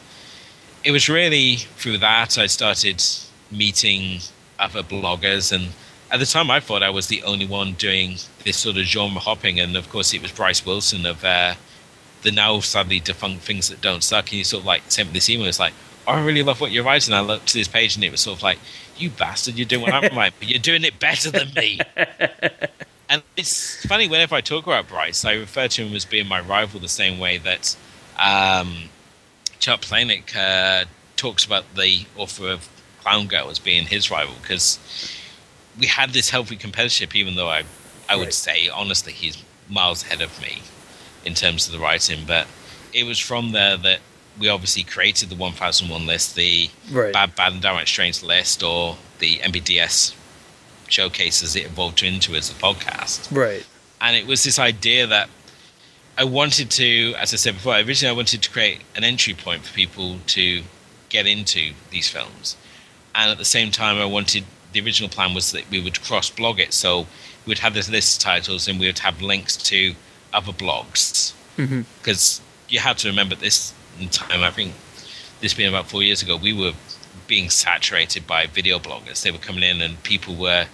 [0.84, 3.02] it was really through that I started
[3.50, 4.20] meeting
[4.58, 5.72] other bloggers and
[6.10, 9.20] at the time I thought I was the only one doing this sort of genre
[9.20, 11.54] hopping and of course it was Bryce Wilson of uh,
[12.22, 15.14] the now sadly defunct things that don't suck and he sort of like sent me
[15.14, 15.74] this email it's like
[16.06, 18.20] oh, I really love what you're writing I looked to this page and it was
[18.20, 18.58] sort of like
[19.00, 21.80] you bastard you're doing what I'm writing but you're doing it better than me
[23.08, 26.40] and it's funny whenever I talk about Bryce I refer to him as being my
[26.40, 27.76] rival the same way that
[28.18, 28.90] um,
[29.58, 30.84] Chuck Palahniuk uh,
[31.16, 32.68] talks about the author of
[33.00, 34.78] Clown Girl as being his rival because
[35.78, 37.64] we had this healthy competitorship, even though I,
[38.08, 40.62] I would say, honestly, he's miles ahead of me
[41.24, 42.24] in terms of the writing.
[42.26, 42.46] But
[42.92, 44.00] it was from there that
[44.38, 47.12] we obviously created the 1001 list, the right.
[47.12, 50.14] Mad, Bad, and Downright Strange list, or the MBDS
[50.88, 53.34] showcases it evolved into as a podcast.
[53.36, 53.66] Right.
[54.00, 55.28] And it was this idea that
[56.16, 59.62] I wanted to, as I said before, originally I wanted to create an entry point
[59.64, 60.62] for people to
[61.08, 62.56] get into these films
[63.14, 66.30] and at the same time, I wanted the original plan was that we would cross
[66.30, 67.00] blog it, so
[67.44, 69.94] we would have this list of titles and we would have links to
[70.32, 72.44] other blogs because mm-hmm.
[72.68, 73.74] you have to remember this
[74.08, 74.42] time.
[74.42, 74.74] I think
[75.40, 76.72] this being about four years ago, we were
[77.26, 79.22] being saturated by video bloggers.
[79.22, 80.66] They were coming in, and people were.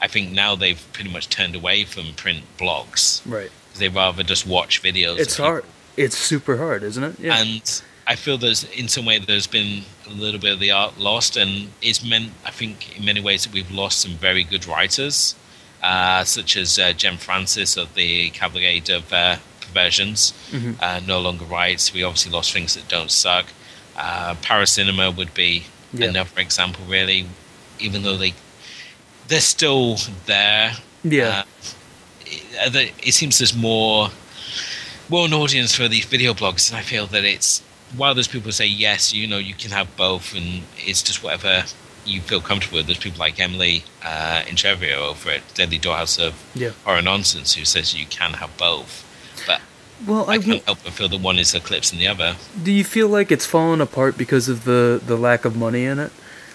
[0.00, 3.22] I think now they've pretty much turned away from print blogs.
[3.30, 3.50] Right.
[3.78, 5.18] They rather just watch videos.
[5.18, 5.64] It's hard.
[5.96, 7.20] It's super hard, isn't it?
[7.20, 7.36] Yeah.
[7.38, 10.98] And I feel there's in some way there's been a little bit of the art
[10.98, 14.66] lost, and it's meant I think in many ways that we've lost some very good
[14.66, 15.36] writers,
[15.82, 19.36] uh, such as uh, Jen Francis of the Cavalcade of uh,
[19.72, 20.72] Perversions, mm-hmm.
[20.80, 21.92] uh, no longer writes.
[21.92, 23.46] We obviously lost things that don't suck.
[23.96, 26.08] Uh, Paracinema would be yeah.
[26.08, 27.26] another example, really.
[27.78, 28.34] Even though they
[29.28, 29.96] they're still
[30.26, 30.72] there.
[31.02, 31.44] Yeah.
[32.60, 34.08] Uh, it, it seems there's more
[35.08, 37.62] more an audience for these video blogs, and I feel that it's
[37.96, 41.22] while there's people who say yes, you know, you can have both, and it's just
[41.22, 41.64] whatever
[42.04, 42.86] you feel comfortable with.
[42.86, 46.70] There's people like Emily uh, Intravia over at Deadly Dollhouse of yeah.
[46.84, 49.06] Horror Nonsense who says you can have both,
[50.06, 52.36] well, I, I can't help but feel that one is eclipsing the other.
[52.62, 55.98] Do you feel like it's fallen apart because of the the lack of money in
[55.98, 56.12] it?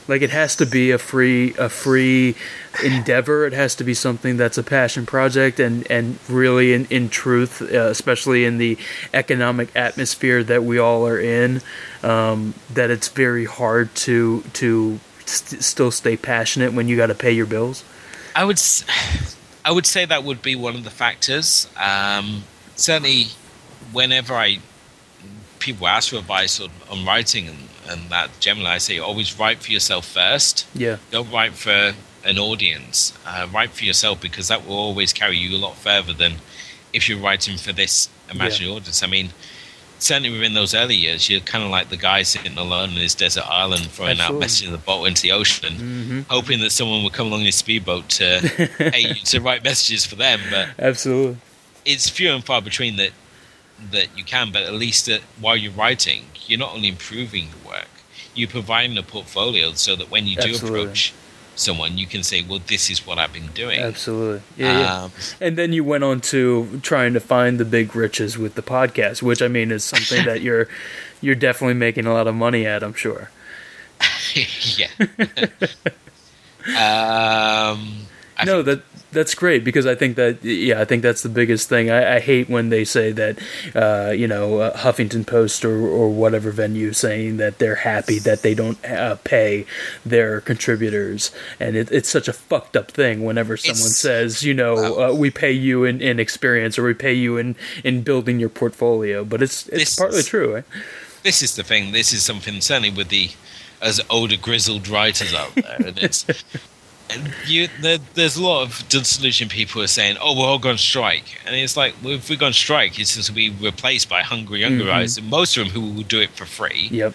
[0.07, 2.35] Like it has to be a free a free
[2.83, 3.45] endeavor.
[3.45, 7.61] It has to be something that's a passion project and and really in in truth,
[7.61, 8.77] uh, especially in the
[9.13, 11.61] economic atmosphere that we all are in,
[12.03, 17.15] um, that it's very hard to to st- still stay passionate when you got to
[17.15, 17.83] pay your bills.
[18.35, 18.61] I would
[19.65, 21.67] I would say that would be one of the factors.
[21.75, 22.43] Um,
[22.77, 23.25] certainly,
[23.91, 24.59] whenever I
[25.59, 27.57] people ask for advice on, on writing and
[27.89, 30.67] and that generally I say always write for yourself first.
[30.73, 30.97] Yeah.
[31.11, 31.93] Don't write for
[32.25, 33.17] an audience.
[33.25, 36.33] Uh, write for yourself because that will always carry you a lot further than
[36.93, 38.77] if you're writing for this imaginary yeah.
[38.77, 39.03] audience.
[39.03, 39.29] I mean,
[39.99, 43.15] certainly within those early years, you're kind of like the guy sitting alone in his
[43.15, 44.35] desert island, throwing Absolutely.
[44.35, 46.19] out messages in the boat into the ocean, mm-hmm.
[46.29, 48.39] hoping that someone would come along in a speedboat to
[48.77, 50.39] hey, to write messages for them.
[50.51, 51.37] But absolutely,
[51.87, 53.11] it's few and far between that
[53.91, 57.67] that you can, but at least that while you're writing, you're not only improving the
[57.67, 57.87] work,
[58.35, 60.81] you're providing a portfolio so that when you do Absolutely.
[60.81, 61.13] approach
[61.55, 65.47] someone, you can say, "Well, this is what I've been doing." Absolutely, yeah, um, yeah.
[65.47, 69.21] And then you went on to trying to find the big riches with the podcast,
[69.21, 70.67] which I mean is something that you're
[71.21, 72.83] you're definitely making a lot of money at.
[72.83, 73.31] I'm sure.
[74.75, 74.89] yeah.
[77.71, 78.07] um,
[78.45, 78.83] no, that
[79.17, 81.89] that's great because I think that yeah, I think that's the biggest thing.
[81.89, 83.39] I, I hate when they say that
[83.75, 88.43] uh, you know uh, Huffington Post or or whatever venue saying that they're happy that
[88.43, 89.65] they don't uh, pay
[90.05, 93.23] their contributors, and it, it's such a fucked up thing.
[93.23, 96.93] Whenever someone it's, says you know uh, we pay you in, in experience or we
[96.93, 100.63] pay you in in building your portfolio, but it's it's partly is, true.
[101.23, 101.91] This is the thing.
[101.91, 103.31] This is something certainly with the
[103.81, 106.25] as older grizzled writers out there, and it's
[107.45, 110.77] you, there, there's a lot of disillusioned people who are saying, "Oh, we're all going
[110.77, 113.49] to strike," and it's like, well, if we're going to strike, it's just to be
[113.49, 114.89] replaced by hungry younger mm-hmm.
[114.89, 116.89] guys, and most of them who will do it for free.
[116.91, 117.13] Yep.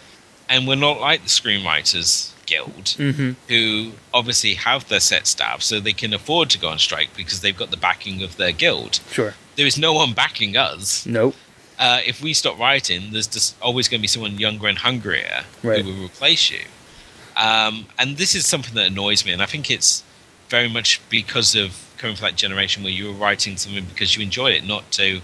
[0.49, 3.33] And we're not like the Screenwriters Guild, mm-hmm.
[3.49, 7.41] who obviously have their set staff, so they can afford to go on strike because
[7.41, 9.01] they've got the backing of their guild.
[9.11, 9.35] Sure.
[9.57, 11.07] There is no one backing us.
[11.07, 11.35] Nope.
[11.79, 15.45] Uh, if we stop writing, there's just always going to be someone younger and hungrier
[15.63, 15.85] right.
[15.85, 16.61] who will replace you.
[17.43, 20.05] Um, and this is something that annoys me, and I think it's
[20.49, 24.23] very much because of coming from that generation where you were writing something because you
[24.23, 25.21] enjoyed it, not to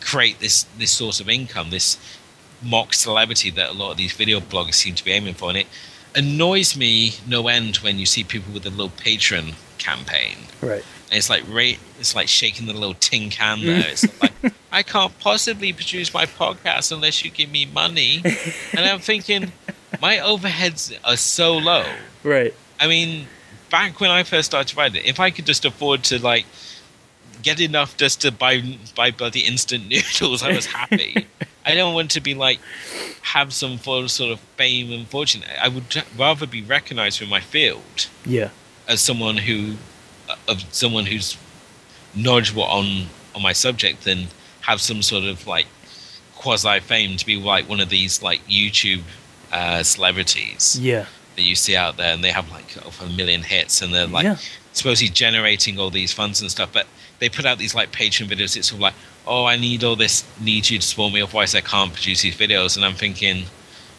[0.00, 1.98] create this this source of income, this
[2.62, 5.50] mock celebrity that a lot of these video bloggers seem to be aiming for.
[5.50, 5.66] And it
[6.14, 10.36] annoys me no end when you see people with a little Patreon campaign.
[10.62, 10.84] Right.
[11.10, 11.44] And it's like
[12.00, 13.88] it's like shaking the little tin can there.
[13.88, 14.32] It's like
[14.72, 18.22] I can't possibly produce my podcast unless you give me money.
[18.72, 19.52] And I'm thinking
[20.00, 21.84] my overheads are so low.
[22.22, 22.54] Right.
[22.80, 23.26] I mean,
[23.70, 26.46] back when I first started writing, if I could just afford to like
[27.42, 31.26] get enough just to buy buy bloody instant noodles, I was happy.
[31.66, 32.60] I don't want to be like
[33.22, 35.42] have some sort of fame and fortune.
[35.60, 38.08] I would rather be recognized for my field.
[38.26, 38.50] Yeah.
[38.86, 39.76] As someone who
[40.28, 41.36] uh, of someone who's
[42.14, 44.28] knowledgeable on on my subject than
[44.62, 45.66] have some sort of like
[46.36, 49.02] quasi fame to be like one of these like YouTube
[49.54, 50.78] uh, celebrities.
[50.80, 51.06] Yeah
[51.36, 54.06] that you see out there, and they have like over a million hits, and they're
[54.06, 54.36] like yeah.
[54.72, 56.72] supposedly generating all these funds and stuff.
[56.72, 56.86] But
[57.18, 58.56] they put out these like Patreon videos.
[58.56, 58.94] It's sort of like,
[59.26, 62.36] oh, I need all this, need you to support me, otherwise I can't produce these
[62.36, 62.76] videos.
[62.76, 63.44] And I'm thinking,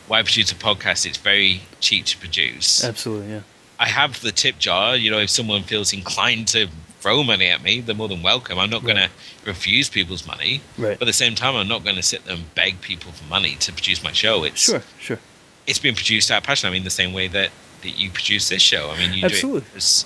[0.07, 1.05] why produce a podcast?
[1.05, 2.83] It's very cheap to produce.
[2.83, 3.41] Absolutely, yeah.
[3.79, 4.95] I have the tip jar.
[4.95, 6.67] You know, if someone feels inclined to
[7.01, 8.57] throw money at me, they're more than welcome.
[8.57, 8.95] I'm not right.
[8.95, 9.13] going to
[9.45, 10.61] refuse people's money.
[10.77, 10.97] Right.
[10.97, 13.25] But at the same time, I'm not going to sit there and beg people for
[13.25, 14.45] money to produce my show.
[14.45, 15.19] It's sure, sure
[15.67, 16.69] it's been produced out of passion.
[16.69, 17.49] I mean, the same way that,
[17.81, 18.89] that you produce this show.
[18.91, 19.61] I mean, you Absolutely.
[19.61, 20.05] do it this,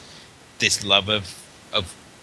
[0.59, 1.38] this love of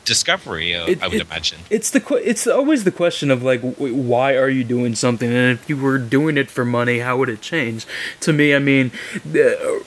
[0.06, 0.74] discovery.
[0.74, 4.36] Uh, it, I would it, imagine it's the it's always the question of like, why
[4.36, 5.28] are you doing something?
[5.28, 7.86] And if you were doing it for money, how would it change?
[8.20, 8.90] To me, I mean,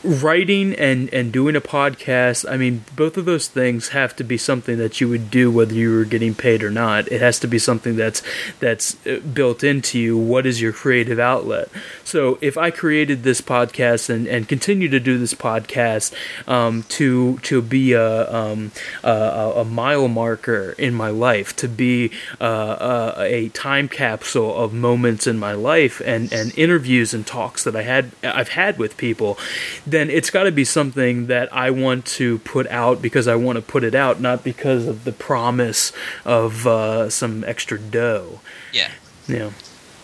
[0.03, 4.37] writing and and doing a podcast i mean both of those things have to be
[4.37, 7.47] something that you would do whether you were getting paid or not it has to
[7.47, 8.21] be something that's
[8.59, 11.69] that's uh, built into you what is your creative outlet
[12.03, 16.13] so if i created this podcast and and continue to do this podcast
[16.47, 18.71] um, to to be a, um,
[19.03, 22.11] a, a mile marker in my life to be
[22.41, 27.63] uh, a, a time capsule of moments in my life and and interviews and talks
[27.63, 29.37] that i had i've had with people
[29.85, 33.57] then it's got to be something that I want to put out because I want
[33.57, 35.91] to put it out, not because of the promise
[36.25, 38.39] of uh, some extra dough.
[38.73, 38.91] Yeah.
[39.27, 39.51] Yeah.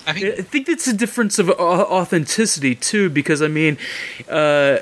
[0.07, 3.77] I, mean, I think it's a difference of authenticity too, because I mean,
[4.29, 4.79] uh,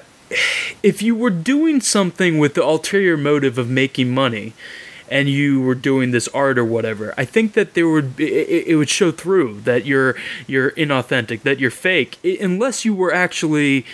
[0.81, 4.53] if you were doing something with the ulterior motive of making money,
[5.13, 8.67] and you were doing this art or whatever, I think that there would be, it,
[8.69, 10.15] it would show through that you're
[10.47, 13.85] you're inauthentic, that you're fake, unless you were actually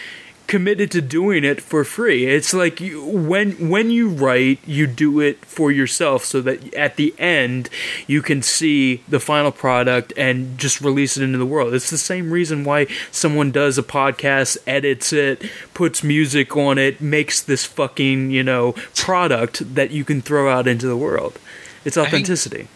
[0.50, 2.26] committed to doing it for free.
[2.26, 6.96] It's like you, when when you write, you do it for yourself, so that at
[6.96, 7.70] the end
[8.08, 11.74] you can see the final product and just release it into the world.
[11.76, 17.00] It's the same reason why someone does a podcast, edits it, puts music on it,
[17.00, 21.40] makes this fucking you know product that you can throw out into the world.
[21.86, 22.68] It's authenticity.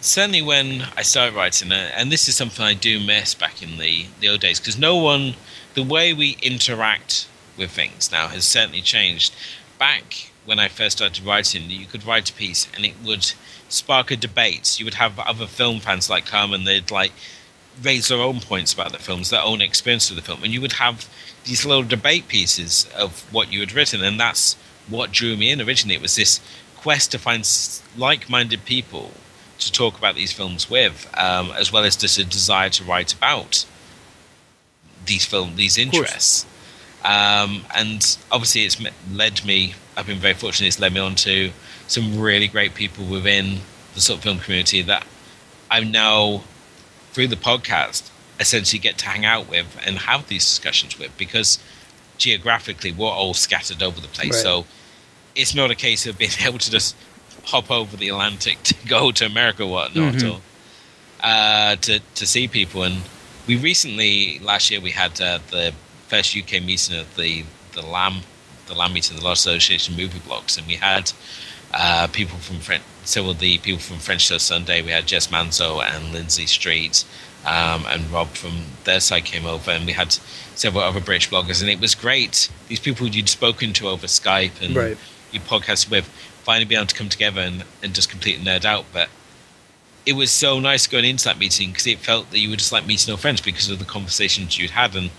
[0.00, 3.78] certainly when I started writing it, and this is something I do miss back in
[3.78, 5.34] the, the old days, because no one
[5.74, 9.34] the way we interact with things now has certainly changed.
[9.78, 13.32] Back when I first started writing, you could write a piece and it would
[13.68, 14.78] spark a debate.
[14.78, 17.12] You would have other film fans like come and they'd like
[17.82, 20.60] raise their own points about the films, their own experience of the film, and you
[20.60, 21.08] would have
[21.44, 24.54] these little debate pieces of what you had written, and that's
[24.88, 25.94] what drew me in originally.
[25.94, 26.40] It was this
[26.76, 27.48] quest to find
[27.96, 29.12] like-minded people
[29.58, 33.14] to talk about these films with, um, as well as just a desire to write
[33.14, 33.64] about
[35.10, 36.46] these film these interests.
[37.04, 38.80] Um, and obviously, it's
[39.12, 39.74] led me.
[39.96, 40.68] I've been very fortunate.
[40.68, 41.50] It's led me on to
[41.86, 43.60] some really great people within
[43.94, 45.04] the sort of film community that
[45.70, 46.42] I'm now,
[47.12, 51.58] through the podcast, essentially get to hang out with and have these discussions with because
[52.16, 54.32] geographically we're all scattered over the place.
[54.32, 54.42] Right.
[54.42, 54.66] So
[55.34, 56.94] it's not a case of being able to just
[57.46, 60.36] hop over the Atlantic to go to America or whatnot, mm-hmm.
[60.36, 60.40] or
[61.22, 63.02] uh, to to see people and
[63.50, 65.74] we recently last year we had uh, the
[66.06, 68.22] first UK meeting of the the LAMB
[68.68, 71.10] the LAMB meeting, the Law Association Movie Blogs, and we had
[71.74, 74.82] uh, people from French, several of the people from French Toast Sunday.
[74.82, 77.04] We had Jess Manzo and Lindsay Street.
[77.44, 78.52] Um, and Rob from
[78.84, 80.12] their side came over, and we had
[80.54, 82.50] several other British bloggers, and it was great.
[82.68, 84.98] These people you'd spoken to over Skype and right.
[85.32, 86.06] you podcasted with,
[86.44, 88.84] finally being able to come together and, and just completely nerd out.
[88.92, 89.08] But
[90.06, 92.72] it was so nice going into that meeting because it felt that you were just
[92.72, 94.96] like meeting old friends because of the conversations you'd had.
[94.96, 95.10] And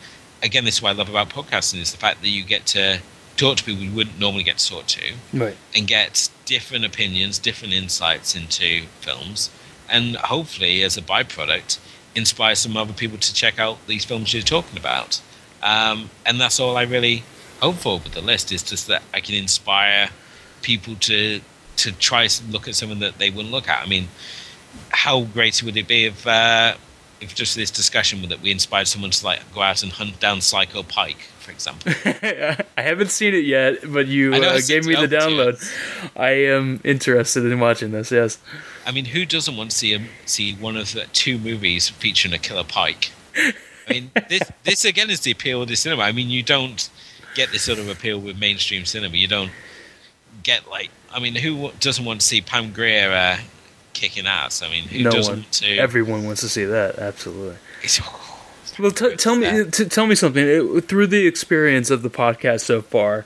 [0.41, 2.99] again, this is what I love about podcasting is the fact that you get to
[3.38, 5.56] talk to people you wouldn't normally get to talk to, right.
[5.76, 9.49] and get different opinions, different insights into films,
[9.90, 11.80] and hopefully, as a byproduct,
[12.16, 15.22] inspire some other people to check out these films you're talking about.
[15.64, 17.24] Um, and that's all I really
[17.62, 20.10] hope for with the list is just that I can inspire
[20.62, 21.41] people to
[21.78, 23.84] to try to look at something that they wouldn't look at.
[23.84, 24.10] I mean,
[24.89, 26.76] how great would it be if uh,
[27.22, 30.41] if just this discussion that we inspired someone to like go out and hunt down
[30.41, 31.93] Psycho Pike, for example.
[32.77, 35.61] I haven't seen it yet, but you uh, gave me the download.
[36.15, 38.11] I am interested in watching this.
[38.11, 38.39] Yes.
[38.85, 42.34] I mean, who doesn't want to see a, see one of the two movies featuring
[42.34, 43.11] a killer pike?
[43.35, 43.53] I
[43.89, 46.02] mean, this this again is the appeal of the cinema.
[46.03, 46.89] I mean, you don't
[47.35, 49.15] get this sort of appeal with mainstream cinema.
[49.15, 49.52] You don't
[50.43, 53.38] get like, I mean, who doesn't want to see Pam Grier uh,
[53.93, 54.61] kicking ass.
[54.61, 55.77] I mean, who no doesn't one, to?
[55.77, 56.99] Everyone wants to see that.
[56.99, 57.57] Absolutely.
[58.80, 60.45] well, t- tell me, t- tell me something.
[60.45, 63.26] It, through the experience of the podcast so far,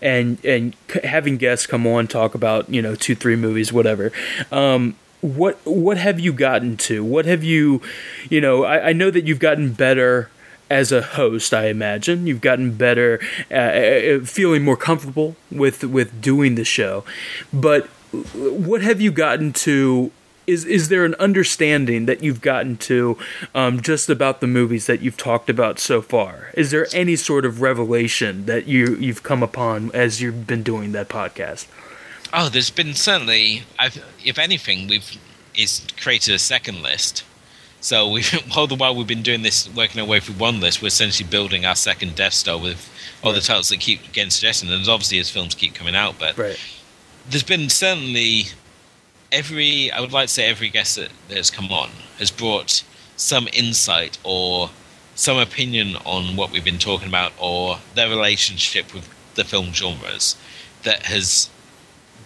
[0.00, 4.12] and and having guests come on talk about you know two, three movies, whatever.
[4.50, 7.04] Um, what what have you gotten to?
[7.04, 7.82] What have you,
[8.28, 8.64] you know?
[8.64, 10.30] I, I know that you've gotten better
[10.70, 13.20] as a host, I imagine you've gotten better,
[13.50, 17.04] uh, uh feeling more comfortable with with doing the show.
[17.52, 20.10] But what have you gotten to
[20.46, 23.16] is is there an understanding that you've gotten to
[23.54, 26.50] um, just about the movies that you've talked about so far?
[26.54, 30.92] Is there any sort of revelation that you you've come upon as you've been doing
[30.92, 31.66] that podcast?
[32.32, 33.64] Oh, there's been certainly.
[33.78, 35.18] I've, if anything, we've
[35.56, 37.24] is created a second list.
[37.80, 38.24] So we
[38.56, 41.28] all the while we've been doing this, working our way through one list, we're essentially
[41.28, 42.90] building our second Death Star with
[43.22, 43.40] all right.
[43.40, 44.70] the titles that keep getting suggested.
[44.70, 46.58] And obviously, as films keep coming out, but right
[47.30, 48.46] there's been certainly
[49.32, 52.84] every I would like to say every guest that, that has come on has brought
[53.16, 54.70] some insight or
[55.14, 60.36] some opinion on what we've been talking about or their relationship with the film genres
[60.82, 61.50] that has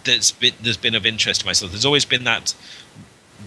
[0.03, 1.71] that's been there's been of interest to myself.
[1.71, 2.55] There's always been that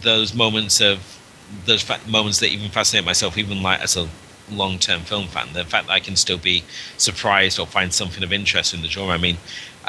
[0.01, 1.19] those moments of
[1.65, 4.09] those fa- moments that even fascinate myself, even like as a
[4.51, 5.53] long term film fan.
[5.53, 6.65] The fact that I can still be
[6.97, 9.15] surprised or find something of interest in the genre.
[9.15, 9.39] I mean,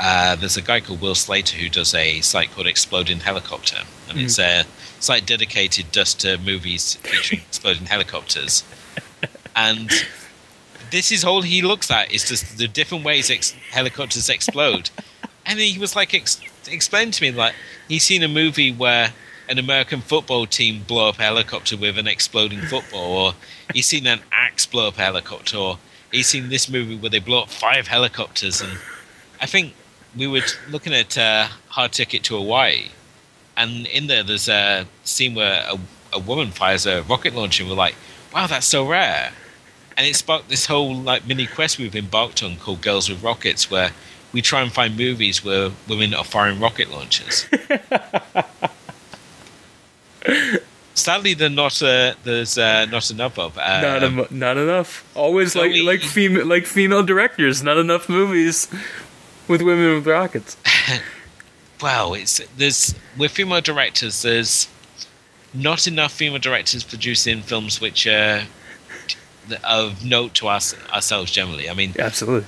[0.01, 4.17] uh, there's a guy called Will Slater who does a site called Exploding Helicopter, and
[4.17, 4.23] mm.
[4.23, 4.63] it's a
[4.99, 8.63] site dedicated just to movies featuring exploding helicopters.
[9.55, 9.91] And
[10.91, 14.89] this is all he looks at is just the different ways ex- helicopters explode.
[15.45, 16.39] And he was like, ex-
[16.69, 17.55] explain to me like
[17.88, 19.13] he's seen a movie where
[19.49, 23.34] an American football team blow up a helicopter with an exploding football, or
[23.73, 25.80] he's seen an axe blow up a helicopter, or
[26.11, 28.61] he's seen this movie where they blow up five helicopters.
[28.61, 28.77] And
[29.41, 29.73] I think
[30.19, 32.89] we were looking at uh, Hard Ticket to Hawaii,
[33.55, 35.79] and in there there's a scene where a,
[36.13, 37.95] a woman fires a rocket launcher, and we're like,
[38.33, 39.31] wow, that's so rare.
[39.97, 43.71] And it sparked this whole like mini quest we've embarked on called Girls with Rockets,
[43.71, 43.91] where
[44.33, 47.47] we try and find movies where women are firing rocket launchers.
[50.93, 53.57] Sadly, there's not uh, there's uh, not enough of.
[53.57, 55.09] Uh, not, em- not enough.
[55.15, 57.63] Always so like we, like female like female directors.
[57.63, 58.67] Not enough movies
[59.49, 60.55] with women with rockets.
[61.81, 64.21] wow, it's there's with female directors.
[64.21, 64.69] There's
[65.53, 68.43] not enough female directors producing films which are
[69.63, 71.69] of note to us ourselves generally.
[71.69, 72.47] I mean, absolutely.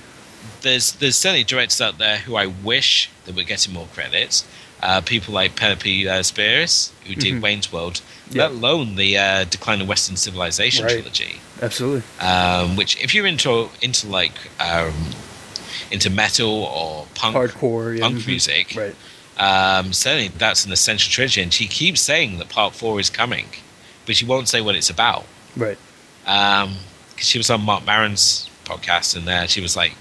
[0.62, 4.46] There's there's certainly directors out there who I wish that were getting more credits
[4.82, 7.40] uh, people like Penelope uh, Spheeris, who did mm-hmm.
[7.40, 8.02] Wayne's World,
[8.34, 10.94] let alone the uh, Decline of Western Civilization right.
[10.94, 11.40] trilogy.
[11.60, 12.02] Absolutely.
[12.20, 14.92] Um, which, if you're into into like um,
[15.92, 18.02] into metal or punk, hardcore, yeah.
[18.02, 18.30] punk mm-hmm.
[18.30, 18.96] music, right?
[19.38, 21.42] Um, certainly, that's an essential trilogy.
[21.42, 23.46] And she keeps saying that Part Four is coming,
[24.06, 25.24] but she won't say what it's about.
[25.56, 25.78] Right.
[26.26, 26.76] Um,
[27.16, 29.92] she was on Marc Maron's podcast, and there she was like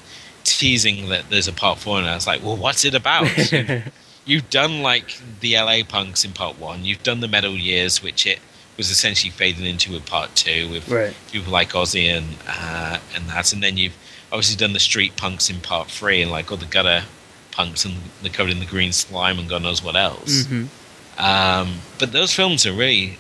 [0.44, 3.30] teasing that there's a Part Four, and I was like, "Well, what's it about?"
[4.26, 6.86] you've done like the LA punks in part one.
[6.86, 8.40] You've done the metal years, which it
[8.78, 11.14] was essentially fading into with part two with right.
[11.32, 13.98] people like Ozzy and uh, and that, and then you've
[14.32, 17.04] obviously done the street punks in part three and like all the gutter
[17.52, 20.44] punks and they're covered in the green slime and God knows what else.
[20.44, 21.24] Mm-hmm.
[21.24, 23.18] Um, but those films are really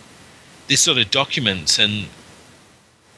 [0.67, 2.07] this sort of documents and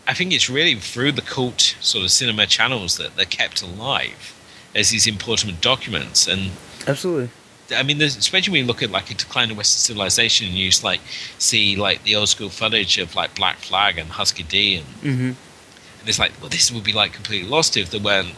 [0.07, 4.33] I think it's really through the cult sort of cinema channels that they're kept alive
[4.75, 6.51] as these important documents and
[6.87, 7.29] absolutely
[7.73, 10.69] I mean, especially when you look at like a decline of Western civilization, and you
[10.69, 10.99] just, like
[11.37, 15.31] see like the old school footage of like Black Flag and Hüsker Dü, and, mm-hmm.
[16.03, 18.35] And it's like, well, this would be like completely lost if there weren't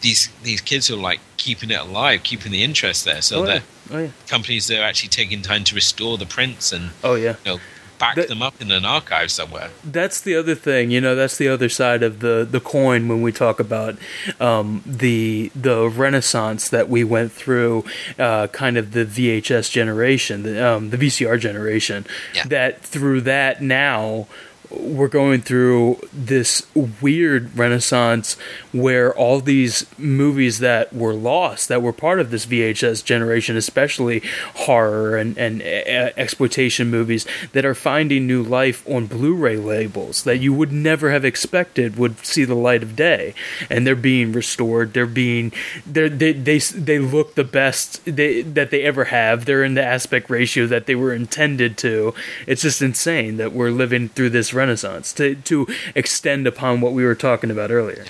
[0.00, 3.20] these these kids who are like keeping it alive, keeping the interest there.
[3.20, 3.96] So oh, that yeah.
[3.96, 4.10] Oh, yeah.
[4.26, 7.60] companies that are actually taking time to restore the prints and oh yeah, you know,
[7.98, 9.68] back that, them up in an archive somewhere.
[9.84, 11.14] That's the other thing, you know.
[11.14, 13.98] That's the other side of the the coin when we talk about
[14.40, 17.84] um, the the renaissance that we went through,
[18.18, 22.06] uh, kind of the VHS generation, the, um, the VCR generation.
[22.34, 22.44] Yeah.
[22.46, 24.26] That through that now
[24.70, 28.36] we're going through this weird renaissance
[28.72, 34.22] where all these movies that were lost, that were part of this VHS generation, especially
[34.54, 40.38] horror and, and exploitation movies, that are finding new life on Blu ray labels that
[40.38, 43.34] you would never have expected would see the light of day.
[43.70, 44.92] And they're being restored.
[44.92, 45.52] They're being,
[45.86, 49.44] they're, they, they, they look the best they, that they ever have.
[49.44, 52.14] They're in the aspect ratio that they were intended to.
[52.46, 57.04] It's just insane that we're living through this renaissance to to extend upon what we
[57.04, 58.04] were talking about earlier.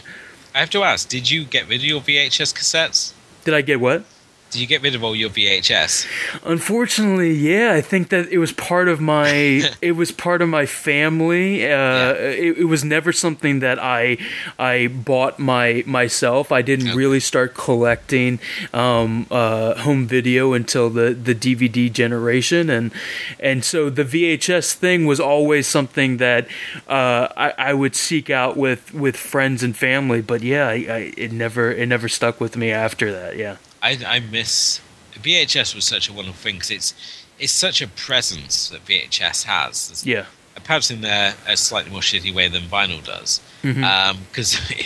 [0.55, 3.13] I have to ask: Did you get rid of your VHS cassettes?
[3.45, 4.05] Did I get what?
[4.51, 6.07] Did you get rid of all your VHS?
[6.43, 7.73] Unfortunately, yeah.
[7.75, 9.29] I think that it was part of my
[9.83, 11.65] it was part of my family.
[11.65, 12.13] Uh, yeah.
[12.13, 14.17] it, it, was never something that I
[14.59, 16.51] I bought my myself.
[16.51, 16.97] I didn't okay.
[16.97, 18.41] really start collecting
[18.73, 22.91] um, uh, home video until the, the DVD generation, and
[23.39, 26.47] and so the VHS thing was always something that
[26.89, 30.23] uh, I, I would seek out with with friends and family.
[30.23, 33.37] But yeah, I, I, it never it never stuck with me after that.
[33.37, 33.57] Yeah.
[33.83, 34.81] I, I miss
[35.13, 40.05] VHS was such a wonderful thing because it's it's such a presence that VHS has.
[40.07, 40.27] yeah,
[40.65, 43.85] perhaps in a, a slightly more shitty way than vinyl does, because mm-hmm.
[43.85, 44.19] um,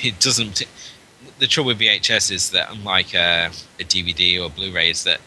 [0.03, 0.63] it doesn't.
[1.39, 3.51] The trouble with VHS is that unlike a,
[3.81, 5.21] a DVD or Blu-ray, is that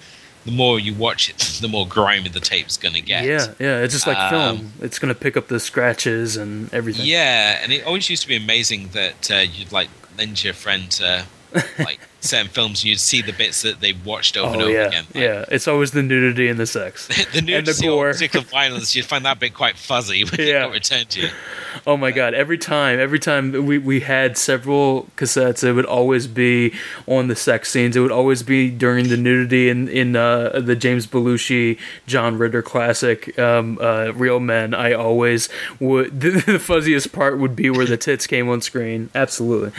[0.46, 3.26] the more you watch it, the more grimy the tape's going to get.
[3.26, 4.74] Yeah, yeah, it's just like um, film.
[4.82, 7.06] It's going to pick up the scratches and everything.
[7.06, 10.90] Yeah, and it always used to be amazing that uh, you'd like lend your friend
[10.92, 11.26] to
[11.80, 14.88] like certain films, you'd see the bits that they watched over oh, and over yeah.
[14.88, 15.06] again.
[15.14, 18.12] Like, yeah, it's always the nudity and the sex, the nudity and the gore.
[18.12, 18.96] particular violence.
[18.96, 20.46] You'd find that bit quite fuzzy when yeah.
[20.46, 21.30] it got returned to you.
[21.86, 22.34] Oh my god!
[22.34, 26.74] Every time, every time we, we had several cassettes, it would always be
[27.06, 27.98] on the sex scenes.
[27.98, 31.78] It would always be during the nudity in in uh, the James Belushi,
[32.08, 34.74] John Ritter classic, um, uh, Real Men.
[34.74, 35.50] I always
[35.80, 36.22] would.
[36.22, 39.10] The, the fuzziest part would be where the tits came on screen.
[39.14, 39.72] Absolutely.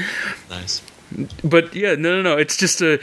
[0.51, 0.82] Nice.
[1.45, 2.37] But yeah, no, no, no.
[2.37, 3.01] It's just a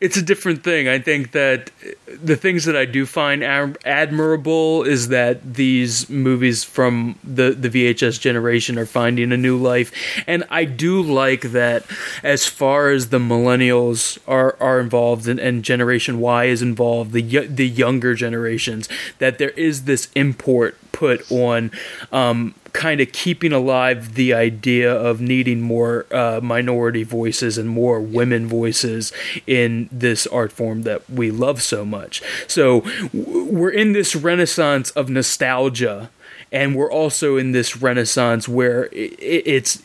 [0.00, 0.88] it's a different thing.
[0.88, 1.70] I think that
[2.06, 8.20] the things that I do find admirable is that these movies from the the VHS
[8.20, 9.92] generation are finding a new life,
[10.26, 11.84] and I do like that
[12.22, 17.46] as far as the millennials are are involved and, and Generation Y is involved, the
[17.46, 21.70] the younger generations, that there is this import put on.
[22.12, 28.00] Um, kind of keeping alive the idea of needing more uh, minority voices and more
[28.00, 29.14] women voices
[29.46, 32.22] in this art form that we love so much.
[32.46, 32.84] So
[33.14, 36.10] we're in this renaissance of nostalgia
[36.52, 39.82] and we're also in this renaissance where it's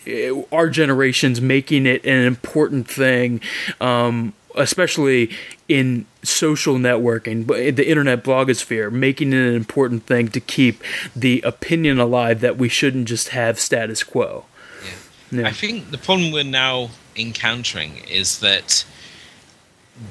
[0.52, 3.42] our generation's making it an important thing
[3.80, 5.32] um, especially
[5.68, 10.84] in social networking, the internet blogosphere, making it an important thing to keep
[11.16, 14.46] the opinion alive that we shouldn't just have status quo.
[15.32, 15.42] Yeah.
[15.42, 15.48] yeah.
[15.48, 18.86] I think the problem we're now encountering is that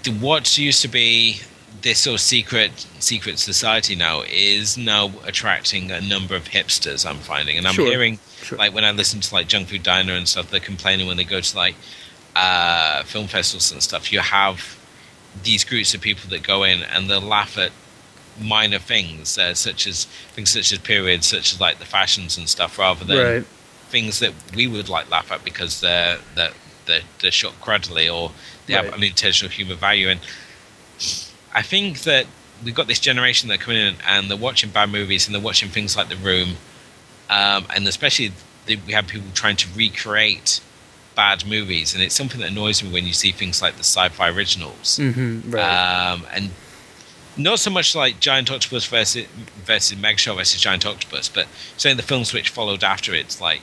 [0.02, 1.40] the, what used to be
[1.82, 7.08] this sort of secret secret society now is now attracting a number of hipsters.
[7.08, 7.86] I'm finding, and I'm sure.
[7.86, 8.58] hearing sure.
[8.58, 11.24] like when I listen to like Junk Food Diner and stuff, they're complaining when they
[11.24, 11.76] go to like
[12.36, 14.78] uh, film festivals and stuff, you have
[15.43, 17.73] these groups of people that go in and they'll laugh at
[18.40, 22.48] minor things, uh, such as things such as periods, such as like the fashions and
[22.48, 23.47] stuff, rather than right.
[23.89, 26.52] things that we would like laugh at because they're they're
[26.86, 28.32] they're, they're shot cruddily or
[28.66, 28.85] they right.
[28.85, 30.09] have unintentional humour value.
[30.09, 30.20] And
[31.55, 32.27] I think that
[32.65, 35.69] we've got this generation that come in and they're watching bad movies and they're watching
[35.69, 36.57] things like The Room,
[37.28, 38.32] um, and especially
[38.66, 40.61] we have people trying to recreate
[41.14, 44.30] bad movies, and it's something that annoys me when you see things like the sci-fi
[44.30, 46.12] originals, mm-hmm, right.
[46.12, 46.50] um, and
[47.36, 49.26] not so much like Giant Octopus versus
[49.64, 51.46] versus Mega Shark versus Giant Octopus, but
[51.76, 53.62] saying the films which followed after it's like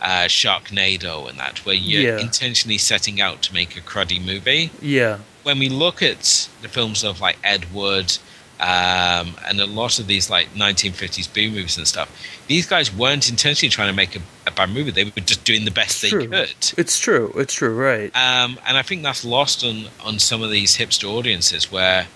[0.00, 2.18] uh, Sharknado and that, where you're yeah.
[2.18, 4.70] intentionally setting out to make a cruddy movie.
[4.80, 5.18] Yeah.
[5.42, 8.18] When we look at the films of like Ed Wood,
[8.60, 12.10] um, and a lot of these like 1950s B movies and stuff.
[12.48, 15.64] These guys weren't intentionally trying to make a, a bad movie; they were just doing
[15.64, 16.28] the best it's they true.
[16.28, 16.72] could.
[16.76, 17.32] It's true.
[17.36, 17.74] It's true.
[17.74, 18.14] Right.
[18.16, 22.06] Um, and I think that's lost on on some of these hipster audiences where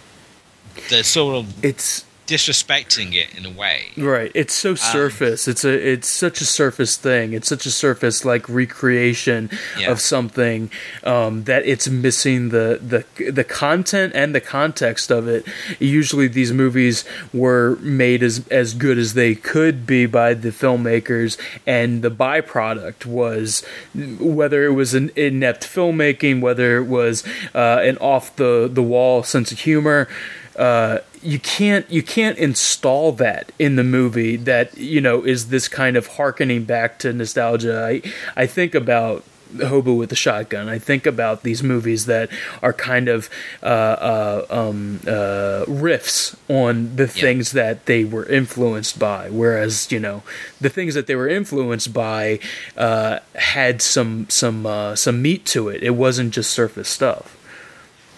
[0.90, 3.88] they're sort of it's disrespecting it in a way.
[3.96, 4.32] Right.
[4.34, 5.46] It's so um, surface.
[5.46, 7.34] Um, it's a it's such a surface thing.
[7.34, 9.90] It's such a surface like recreation yeah.
[9.90, 10.70] of something
[11.04, 15.46] um, that it's missing the the the content and the context of it.
[15.78, 17.04] Usually these movies
[17.34, 21.36] were made as as good as they could be by the filmmakers
[21.66, 23.62] and the byproduct was
[23.94, 29.22] whether it was an inept filmmaking, whether it was uh, an off the the wall
[29.22, 30.08] sense of humor
[30.56, 35.68] uh, you can't you can't install that in the movie that you know is this
[35.68, 37.84] kind of harkening back to nostalgia.
[37.84, 38.02] I
[38.36, 39.24] I think about
[39.60, 40.68] Hobo with the Shotgun.
[40.68, 42.30] I think about these movies that
[42.62, 43.28] are kind of
[43.62, 50.00] uh, uh, um, uh, riffs on the things that they were influenced by, whereas you
[50.00, 50.22] know
[50.60, 52.40] the things that they were influenced by
[52.76, 55.82] uh, had some some uh, some meat to it.
[55.82, 57.38] It wasn't just surface stuff.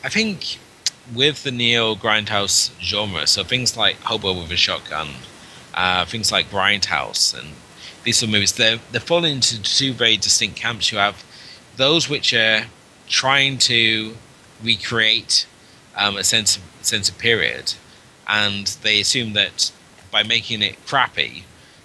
[0.02, 0.58] I think
[1.12, 5.08] with the neo grindhouse genre, so things like Hobo with a Shotgun,
[5.74, 7.54] uh, things like Grindhouse, and
[8.04, 10.92] these sort of movies, they're they're falling into two very distinct camps.
[10.92, 11.24] You have
[11.76, 12.66] those which are
[13.08, 14.16] trying to
[14.62, 15.46] recreate
[15.96, 17.74] um, a sense of, sense of period,
[18.26, 19.72] and they assume that
[20.10, 21.44] by making it crappy,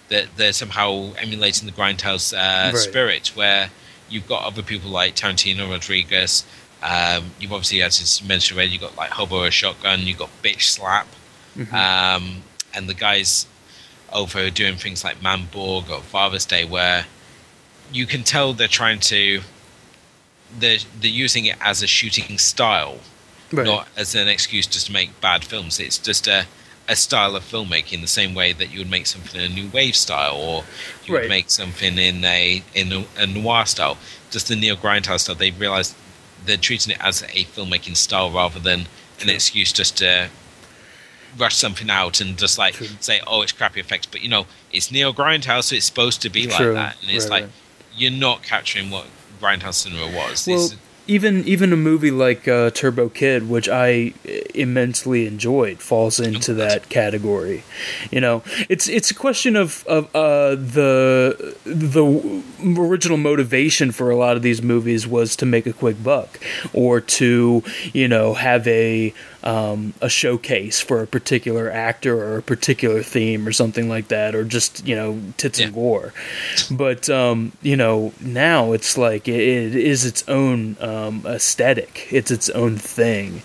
[0.10, 2.78] that they're somehow emulating the grindhouse uh, right.
[2.78, 3.72] spirit, where
[4.10, 6.44] you've got other people like Tarantino, Rodriguez,
[6.82, 10.30] um, you've obviously, as you mentioned already, you've got like Hobo a Shotgun, you've got
[10.42, 11.08] Bitch Slap,
[11.58, 11.76] mm-hmm.
[11.76, 12.44] um,
[12.74, 13.48] and the guys
[14.14, 17.06] over doing things like Manborg or Father's Day, where
[17.92, 19.42] you can tell they're trying to,
[20.58, 23.00] they're, they're using it as a shooting style,
[23.52, 23.66] right.
[23.66, 25.80] not as an excuse just to make bad films.
[25.80, 26.46] It's just a,
[26.88, 29.70] a style of filmmaking, the same way that you would make something in a new
[29.70, 30.64] wave style, or
[31.06, 31.22] you right.
[31.22, 33.98] would make something in a in a, a noir style.
[34.32, 35.36] Just the neo grindhouse style.
[35.36, 35.96] They realized
[36.50, 38.88] they're treating it as a filmmaking style rather than
[39.22, 40.30] an excuse just to
[41.38, 42.88] rush something out and just like True.
[43.00, 44.08] say, oh, it's crappy effects.
[44.08, 46.74] But you know, it's neo grindhouse, so it's supposed to be True.
[46.74, 47.52] like that, and it's right, like right.
[47.96, 49.06] you're not capturing what
[49.42, 50.48] grindhouse cinema was.
[50.48, 50.70] Well,
[51.10, 54.14] even even a movie like uh, Turbo Kid, which I
[54.54, 57.64] immensely enjoyed, falls into that category.
[58.12, 62.44] You know, it's it's a question of of uh, the the
[62.80, 66.40] original motivation for a lot of these movies was to make a quick buck
[66.74, 69.12] or to you know have a
[69.42, 74.36] um, a showcase for a particular actor or a particular theme or something like that,
[74.36, 75.66] or just you know tits yeah.
[75.66, 76.14] and gore.
[76.70, 82.08] But um, you know now it's like it, it is its own um, Um, aesthetic.
[82.12, 83.42] It's its own thing,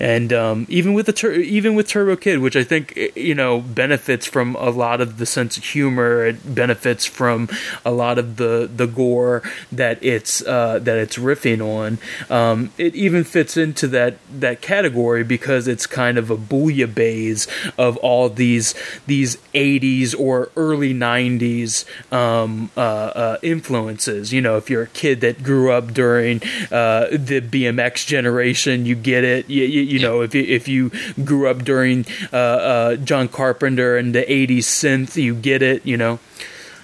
[0.00, 3.60] and um, even with the tur- even with Turbo Kid, which I think you know
[3.60, 7.48] benefits from a lot of the sense of humor, it benefits from
[7.84, 9.42] a lot of the the gore
[9.72, 11.98] that it's uh, that it's riffing on.
[12.30, 17.96] Um, it even fits into that that category because it's kind of a bouillabaisse of
[17.98, 18.74] all these
[19.06, 24.32] these 80s or early 90s um, uh, uh, influences.
[24.32, 28.94] You know, if you're a kid that grew up during uh, the BMX generation, you
[28.94, 29.48] get it.
[29.48, 30.90] You, you, you know, if you, if you
[31.24, 35.84] grew up during uh, uh, John Carpenter and the '80s synth, you get it.
[35.86, 36.18] You know,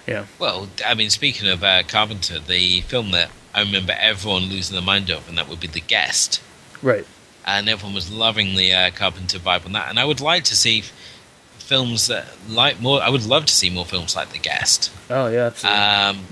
[0.07, 0.25] yeah.
[0.39, 4.83] Well, I mean, speaking of uh, Carpenter, the film that I remember everyone losing their
[4.83, 6.41] mind over, and that would be The Guest.
[6.81, 7.05] Right.
[7.45, 10.55] And everyone was loving the uh, Carpenter vibe on that, and I would like to
[10.55, 10.83] see
[11.59, 13.01] films that like more.
[13.01, 14.91] I would love to see more films like The Guest.
[15.09, 15.79] Oh yeah, absolutely.
[15.79, 16.25] Um,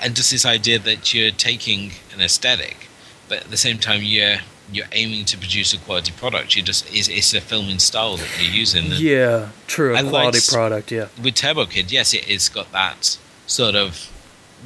[0.00, 2.88] and just this idea that you're taking an aesthetic,
[3.28, 4.38] but at the same time you're
[4.72, 6.56] you're aiming to produce a quality product.
[6.56, 8.86] You just it's, it's a filming style that you're using.
[8.88, 9.96] yeah, true.
[9.96, 10.90] A quality product.
[10.90, 11.08] Yeah.
[11.22, 14.10] With Turbo Kid, yes, it, has got that sort of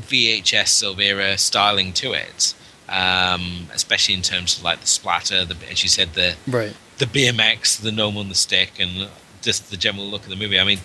[0.01, 2.55] VHS of era styling to it,
[2.89, 7.07] um, especially in terms of like the splatter, the as you said, the right, the
[7.07, 9.09] BMX, the gnome on the stick, and
[9.43, 10.59] just the general look of the movie.
[10.59, 10.81] I mean,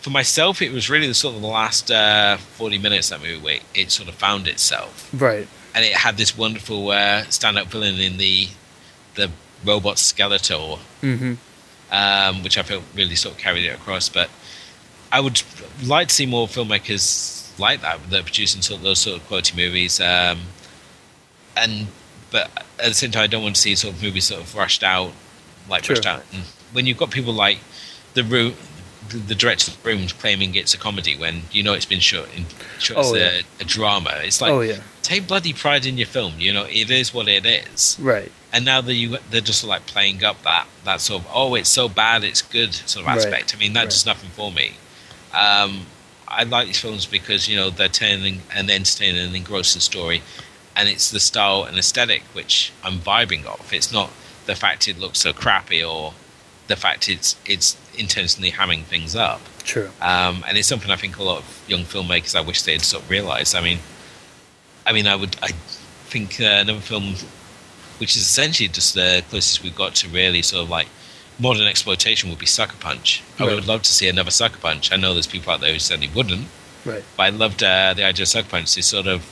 [0.00, 3.38] for myself, it was really the sort of the last uh, forty minutes that movie
[3.38, 5.10] where it sort of found itself.
[5.12, 8.48] Right and it had this wonderful uh, stand-up villain in the
[9.14, 9.30] the
[9.64, 11.34] robot Skeletor, mm-hmm.
[11.92, 14.08] um, which I felt really sort of carried it across.
[14.08, 14.30] But
[15.12, 15.42] I would
[15.84, 19.26] like to see more filmmakers like that that are producing sort of those sort of
[19.26, 20.00] quality movies.
[20.00, 20.40] Um,
[21.56, 21.88] and
[22.30, 24.54] but at the same time, I don't want to see sort of movies sort of
[24.54, 25.12] rushed out,
[25.68, 26.22] like rushed out.
[26.32, 26.42] And
[26.72, 27.58] when you've got people like
[28.14, 28.54] the root
[29.08, 32.28] the director of the room claiming it's a comedy when you know it's been shot
[32.36, 32.44] in
[32.78, 33.40] shot oh, as yeah.
[33.58, 34.12] a, a, drama.
[34.22, 36.34] It's like, oh yeah, take bloody pride in your film.
[36.38, 37.96] You know, it is what it is.
[38.00, 38.30] Right.
[38.52, 41.68] And now that you they're just like playing up that that sort of oh it's
[41.68, 43.52] so bad it's good sort of aspect.
[43.52, 43.56] Right.
[43.56, 43.90] I mean that right.
[43.90, 44.74] does nothing for me.
[45.32, 45.86] Um,
[46.26, 50.22] I like these films because you know they're telling an entertaining and engrossing story,
[50.76, 53.72] and it's the style and aesthetic which I'm vibing off.
[53.72, 54.10] It's not
[54.46, 56.14] the fact it looks so crappy or
[56.66, 59.40] the fact it's it's intentionally hamming things up.
[59.64, 59.90] True.
[60.00, 63.04] Um, and it's something I think a lot of young filmmakers I wish they'd sort
[63.04, 63.54] of realised.
[63.54, 63.78] I mean,
[64.86, 65.48] I mean, I would I
[66.08, 67.14] think uh, another film
[67.98, 70.88] which is essentially just the closest we've got to really sort of like
[71.38, 73.22] modern exploitation would be Sucker Punch.
[73.38, 73.50] Right.
[73.50, 74.92] I would love to see another Sucker Punch.
[74.92, 76.46] I know there's people out there who certainly wouldn't.
[76.84, 77.04] Right.
[77.16, 78.74] But I loved uh, the idea of Sucker Punch.
[78.74, 79.30] This sort of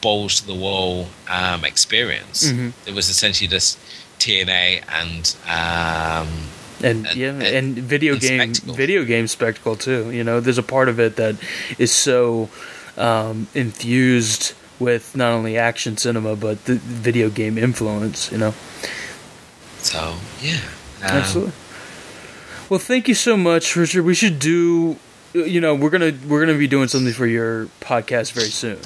[0.00, 2.50] balls to the wall um, experience.
[2.50, 2.88] Mm-hmm.
[2.88, 3.78] It was essentially just
[4.18, 6.28] TNA and um,
[6.82, 8.74] and, and, yeah, and, and video and game spectacle.
[8.74, 10.10] video game spectacle too.
[10.10, 11.36] You know, there's a part of it that
[11.78, 12.48] is so
[12.96, 18.32] um, infused with not only action cinema but the video game influence.
[18.32, 18.54] You know.
[19.78, 20.60] So yeah,
[21.02, 21.52] um, absolutely.
[22.68, 24.04] Well, thank you so much, Richard.
[24.04, 24.96] We should do.
[25.32, 28.78] You know, we're gonna we're gonna be doing something for your podcast very soon.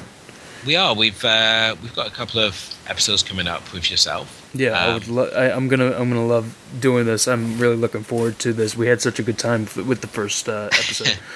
[0.67, 0.95] We are.
[0.95, 4.51] We've uh, we've got a couple of episodes coming up with yourself.
[4.55, 5.09] Yeah, um, I would.
[5.09, 7.29] Lo- I, am gonna I'm gonna love doing this.
[7.29, 8.77] I'm really looking forward to this.
[8.77, 11.19] We had such a good time with the first uh, episode.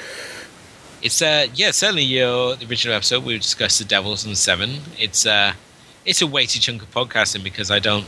[1.08, 4.80] it's uh yeah certainly your the original episode we discussed the Devils and the Seven.
[4.98, 5.54] It's uh
[6.04, 8.06] it's a weighty chunk of podcasting because I don't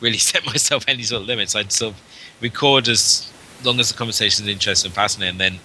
[0.00, 1.54] really set myself any sort of limits.
[1.54, 2.00] i'd sort of
[2.40, 3.30] record as
[3.62, 5.60] long as the conversation is interesting and fascinating, and then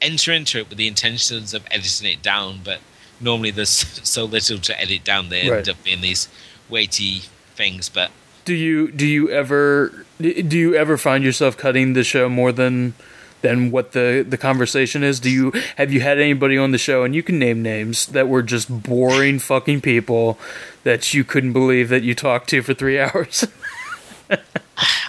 [0.00, 2.80] enter into it with the intentions of editing it down, but
[3.20, 3.70] normally there's
[4.08, 5.28] so little to edit down.
[5.28, 5.58] They right.
[5.58, 6.28] end up being these
[6.70, 7.24] weighty
[7.56, 7.90] things.
[7.90, 8.10] But
[8.46, 12.94] do you do you ever do you ever find yourself cutting the show more than
[13.42, 15.20] than what the the conversation is?
[15.20, 18.28] Do you have you had anybody on the show and you can name names that
[18.28, 20.38] were just boring fucking people
[20.84, 23.46] that you couldn't believe that you talked to for three hours?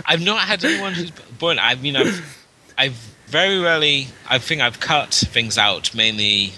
[0.06, 1.60] I've not had anyone who's boring.
[1.60, 2.46] I mean, I've
[2.78, 4.08] I've very rarely.
[4.30, 6.54] I think I've cut things out mainly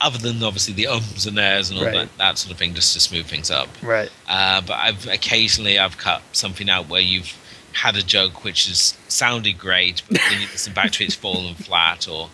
[0.00, 1.94] other than obviously the ums and ahs and all right.
[1.94, 3.68] that, that sort of thing, just to smooth things up.
[3.82, 4.10] Right.
[4.28, 7.36] Uh, but I've occasionally I've cut something out where you've
[7.72, 11.14] had a joke which has sounded great, but then you listen back to it, it's
[11.14, 12.08] fallen flat.
[12.08, 12.30] Or,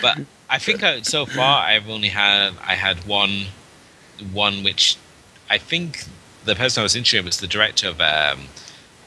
[0.00, 0.18] but
[0.48, 3.46] I think I, so far I've only had I had one,
[4.32, 4.96] one which
[5.48, 6.04] I think
[6.44, 8.40] the person I was interviewing was the director of um,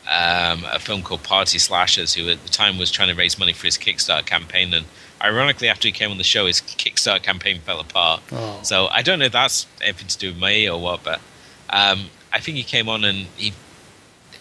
[0.10, 3.54] um, a film called Party Slashers, who at the time was trying to raise money
[3.54, 4.74] for his Kickstarter campaign.
[4.74, 4.86] And
[5.22, 8.22] ironically, after he came on the show, his Kickstarter campaign fell apart.
[8.32, 8.60] Oh.
[8.64, 11.20] So I don't know if that's anything to do with me or what, but
[11.70, 13.54] um, I think he came on and he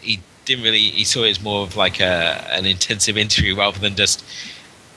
[0.00, 3.78] he didn't really he saw it as more of like a an intensive interview rather
[3.78, 4.24] than just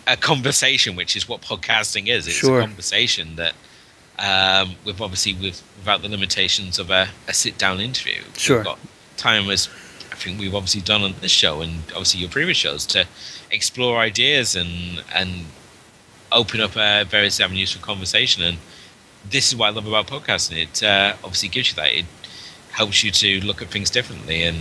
[0.07, 2.27] a conversation, which is what podcasting is.
[2.27, 2.59] It's sure.
[2.59, 3.53] a conversation that
[4.19, 8.21] um, with obviously with without the limitations of a, a sit down interview.
[8.35, 8.57] Sure.
[8.57, 8.79] We've got
[9.17, 9.69] time as
[10.11, 13.05] I think we've obviously done on this show and obviously your previous shows to
[13.51, 15.45] explore ideas and and
[16.31, 18.43] open up uh, various avenues for conversation.
[18.43, 18.57] And
[19.29, 20.63] this is what I love about podcasting.
[20.63, 21.93] It uh, obviously gives you that.
[21.93, 22.05] It
[22.71, 24.57] helps you to look at things differently and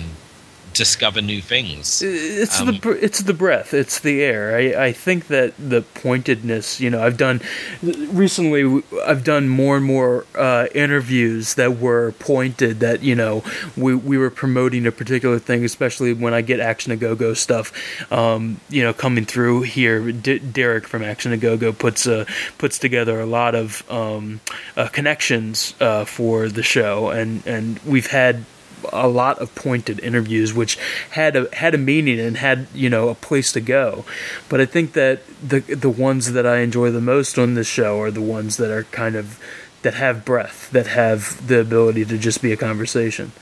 [0.76, 2.02] discover new things.
[2.02, 4.56] It's um, the it's the breath, it's the air.
[4.56, 7.40] I, I think that the pointedness, you know, I've done
[7.82, 8.82] recently.
[9.04, 12.80] I've done more and more uh, interviews that were pointed.
[12.80, 13.42] That you know,
[13.76, 17.34] we we were promoting a particular thing, especially when I get Action a Go Go
[17.34, 17.72] stuff.
[18.12, 22.24] Um, you know, coming through here, D- Derek from Action a Go Go puts uh,
[22.58, 24.40] puts together a lot of um,
[24.76, 28.44] uh, connections uh, for the show, and and we've had
[28.92, 30.78] a lot of pointed interviews, which
[31.10, 34.04] had a had a meaning and had you know a place to go.
[34.48, 38.00] But I think that the the ones that I enjoy the most on this show
[38.00, 39.40] are the ones that are kind of
[39.82, 43.32] that have breath, that have the ability to just be a conversation.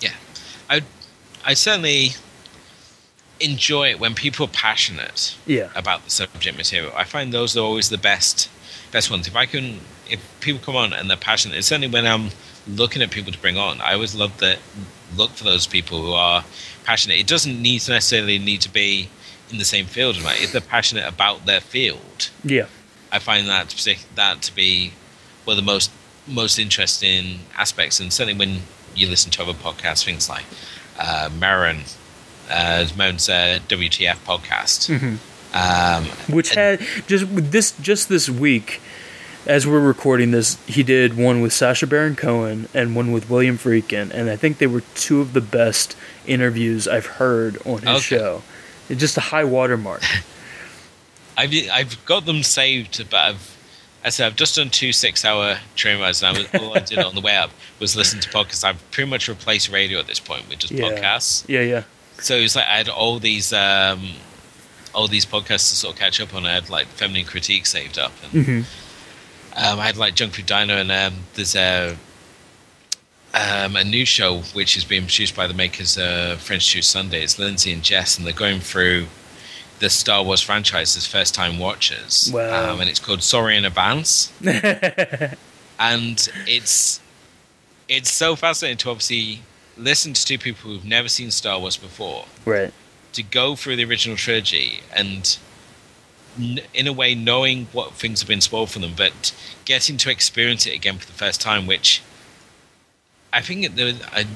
[0.00, 0.14] Yeah,
[0.68, 0.82] I
[1.44, 2.10] I certainly
[3.40, 5.70] enjoy it when people are passionate yeah.
[5.74, 6.92] about the subject material.
[6.96, 8.48] I find those are always the best
[8.92, 9.26] best ones.
[9.26, 12.30] If I can, if people come on and they're passionate, it's certainly when I'm
[12.66, 13.80] looking at people to bring on.
[13.80, 14.58] I always love that
[15.16, 16.44] look for those people who are
[16.84, 17.18] passionate.
[17.18, 19.08] It doesn't need to necessarily need to be
[19.50, 20.20] in the same field.
[20.22, 20.42] Right?
[20.42, 22.66] If they're passionate about their field, yeah,
[23.10, 24.92] I find that to, that to be
[25.44, 25.90] one of the most
[26.26, 28.00] most interesting aspects.
[28.00, 28.62] And certainly when
[28.94, 30.44] you listen to other podcasts, things like
[30.98, 31.80] uh, Maron,
[32.50, 34.90] uh, uh, WTF podcast.
[34.90, 35.16] Mm-hmm.
[35.54, 38.80] Um, Which had just this just this week
[39.46, 43.58] as we're recording this, he did one with Sacha Baron Cohen and one with William
[43.58, 45.96] Friedkin, and I think they were two of the best
[46.26, 48.00] interviews I've heard on his okay.
[48.00, 48.42] show.
[48.88, 50.02] It's just a high watermark.
[51.36, 53.58] I've I've got them saved, but I've
[54.04, 56.98] I said I've just done two six-hour train rides, and I was, all I did
[56.98, 58.64] on the way up was listen to podcasts.
[58.64, 60.84] I've pretty much replaced radio at this point with just yeah.
[60.84, 61.48] podcasts.
[61.48, 61.84] Yeah, yeah.
[62.18, 64.10] So it's like I had all these um,
[64.94, 66.46] all these podcasts to sort of catch up on.
[66.46, 68.81] I had like feminine critique saved up, and mm-hmm
[69.56, 71.96] um, I had like Junk Food Diner, and um, there's a
[73.34, 77.22] um, a new show which is being produced by the makers of French Toast Sunday.
[77.22, 79.06] It's Lindsay and Jess, and they're going through
[79.78, 82.30] the Star Wars franchise as first time watchers.
[82.32, 82.72] Wow.
[82.72, 84.32] Um, and it's called Sorry in Advance.
[85.78, 87.00] and it's
[87.88, 89.42] it's so fascinating to obviously
[89.76, 92.26] listen to two people who've never seen Star Wars before.
[92.44, 92.72] Right.
[93.14, 95.36] To go through the original trilogy and
[96.38, 99.34] in a way knowing what things have been spoiled for them, but
[99.64, 102.02] getting to experience it again for the first time, which
[103.32, 104.28] I think there was, I, am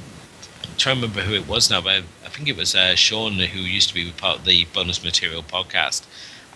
[0.77, 3.60] trying to remember who it was now, but I think it was uh, Sean who
[3.60, 6.05] used to be part of the bonus material podcast,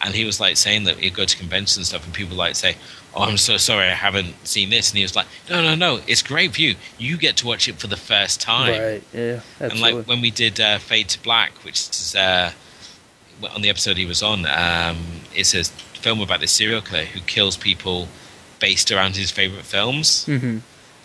[0.00, 2.56] and he was like saying that he'd go to conventions and stuff, and people like
[2.56, 2.76] say,
[3.14, 6.00] "Oh, I'm so sorry, I haven't seen this," and he was like, "No, no, no,
[6.06, 6.76] it's great for you.
[6.98, 9.02] You get to watch it for the first time." Right?
[9.12, 9.40] Yeah.
[9.60, 9.70] Absolutely.
[9.70, 12.14] And like when we did uh, Fade to Black, which is.
[12.14, 12.52] Uh,
[13.54, 14.98] on the episode he was on, um,
[15.34, 18.08] it's a film about this serial killer who kills people
[18.58, 20.58] based around his favorite films, mm-hmm.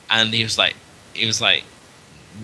[0.09, 0.75] and he was like,
[1.13, 1.63] he was like,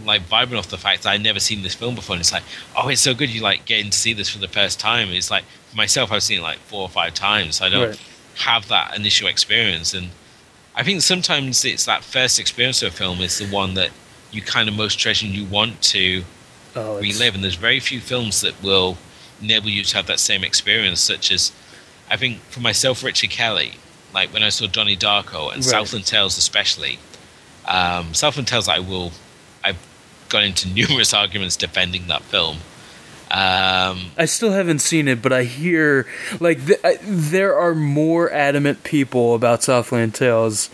[0.06, 2.44] like vibing off the fact that I'd never seen this film before, and it's like,
[2.76, 5.10] oh, it's so good you like getting to see this for the first time.
[5.10, 7.58] It's like for myself, I've seen it like four or five times.
[7.58, 8.02] So I don't right.
[8.38, 10.10] have that initial experience, and
[10.76, 13.91] I think sometimes it's that first experience of a film is the one that
[14.32, 16.24] you kind of most treasure and you want to
[16.76, 17.36] oh, relive.
[17.36, 18.98] And there's very few films that will
[19.41, 21.52] enable you to have that same experience, such as
[22.12, 23.72] I think for myself, Richard Kelly,
[24.14, 25.64] like when I saw Donnie Darko and right.
[25.64, 27.00] Southland Tales, especially.
[27.66, 29.14] Um, Southland Tales, I will,
[29.64, 29.80] I've
[30.28, 32.58] gone into numerous arguments defending that film.
[33.32, 36.06] Um, I still haven't seen it, but I hear
[36.42, 40.70] like th- I, there are more adamant people about Southland Tales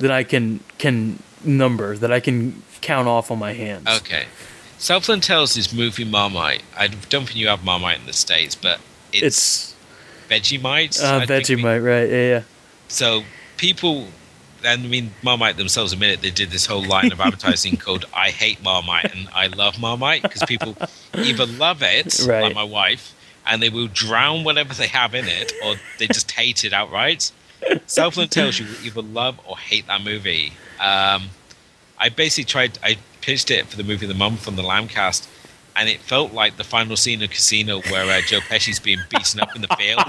[0.00, 3.86] than I can can number that I can count off on my hands.
[3.86, 4.24] Okay,
[4.76, 6.64] Southland Tales is movie Marmite.
[6.76, 8.80] I don't think you have Marmite in the States, but
[9.12, 9.69] it's, it's
[10.30, 11.02] Vegemite.
[11.02, 12.08] Uh, Vegemite, right?
[12.08, 12.42] Yeah, yeah.
[12.88, 13.24] So
[13.56, 14.06] people,
[14.64, 16.20] and I mean Marmite themselves admit it.
[16.22, 20.22] They did this whole line of advertising called "I hate Marmite" and "I love Marmite"
[20.22, 20.76] because people
[21.14, 22.42] either love it, right.
[22.42, 23.14] like my wife,
[23.46, 27.32] and they will drown whatever they have in it, or they just hate it outright.
[27.86, 30.54] Southland Tales you either love or hate that movie.
[30.80, 31.30] Um,
[31.98, 32.78] I basically tried.
[32.82, 35.26] I pitched it for the movie The Month from the Lambcast,
[35.76, 39.40] and it felt like the final scene of Casino where uh, Joe Pesci's being beaten
[39.40, 40.04] up in the field.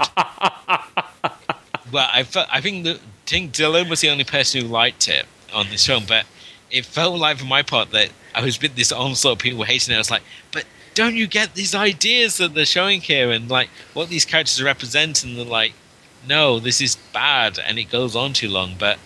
[1.92, 5.26] well, I felt, I think the, think Dylan was the only person who liked it
[5.54, 6.26] on this film, but
[6.70, 9.92] it felt like for my part that I was with this onslaught of people hating
[9.92, 9.96] it.
[9.96, 10.22] I was like,
[10.52, 10.64] but
[10.94, 15.24] don't you get these ideas that they're showing here and like what these characters represent?
[15.24, 15.72] And they're like,
[16.26, 18.76] no, this is bad, and it goes on too long.
[18.78, 18.98] But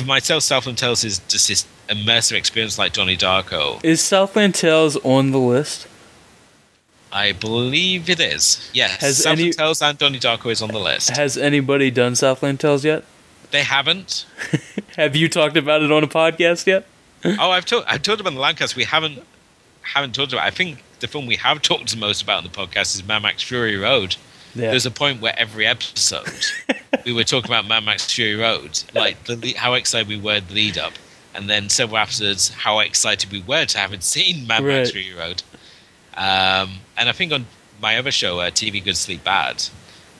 [0.00, 3.82] for myself, Southland Tales is just this immersive experience like Donnie Darko.
[3.84, 5.86] Is Southland Tales on the list?
[7.12, 8.70] I believe it is.
[8.72, 11.16] Yes, Has Southland any- Tales and Donnie Darko is on the list.
[11.16, 13.04] Has anybody done Southland Tales yet?
[13.50, 14.26] They haven't.
[14.96, 16.86] Have you talked about it on a podcast yet?
[17.24, 17.90] oh, I've talked.
[17.90, 18.76] I've talked about the Lambcast.
[18.76, 19.22] We haven't
[19.82, 20.44] haven't talked about.
[20.44, 23.22] I think the film we have talked the most about on the podcast is Mad
[23.22, 24.16] Max Fury Road.
[24.54, 24.70] Yeah.
[24.70, 26.28] There's a point where every episode
[27.04, 30.54] we were talking about Mad Max Fury Road, like the how excited we were the
[30.54, 30.94] lead up,
[31.34, 35.42] and then several episodes how excited we were to having seen Mad Max Fury Road.
[36.16, 37.46] Um, and I think on
[37.80, 39.64] my other show, uh, TV Good Sleep Bad,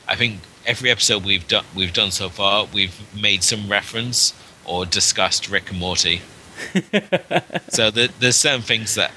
[0.07, 4.35] I think every episode we've done we've done so far, we've made some reference
[4.65, 6.23] or discussed Rick and Morty.
[7.69, 9.11] so the, there's certain things that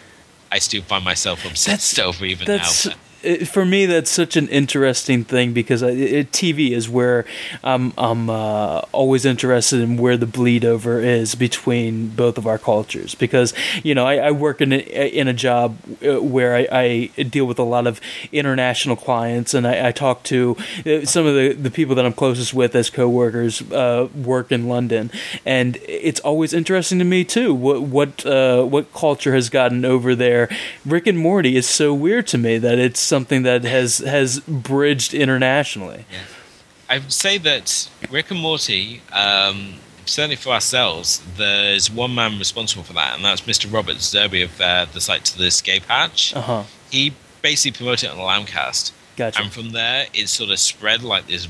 [0.52, 2.94] I still find myself obsessed over even that's now.
[3.24, 7.26] It, for me that's such an interesting thing because I, it, TV is where
[7.64, 12.58] I'm I'm uh, always interested in where the bleed over is between both of our
[12.58, 17.10] cultures because you know I, I work in a, in a job uh, where I,
[17.18, 18.00] I deal with a lot of
[18.32, 22.14] international clients and I, I talk to uh, some of the, the people that I'm
[22.14, 25.12] closest with as coworkers uh, work in London
[25.45, 30.16] and it's always interesting to me too what what uh, what culture has gotten over
[30.16, 30.50] there.
[30.86, 35.14] Rick and Morty is so weird to me that it's something that has has bridged
[35.14, 36.06] internationally.
[36.90, 39.76] I would say that Rick and Morty, um,
[40.06, 43.72] certainly for ourselves, there's one man responsible for that, and that's Mr.
[43.72, 46.35] Robert Zerby of uh, the site to the Escape Hatch.
[46.35, 46.64] Uh huh.
[46.90, 47.14] He
[47.44, 49.44] basically promoted it on the Lambcast, Gotcha.
[49.44, 51.48] and from there it sort of spread like this.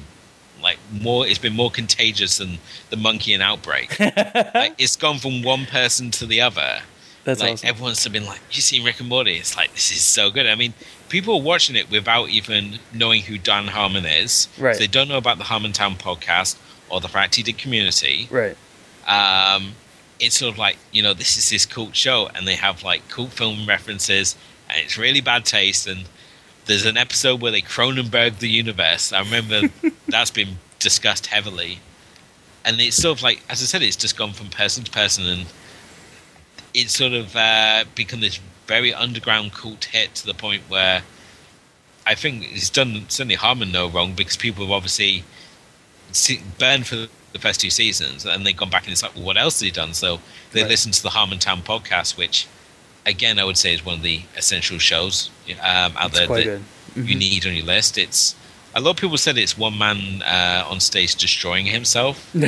[0.61, 2.57] Like more, it's been more contagious than
[2.89, 3.99] the monkey and outbreak.
[3.99, 6.81] like it's gone from one person to the other.
[7.25, 7.69] That's like awesome.
[7.69, 10.45] everyone's been like, "You seen Rick and Morty?" It's like this is so good.
[10.47, 10.73] I mean,
[11.13, 14.47] people are watching it without even knowing who Dan Harmon is.
[14.57, 14.75] Right.
[14.75, 16.57] So they don't know about the Harmontown podcast
[16.89, 18.27] or the fact he did Community.
[18.31, 18.57] right.
[19.05, 19.73] Um,
[20.19, 23.07] it's sort of like you know, this is this cult show, and they have like
[23.09, 24.35] cult film references,
[24.69, 25.85] and it's really bad taste.
[25.85, 26.05] And
[26.65, 29.13] there's an episode where they Cronenberg the universe.
[29.13, 29.69] I remember
[30.07, 31.79] that's been discussed heavily,
[32.65, 35.25] and it's sort of like, as I said, it's just gone from person to person,
[35.25, 35.45] and
[36.73, 38.39] it's sort of uh, become this
[38.73, 41.03] very underground cult hit to the point where
[42.05, 45.23] I think he's done certainly Harmon no wrong because people have obviously
[46.59, 49.37] burned for the first two seasons and they've gone back and it's like, well, what
[49.37, 49.93] else has he done?
[49.93, 50.19] So
[50.51, 50.69] they Right.
[50.69, 52.47] listened to the Harmontown podcast, which
[53.05, 55.29] again I would say is one of the essential shows
[55.61, 57.07] um, out It's there that good.
[57.07, 57.97] you need on your list.
[57.97, 58.35] It's
[58.75, 62.33] a lot of people said it's one man uh, on stage destroying himself.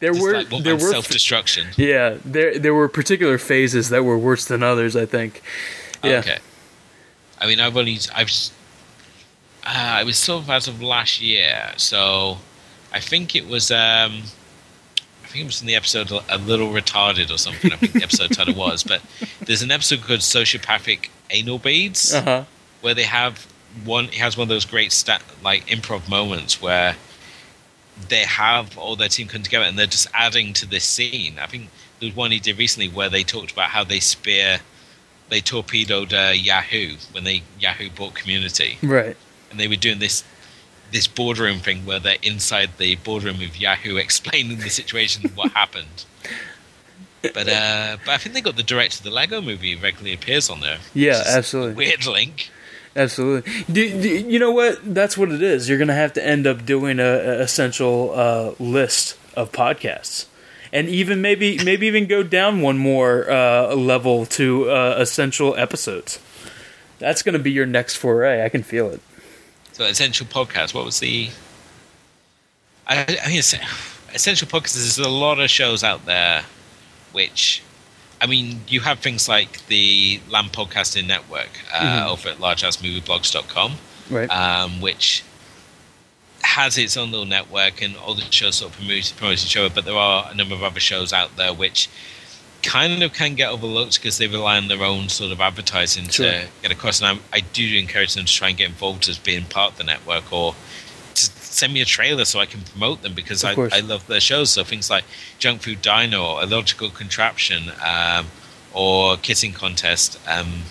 [0.00, 1.66] There Just were like one there were self destruction.
[1.76, 4.96] yeah there there were particular phases that were worse than others.
[4.96, 5.42] I think.
[6.02, 6.18] Yeah.
[6.20, 6.38] Okay.
[7.38, 8.30] I mean, I've only I've
[9.64, 12.38] uh, it was sort of as of last year, so
[12.92, 14.22] I think it was um,
[15.24, 17.72] I think it was in the episode a little retarded or something.
[17.72, 19.02] I think the episode title was, but
[19.44, 22.44] there's an episode called Sociopathic Anal Beads Uh huh.
[22.80, 23.46] where they have
[23.84, 24.06] one.
[24.08, 26.96] He has one of those great stat like improv moments where
[28.08, 31.38] they have all their team come together and they're just adding to this scene.
[31.40, 31.68] I think
[32.00, 34.60] there was one he did recently where they talked about how they spear,
[35.30, 39.16] they torpedoed uh, Yahoo when they Yahoo bought Community, Right.
[39.50, 40.24] and they were doing this
[40.92, 46.04] this boardroom thing where they're inside the boardroom of Yahoo explaining the situation, what happened.
[47.22, 50.48] But uh, but I think they got the director of the Lego Movie regularly appears
[50.48, 50.78] on there.
[50.94, 51.74] Yeah, which is a absolutely.
[51.74, 52.50] Weird link.
[52.96, 53.52] Absolutely.
[53.70, 54.78] Do, do, you know what?
[54.82, 55.68] That's what it is.
[55.68, 60.26] You're going to have to end up doing a, a essential uh, list of podcasts,
[60.72, 66.18] and even maybe maybe even go down one more uh, level to uh, essential episodes.
[66.98, 68.42] That's going to be your next foray.
[68.42, 69.00] I can feel it.
[69.72, 70.72] So essential podcast.
[70.72, 71.28] What was the?
[72.86, 74.74] I, I mean, essential podcast.
[74.74, 76.44] There's a lot of shows out there,
[77.12, 77.62] which,
[78.20, 82.06] I mean, you have things like the Lamb Podcasting Network uh, Mhm.
[82.08, 83.76] over at largeassmovieblogs.com,
[84.10, 84.30] Right.
[84.30, 85.22] um, which
[86.42, 89.68] has its own little network and all the shows sort of promote, promote each other.
[89.68, 91.88] But there are a number of other shows out there which
[92.62, 96.30] kind of can get overlooked because they rely on their own sort of advertising Sure.
[96.30, 97.00] to get across.
[97.02, 99.78] And I, I do encourage them to try and get involved as being part of
[99.78, 100.54] the network or
[101.56, 104.50] send me a trailer so I can promote them because I, I love their shows.
[104.50, 105.04] So things like
[105.38, 108.26] Junk Food Diner or Illogical Contraption um,
[108.74, 110.20] or Kissing Contest.
[110.28, 110.64] Um,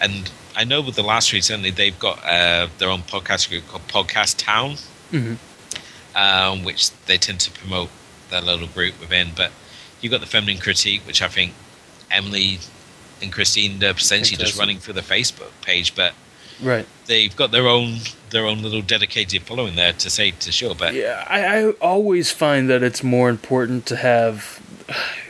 [0.00, 3.68] and I know with the last three, certainly they've got uh, their own podcast group
[3.68, 4.72] called Podcast Town,
[5.12, 5.34] mm-hmm.
[6.16, 7.90] um, which they tend to promote
[8.30, 9.28] their little group within.
[9.36, 9.52] But
[10.00, 11.54] you've got the Feminine Critique, which I think
[12.10, 12.58] Emily
[13.22, 16.14] and Christine are essentially just running through the Facebook page, but
[16.62, 17.96] right they've got their own
[18.32, 22.30] their own little dedicated following there to say to sure but yeah I, I always
[22.30, 24.60] find that it's more important to have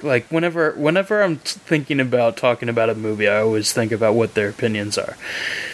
[0.03, 4.35] like whenever whenever I'm thinking about talking about a movie, I always think about what
[4.35, 5.17] their opinions are,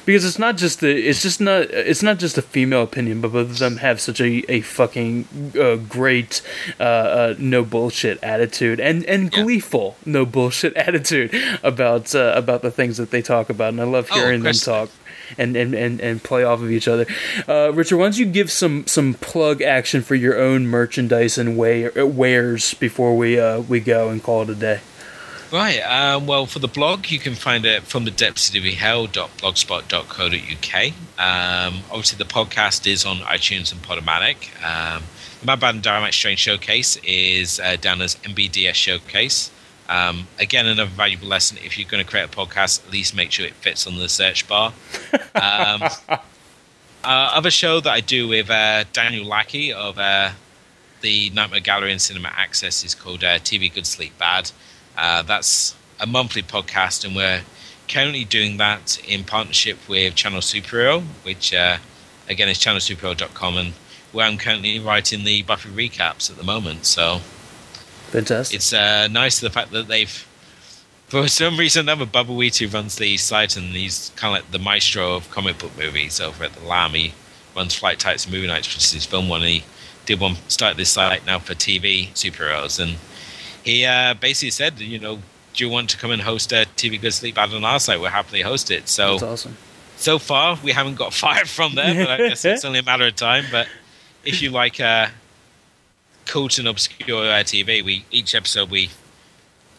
[0.05, 3.32] because it's not just the it's just not it's not just a female opinion, but
[3.32, 6.42] both of them have such a a fucking uh, great
[6.78, 12.70] uh, uh, no bullshit attitude and and gleeful no bullshit attitude about uh, about the
[12.70, 14.90] things that they talk about, and I love oh, hearing oh, them talk
[15.36, 17.06] and, and, and, and play off of each other.
[17.46, 21.56] Uh, Richard, why don't you give some, some plug action for your own merchandise and
[21.56, 24.80] wares before we uh, we go and call it a day?
[25.50, 25.80] Right.
[25.80, 30.92] Um, well, for the blog, you can find it from the depths of hell.blogspot.co.uk.
[31.18, 34.50] Um, obviously, the podcast is on iTunes and Podomatic.
[34.62, 35.05] Um,
[35.42, 39.50] the and Downright Strange Showcase is uh, down as MBDS Showcase.
[39.89, 41.59] Um, again, another valuable lesson.
[41.65, 44.09] If you're going to create a podcast, at least make sure it fits on the
[44.09, 44.73] search bar.
[45.35, 46.19] Um, uh,
[47.05, 50.32] other show that I do with uh, Daniel Lackey of uh,
[51.01, 54.51] the Nightmare Gallery and Cinema Access is called uh, TV Good Sleep Bad.
[54.97, 57.43] Uh, that's a monthly podcast, and we're
[57.89, 61.78] currently doing that in partnership with Channel Superhero, which uh,
[62.28, 63.73] again is channelsuperhero.com, and
[64.12, 66.85] where I'm currently writing the Buffy recaps at the moment.
[66.85, 67.20] So
[68.10, 68.56] Fantastic.
[68.56, 70.26] It's uh, nice the fact that they've,
[71.09, 74.59] for some reason, another Bubbawheat who runs the site and he's kind of like the
[74.59, 76.93] maestro of comic book movies over at the Lamb.
[76.93, 77.12] He
[77.55, 79.43] runs Flight Tights and Movie Nights, which is his film one.
[79.43, 79.64] He
[80.06, 82.97] did one start this site now for TV superheroes, and
[83.62, 85.18] he uh, basically said, you know,
[85.52, 88.01] do you want to come and host a TV Good Sleep Bad on our site?
[88.01, 88.89] We'll happily host it.
[88.89, 89.56] So That's awesome.
[89.97, 93.06] So far, we haven't got fired from there, but I guess it's only a matter
[93.06, 93.44] of time.
[93.51, 93.68] But
[94.24, 95.09] if you like uh,
[96.28, 97.82] cult and obscure TV.
[97.82, 98.90] We each episode we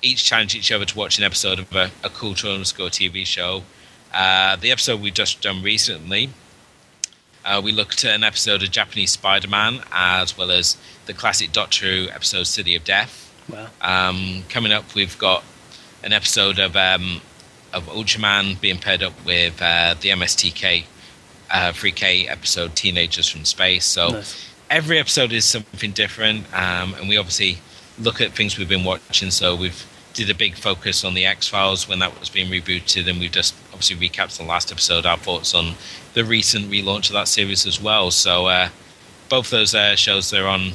[0.02, 3.26] each challenge each other to watch an episode of a, a cult or obscure TV
[3.26, 3.64] show.
[4.14, 6.30] Uh, the episode we just done recently,
[7.46, 11.86] uh, we looked at an episode of Japanese Spider-Man as well as the classic Doctor
[11.86, 13.26] Who episode City of Death.
[13.50, 13.68] Wow.
[13.82, 15.44] Um, coming up, we've got
[16.04, 17.22] an episode of um,
[17.72, 20.86] of Ultraman being paired up with uh, the MST3K
[21.52, 23.86] uh, 3K episode Teenagers from Space.
[23.86, 24.10] So.
[24.10, 27.58] Nice every episode is something different, um, and we obviously
[28.00, 29.32] look at things we've been watching.
[29.32, 33.08] So we've did a big focus on the X Files when that was being rebooted,
[33.10, 35.74] and we've just obviously recapped the last episode, our thoughts on
[36.14, 38.12] the recent relaunch of that series as well.
[38.12, 38.70] So uh,
[39.30, 40.72] both those uh, shows they're on.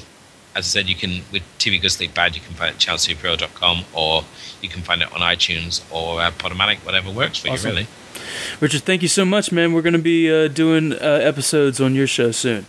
[0.57, 2.81] As I said, you can with TV Good Sleep Bad, you can find it at
[2.81, 4.23] channelsuperhero.com or
[4.63, 7.71] you can find it on iTunes or uh, Podomatic, whatever works for awesome.
[7.71, 7.89] you, really.
[8.61, 9.73] Richard, thank you so much, man.
[9.73, 12.67] We're going to be uh, doing uh, episodes on your show soon.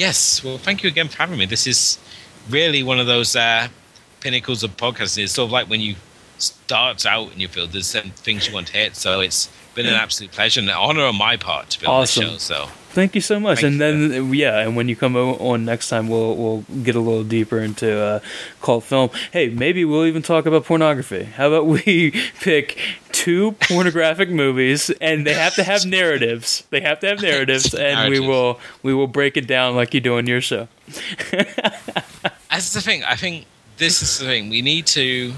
[0.00, 1.44] Yes, well, thank you again for having me.
[1.44, 1.98] This is
[2.48, 3.68] really one of those uh,
[4.20, 5.24] pinnacles of podcasting.
[5.24, 5.96] It's sort of like when you
[6.38, 8.96] start out in your field, there's certain things you want to hit.
[8.96, 12.24] So it's been an absolute pleasure and an honor on my part to be awesome.
[12.24, 12.66] on the show.
[12.66, 13.60] So Thank you so much.
[13.60, 17.00] Thank and then yeah, and when you come on next time, we'll we'll get a
[17.00, 18.20] little deeper into uh,
[18.60, 19.10] cult film.
[19.32, 21.22] Hey, maybe we'll even talk about pornography.
[21.22, 22.10] How about we
[22.40, 22.78] pick
[23.12, 26.64] two pornographic movies, and they have to have narratives.
[26.70, 30.00] They have to have narratives, and we will we will break it down like you
[30.00, 30.66] do on your show.
[32.50, 33.04] That's the thing.
[33.04, 34.50] I think this is the thing.
[34.50, 35.32] We need to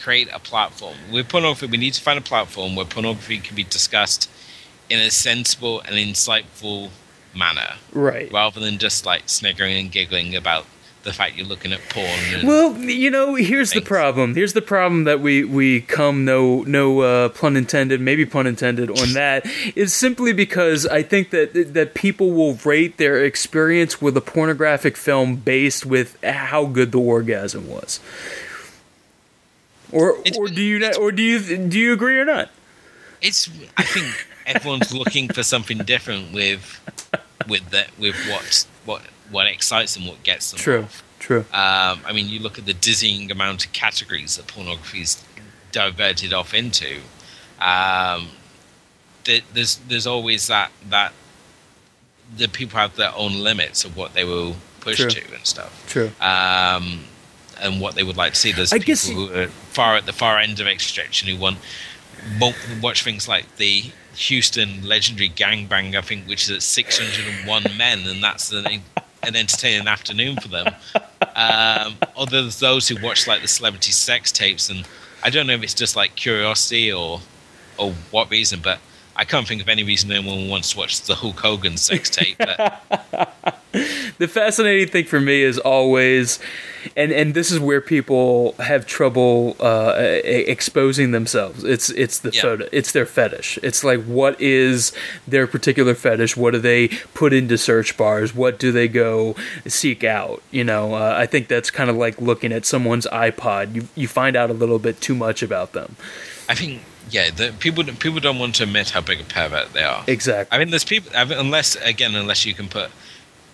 [0.00, 0.96] create a platform.
[1.12, 4.30] With pornography, we need to find a platform where pornography can be discussed
[4.88, 6.90] in a sensible and insightful
[7.34, 7.76] manner.
[7.92, 8.32] Right.
[8.32, 10.66] Rather than just like sniggering and giggling about
[11.02, 12.46] the fact you're looking at porn.
[12.46, 13.82] well, you know, here's things.
[13.82, 14.34] the problem.
[14.34, 18.90] Here's the problem that we we come no no uh, pun intended, maybe pun intended
[18.90, 24.16] on that is simply because I think that that people will rate their experience with
[24.16, 28.00] a pornographic film based with how good the orgasm was.
[29.92, 32.50] Or it's, or do you not, or do you do you agree or not?
[33.20, 36.80] It's I think everyone's looking for something different with
[37.48, 40.60] with that with what what what excites them, what gets them.
[40.60, 40.86] True,
[41.18, 41.40] true.
[41.52, 45.22] Um, I mean, you look at the dizzying amount of categories that pornography is
[45.72, 47.00] diverted off into.
[47.60, 48.28] Um,
[49.24, 51.12] there's there's always that that
[52.36, 55.10] the people have their own limits of what they will push true.
[55.10, 55.84] to and stuff.
[55.88, 56.10] True.
[56.20, 57.04] Um,
[57.60, 58.52] and what they would like to see.
[58.52, 61.58] There's I people guess, who are far at the far end of extraction who want
[62.82, 63.84] watch things like the
[64.14, 68.80] Houston legendary gangbang, I think, which is at 601 men, and that's the
[69.22, 70.74] an entertaining afternoon for them.
[71.36, 74.86] Um, or there's those who watch like the celebrity sex tapes, and
[75.22, 77.20] I don't know if it's just like curiosity or
[77.78, 78.78] or what reason, but
[79.20, 82.38] I can't think of any reason anyone wants to watch the Hulk Hogan sex tape.
[84.18, 86.38] the fascinating thing for me is always,
[86.96, 89.92] and and this is where people have trouble uh,
[90.24, 91.64] exposing themselves.
[91.64, 92.40] It's it's the yeah.
[92.40, 92.68] photo.
[92.72, 93.58] It's their fetish.
[93.62, 94.90] It's like what is
[95.28, 96.34] their particular fetish?
[96.34, 98.34] What do they put into search bars?
[98.34, 99.36] What do they go
[99.66, 100.42] seek out?
[100.50, 103.74] You know, uh, I think that's kind of like looking at someone's iPod.
[103.74, 105.96] You you find out a little bit too much about them.
[106.48, 106.80] I think
[107.10, 110.04] yeah, the, people people don't want to admit how big a pervert they are.
[110.06, 110.54] Exactly.
[110.54, 112.90] I mean, there's people I mean, unless again unless you can put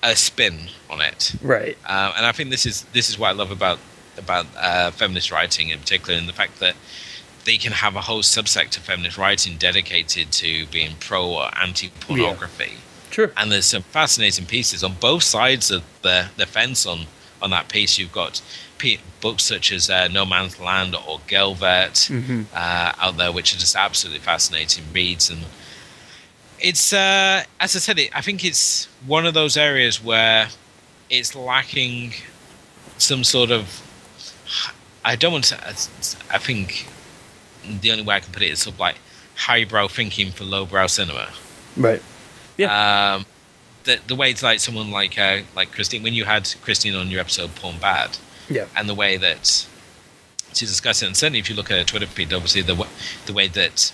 [0.03, 1.77] a spin on it, right?
[1.87, 3.79] Um, and I think this is this is what I love about
[4.19, 6.77] about uh, feminist writing in particular, and the fact that
[7.45, 11.89] they can have a whole subsect of feminist writing dedicated to being pro or anti
[12.01, 12.73] pornography.
[12.73, 12.81] Yeah.
[13.11, 13.33] Sure.
[13.37, 17.07] And there's some fascinating pieces on both sides of the the fence on
[17.41, 17.99] on that piece.
[17.99, 18.43] You've got
[19.21, 22.43] books such as uh, No Man's Land or Gelvet mm-hmm.
[22.55, 25.31] uh, out there, which are just absolutely fascinating reads.
[25.31, 25.45] And
[26.59, 30.49] it's, uh, as I said, it, I think it's one of those areas where
[31.11, 32.15] it's lacking
[32.99, 33.83] some sort of.
[35.05, 35.57] I don't want to.
[35.69, 36.89] I think
[37.81, 38.97] the only way I can put it is sort of like
[39.37, 41.31] highbrow thinking for lowbrow cinema.
[41.77, 42.03] Right.
[42.57, 43.15] Yeah.
[43.15, 43.27] Um,
[43.85, 47.09] the the way it's like someone like uh, like Christine when you had Christine on
[47.09, 48.67] your episode Porn Bad, yeah.
[48.77, 49.67] And the way that
[50.53, 52.87] she discusses it, and certainly if you look at her Twitter feed, obviously the
[53.27, 53.93] the way that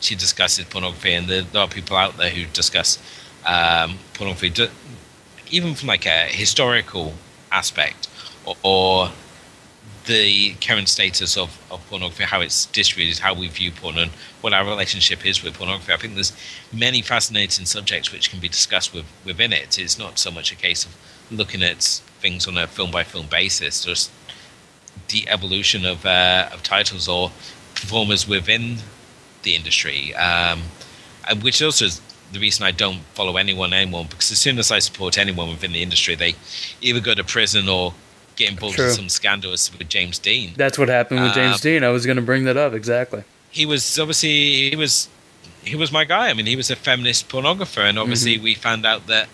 [0.00, 2.98] she discusses pornography, and there, there are people out there who discuss
[3.46, 4.52] um, pornography,
[5.50, 7.14] even from like a historical
[7.50, 8.08] aspect,
[8.44, 9.10] or, or
[10.06, 14.10] the current status of, of pornography, how it's distributed, how we view porn, and
[14.40, 15.92] what our relationship is with pornography.
[15.92, 16.36] I think there's
[16.72, 19.78] many fascinating subjects which can be discussed with, within it.
[19.78, 20.96] It's not so much a case of
[21.30, 24.10] looking at things on a film by film basis, just
[25.08, 27.30] the evolution of uh, of titles or
[27.74, 28.76] performers within
[29.42, 30.62] the industry, um,
[31.28, 32.00] and which also is
[32.32, 35.72] the reason I don't follow anyone anymore because as soon as I support anyone within
[35.72, 36.34] the industry, they
[36.80, 37.92] either go to prison or
[38.36, 38.86] get involved True.
[38.86, 40.52] in some scandals with James Deen.
[40.56, 41.84] That's what happened with James um, Deen.
[41.84, 43.24] I was going to bring that up exactly.
[43.50, 45.08] He was obviously he was
[45.62, 46.30] he was my guy.
[46.30, 48.44] I mean, he was a feminist pornographer, and obviously mm-hmm.
[48.44, 49.28] we found out that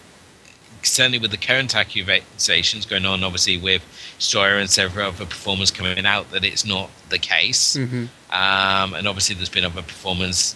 [0.83, 3.83] certainly with the current accusations going on, obviously with
[4.19, 7.77] Stoya and several other performers coming out, that it's not the case.
[7.77, 8.07] Mm-hmm.
[8.31, 10.55] Um, and obviously, there's been other performers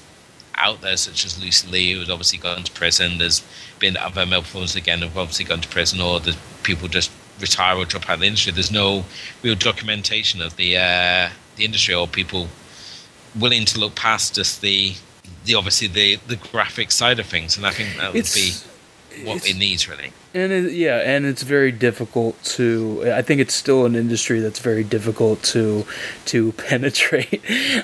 [0.57, 3.19] out there, such as Lucy Lee, who's obviously gone to prison.
[3.19, 3.45] There's
[3.79, 7.77] been other male performers again who've obviously gone to prison, or the people just retire
[7.77, 8.53] or drop out of the industry.
[8.53, 9.05] There's no
[9.43, 12.49] real documentation of the uh, the industry or people
[13.39, 14.95] willing to look past just the
[15.45, 18.53] the obviously the the graphic side of things, and I think that would it's, be
[19.25, 23.13] what it needs really and it, yeah, and it's very difficult to.
[23.15, 25.85] I think it's still an industry that's very difficult to
[26.27, 27.43] to penetrate.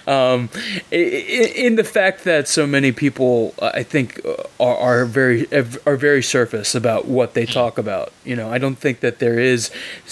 [0.09, 0.49] Um,
[0.91, 4.21] in, the fact that so many people, I think,
[4.59, 5.47] are, are very
[5.87, 8.13] are very surface about what they talk about.
[8.25, 9.71] You know, I don't think that there is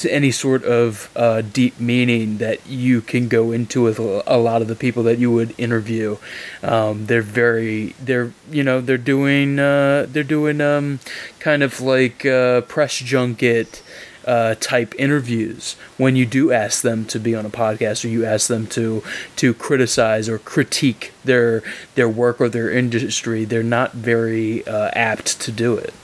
[0.08, 4.68] any sort of uh, deep meaning that you can go into with a lot of
[4.68, 6.18] the people that you would interview.
[6.62, 11.00] Um, they're very they're you know they're doing uh, they're doing um,
[11.40, 13.82] kind of like uh, press junket
[14.26, 18.24] uh, type interviews when you do ask them to be on a podcast or you
[18.24, 19.02] ask them to
[19.36, 21.62] to criticize or critique their
[21.94, 23.44] their work or their industry.
[23.44, 25.94] They're not very uh, apt to do it.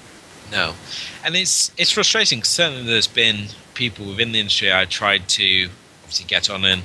[0.51, 0.75] No,
[1.25, 2.45] and it's it's frustrating.
[2.45, 5.69] Certainly, there's been people within the industry I tried to
[6.03, 6.83] obviously get on and.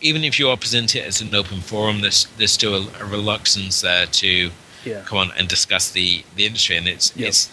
[0.00, 3.04] Even if you are presenting it as an open forum, there's there's still a, a
[3.04, 4.52] reluctance there to
[4.84, 5.02] yeah.
[5.02, 7.28] come on and discuss the, the industry, and it's yep.
[7.28, 7.50] it's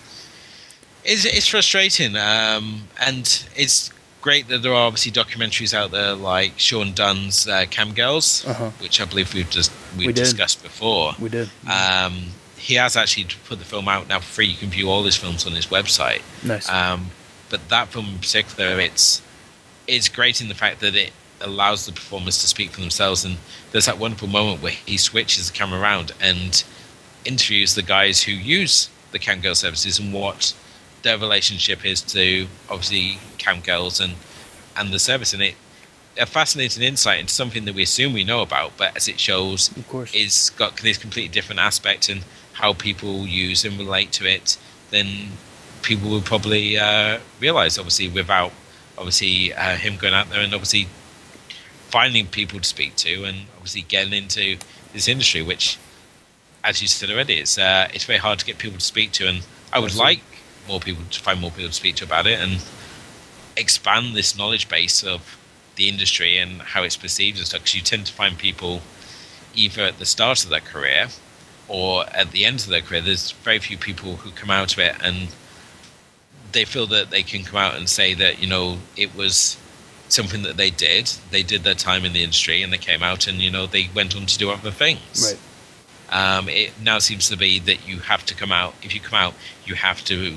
[1.03, 3.91] it's, it's frustrating, um, and it's
[4.21, 8.71] great that there are obviously documentaries out there like Sean Dunne's uh, Cam Girlz, uh-huh.
[8.79, 11.13] which I believe we've just we've we discussed before.
[11.19, 11.49] We did.
[11.71, 14.47] Um, he has actually put the film out now for free.
[14.47, 16.23] You can view all his films on his website.
[16.43, 16.67] Nice.
[16.67, 17.11] Um,
[17.51, 19.21] but that film in particular, it's
[19.87, 21.11] it's great in the fact that it
[21.41, 23.23] allows the performers to speak for themselves.
[23.23, 23.37] And
[23.71, 26.63] there's that wonderful moment where he switches the camera around and
[27.25, 30.53] interviews the guys who use the Cam Girl services and what
[31.01, 34.15] their relationship is to obviously cam girls and
[34.75, 35.55] and the service, and it
[36.17, 39.75] a fascinating insight into something that we assume we know about, but as it shows,
[39.75, 42.23] of course, is got this completely different aspect and
[42.53, 44.57] how people use and relate to it
[44.91, 45.07] than
[45.81, 47.77] people would probably uh, realize.
[47.77, 48.51] Obviously, without
[48.97, 50.87] obviously uh, him going out there and obviously
[51.89, 54.57] finding people to speak to and obviously getting into
[54.93, 55.77] this industry, which,
[56.65, 59.27] as you said already, it's uh, it's very hard to get people to speak to.
[59.27, 60.21] And I would like
[60.67, 62.65] more people to find more people to speak to about it and
[63.55, 65.37] expand this knowledge base of
[65.75, 67.61] the industry and how it's perceived and stuff.
[67.61, 68.81] Because you tend to find people
[69.53, 71.07] either at the start of their career
[71.67, 73.01] or at the end of their career.
[73.01, 75.33] There's very few people who come out of it and
[76.51, 79.57] they feel that they can come out and say that you know it was
[80.09, 81.07] something that they did.
[81.29, 83.89] They did their time in the industry and they came out and you know they
[83.93, 85.31] went on to do other things.
[85.31, 85.39] Right.
[86.09, 88.75] Um, it now seems to be that you have to come out.
[88.83, 89.33] If you come out,
[89.65, 90.35] you have to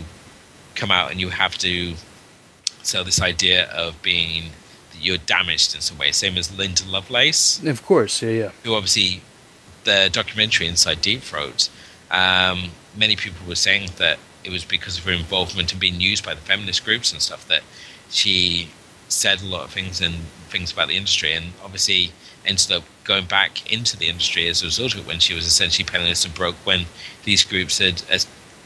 [0.74, 1.95] come out and you have to
[2.82, 4.51] sell this idea of being
[4.93, 6.12] that you're damaged in some way.
[6.12, 7.62] Same as Linda Lovelace.
[7.65, 8.51] Of course, yeah, yeah.
[8.65, 9.23] Who obviously
[9.85, 11.69] the documentary Inside Deep Throat.
[12.11, 16.24] Um, many people were saying that it was because of her involvement and being used
[16.24, 17.62] by the feminist groups and stuff that
[18.11, 18.70] she
[19.09, 20.15] said a lot of things and
[20.49, 22.12] things about the industry, and obviously
[22.49, 25.47] ended up going back into the industry as a result of it when she was
[25.47, 26.87] essentially penniless and broke when
[27.25, 28.03] these groups had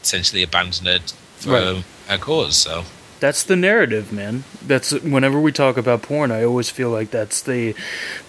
[0.01, 0.99] essentially abandoned her
[1.37, 1.63] for right.
[1.63, 2.55] Um, her cause.
[2.55, 2.83] So
[3.19, 4.43] that's the narrative, man.
[4.61, 7.73] That's whenever we talk about porn, I always feel like that's the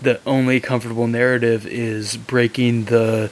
[0.00, 3.30] the only comfortable narrative is breaking the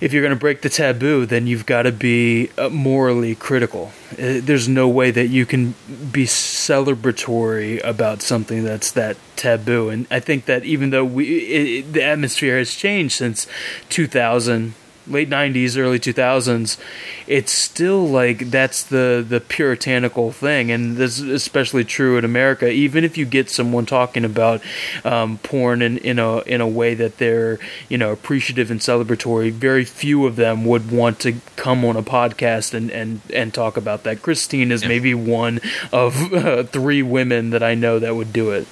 [0.00, 3.92] if you're going to break the taboo, then you've got to be uh, morally critical.
[4.12, 5.74] Uh, there's no way that you can
[6.10, 9.88] be celebratory about something that's that taboo.
[9.88, 13.46] And I think that even though we it, the atmosphere has changed since
[13.88, 14.74] 2000
[15.06, 16.78] late 90s early 2000s
[17.26, 22.70] it's still like that's the the puritanical thing and this is especially true in america.
[22.70, 24.62] Even if you get someone talking about
[25.04, 27.58] um, porn in, in a in a way that they're
[27.88, 32.02] you know appreciative and celebratory very few of them would want to come on a
[32.02, 34.22] podcast and and and talk about that.
[34.22, 34.88] Christine is yeah.
[34.88, 35.60] maybe one
[35.92, 38.66] of uh, three women that i know that would do it.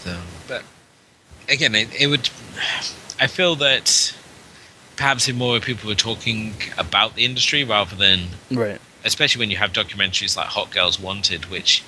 [0.00, 0.18] So
[0.48, 0.62] but
[1.48, 2.28] again it, it would
[3.20, 4.14] I feel that
[4.96, 9.56] perhaps if more people were talking about the industry rather than right, especially when you
[9.56, 11.82] have documentaries like Hot Girls Wanted, which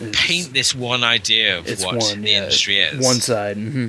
[0.00, 3.88] it's, paint this one idea of what one, the yeah, industry is, one side, mm-hmm.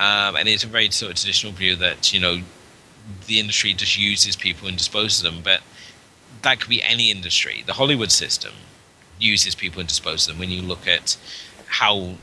[0.00, 2.42] um, and it's a very sort of traditional view that you know
[3.26, 5.60] the industry just uses people and disposes them, but
[6.42, 7.64] that could be any industry.
[7.66, 8.52] The Hollywood system
[9.18, 10.38] uses people and disposes them.
[10.38, 11.16] When you look at
[11.66, 12.14] how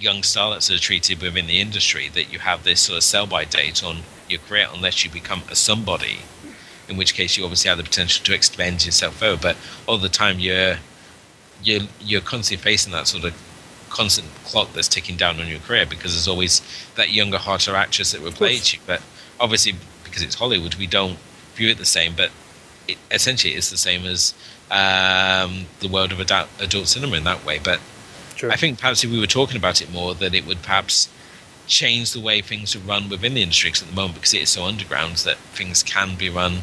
[0.00, 3.44] young starlets are treated within the industry that you have this sort of sell by
[3.44, 3.98] date on
[4.28, 6.20] your career unless you become a somebody,
[6.88, 9.38] in which case you obviously have the potential to expand yourself further.
[9.40, 9.56] But
[9.86, 10.78] all the time you're
[11.62, 13.34] you're you're constantly facing that sort of
[13.90, 16.62] constant clock that's ticking down on your career because there's always
[16.94, 18.80] that younger, hotter actress that replaces you.
[18.86, 19.02] But
[19.38, 19.74] obviously,
[20.04, 21.18] because it's Hollywood, we don't
[21.54, 22.14] view it the same.
[22.16, 22.30] But
[22.88, 24.32] it, essentially, it's the same as
[24.70, 27.58] um, the world of adult, adult cinema in that way.
[27.62, 27.80] But
[28.48, 31.08] I think perhaps if we were talking about it more, that it would perhaps
[31.66, 33.70] change the way things are run within the industry.
[33.70, 36.60] At the moment, because it is so underground, that things can be run.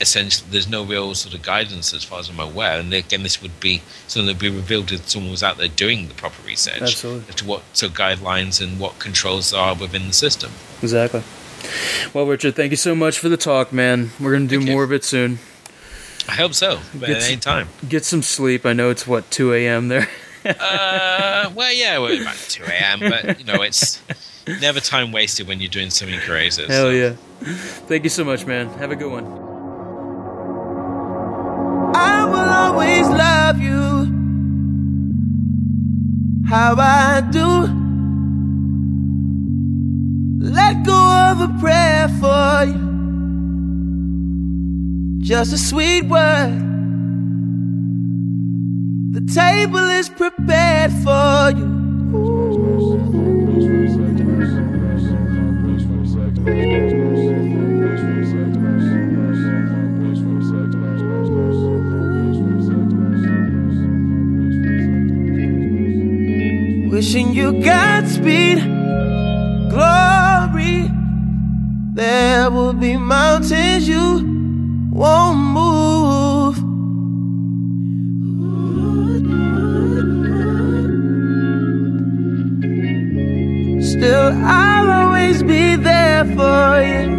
[0.00, 2.78] Essentially, there's no real sort of guidance as far as I'm aware.
[2.78, 5.68] And again, this would be something that would be revealed if someone was out there
[5.68, 7.34] doing the proper research Absolutely.
[7.34, 10.52] to what so guidelines and what controls are within the system.
[10.82, 11.22] Exactly.
[12.14, 14.10] Well, Richard, thank you so much for the talk, man.
[14.20, 14.84] We're going to do thank more you.
[14.84, 15.40] of it soon.
[16.28, 16.80] I hope so.
[16.94, 17.68] But at any time.
[17.88, 18.66] Get some sleep.
[18.66, 19.88] I know it's what two a.m.
[19.88, 20.08] there.
[20.48, 24.00] uh, well, yeah, we're about 2 a.m., but, you know, it's
[24.60, 26.66] never time wasted when you're doing something crazy.
[26.66, 26.90] Hell so.
[26.90, 27.14] yeah.
[27.86, 28.68] Thank you so much, man.
[28.78, 29.26] Have a good one.
[31.94, 34.14] I will always love you
[36.48, 37.68] how I do.
[40.40, 42.88] Let go of a prayer for you.
[45.20, 46.77] Just a sweet word
[49.18, 51.66] the table is prepared for you.
[66.90, 68.58] Wishing you Godspeed,
[69.70, 70.90] glory.
[71.94, 75.97] There will be mountains you won't move.
[83.98, 87.18] Still, I'll always be there for you.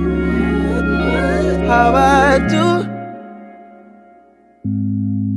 [1.67, 2.87] How I do.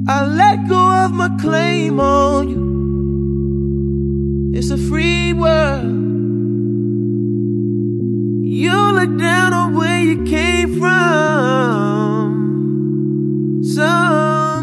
[0.06, 2.62] I let go of my claim on you.
[4.56, 5.82] It's a free world.
[8.46, 12.28] You look down on where you came from.
[13.64, 14.62] Sometimes.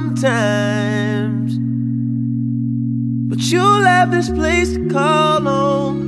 [3.28, 5.99] But you'll have this place to call on.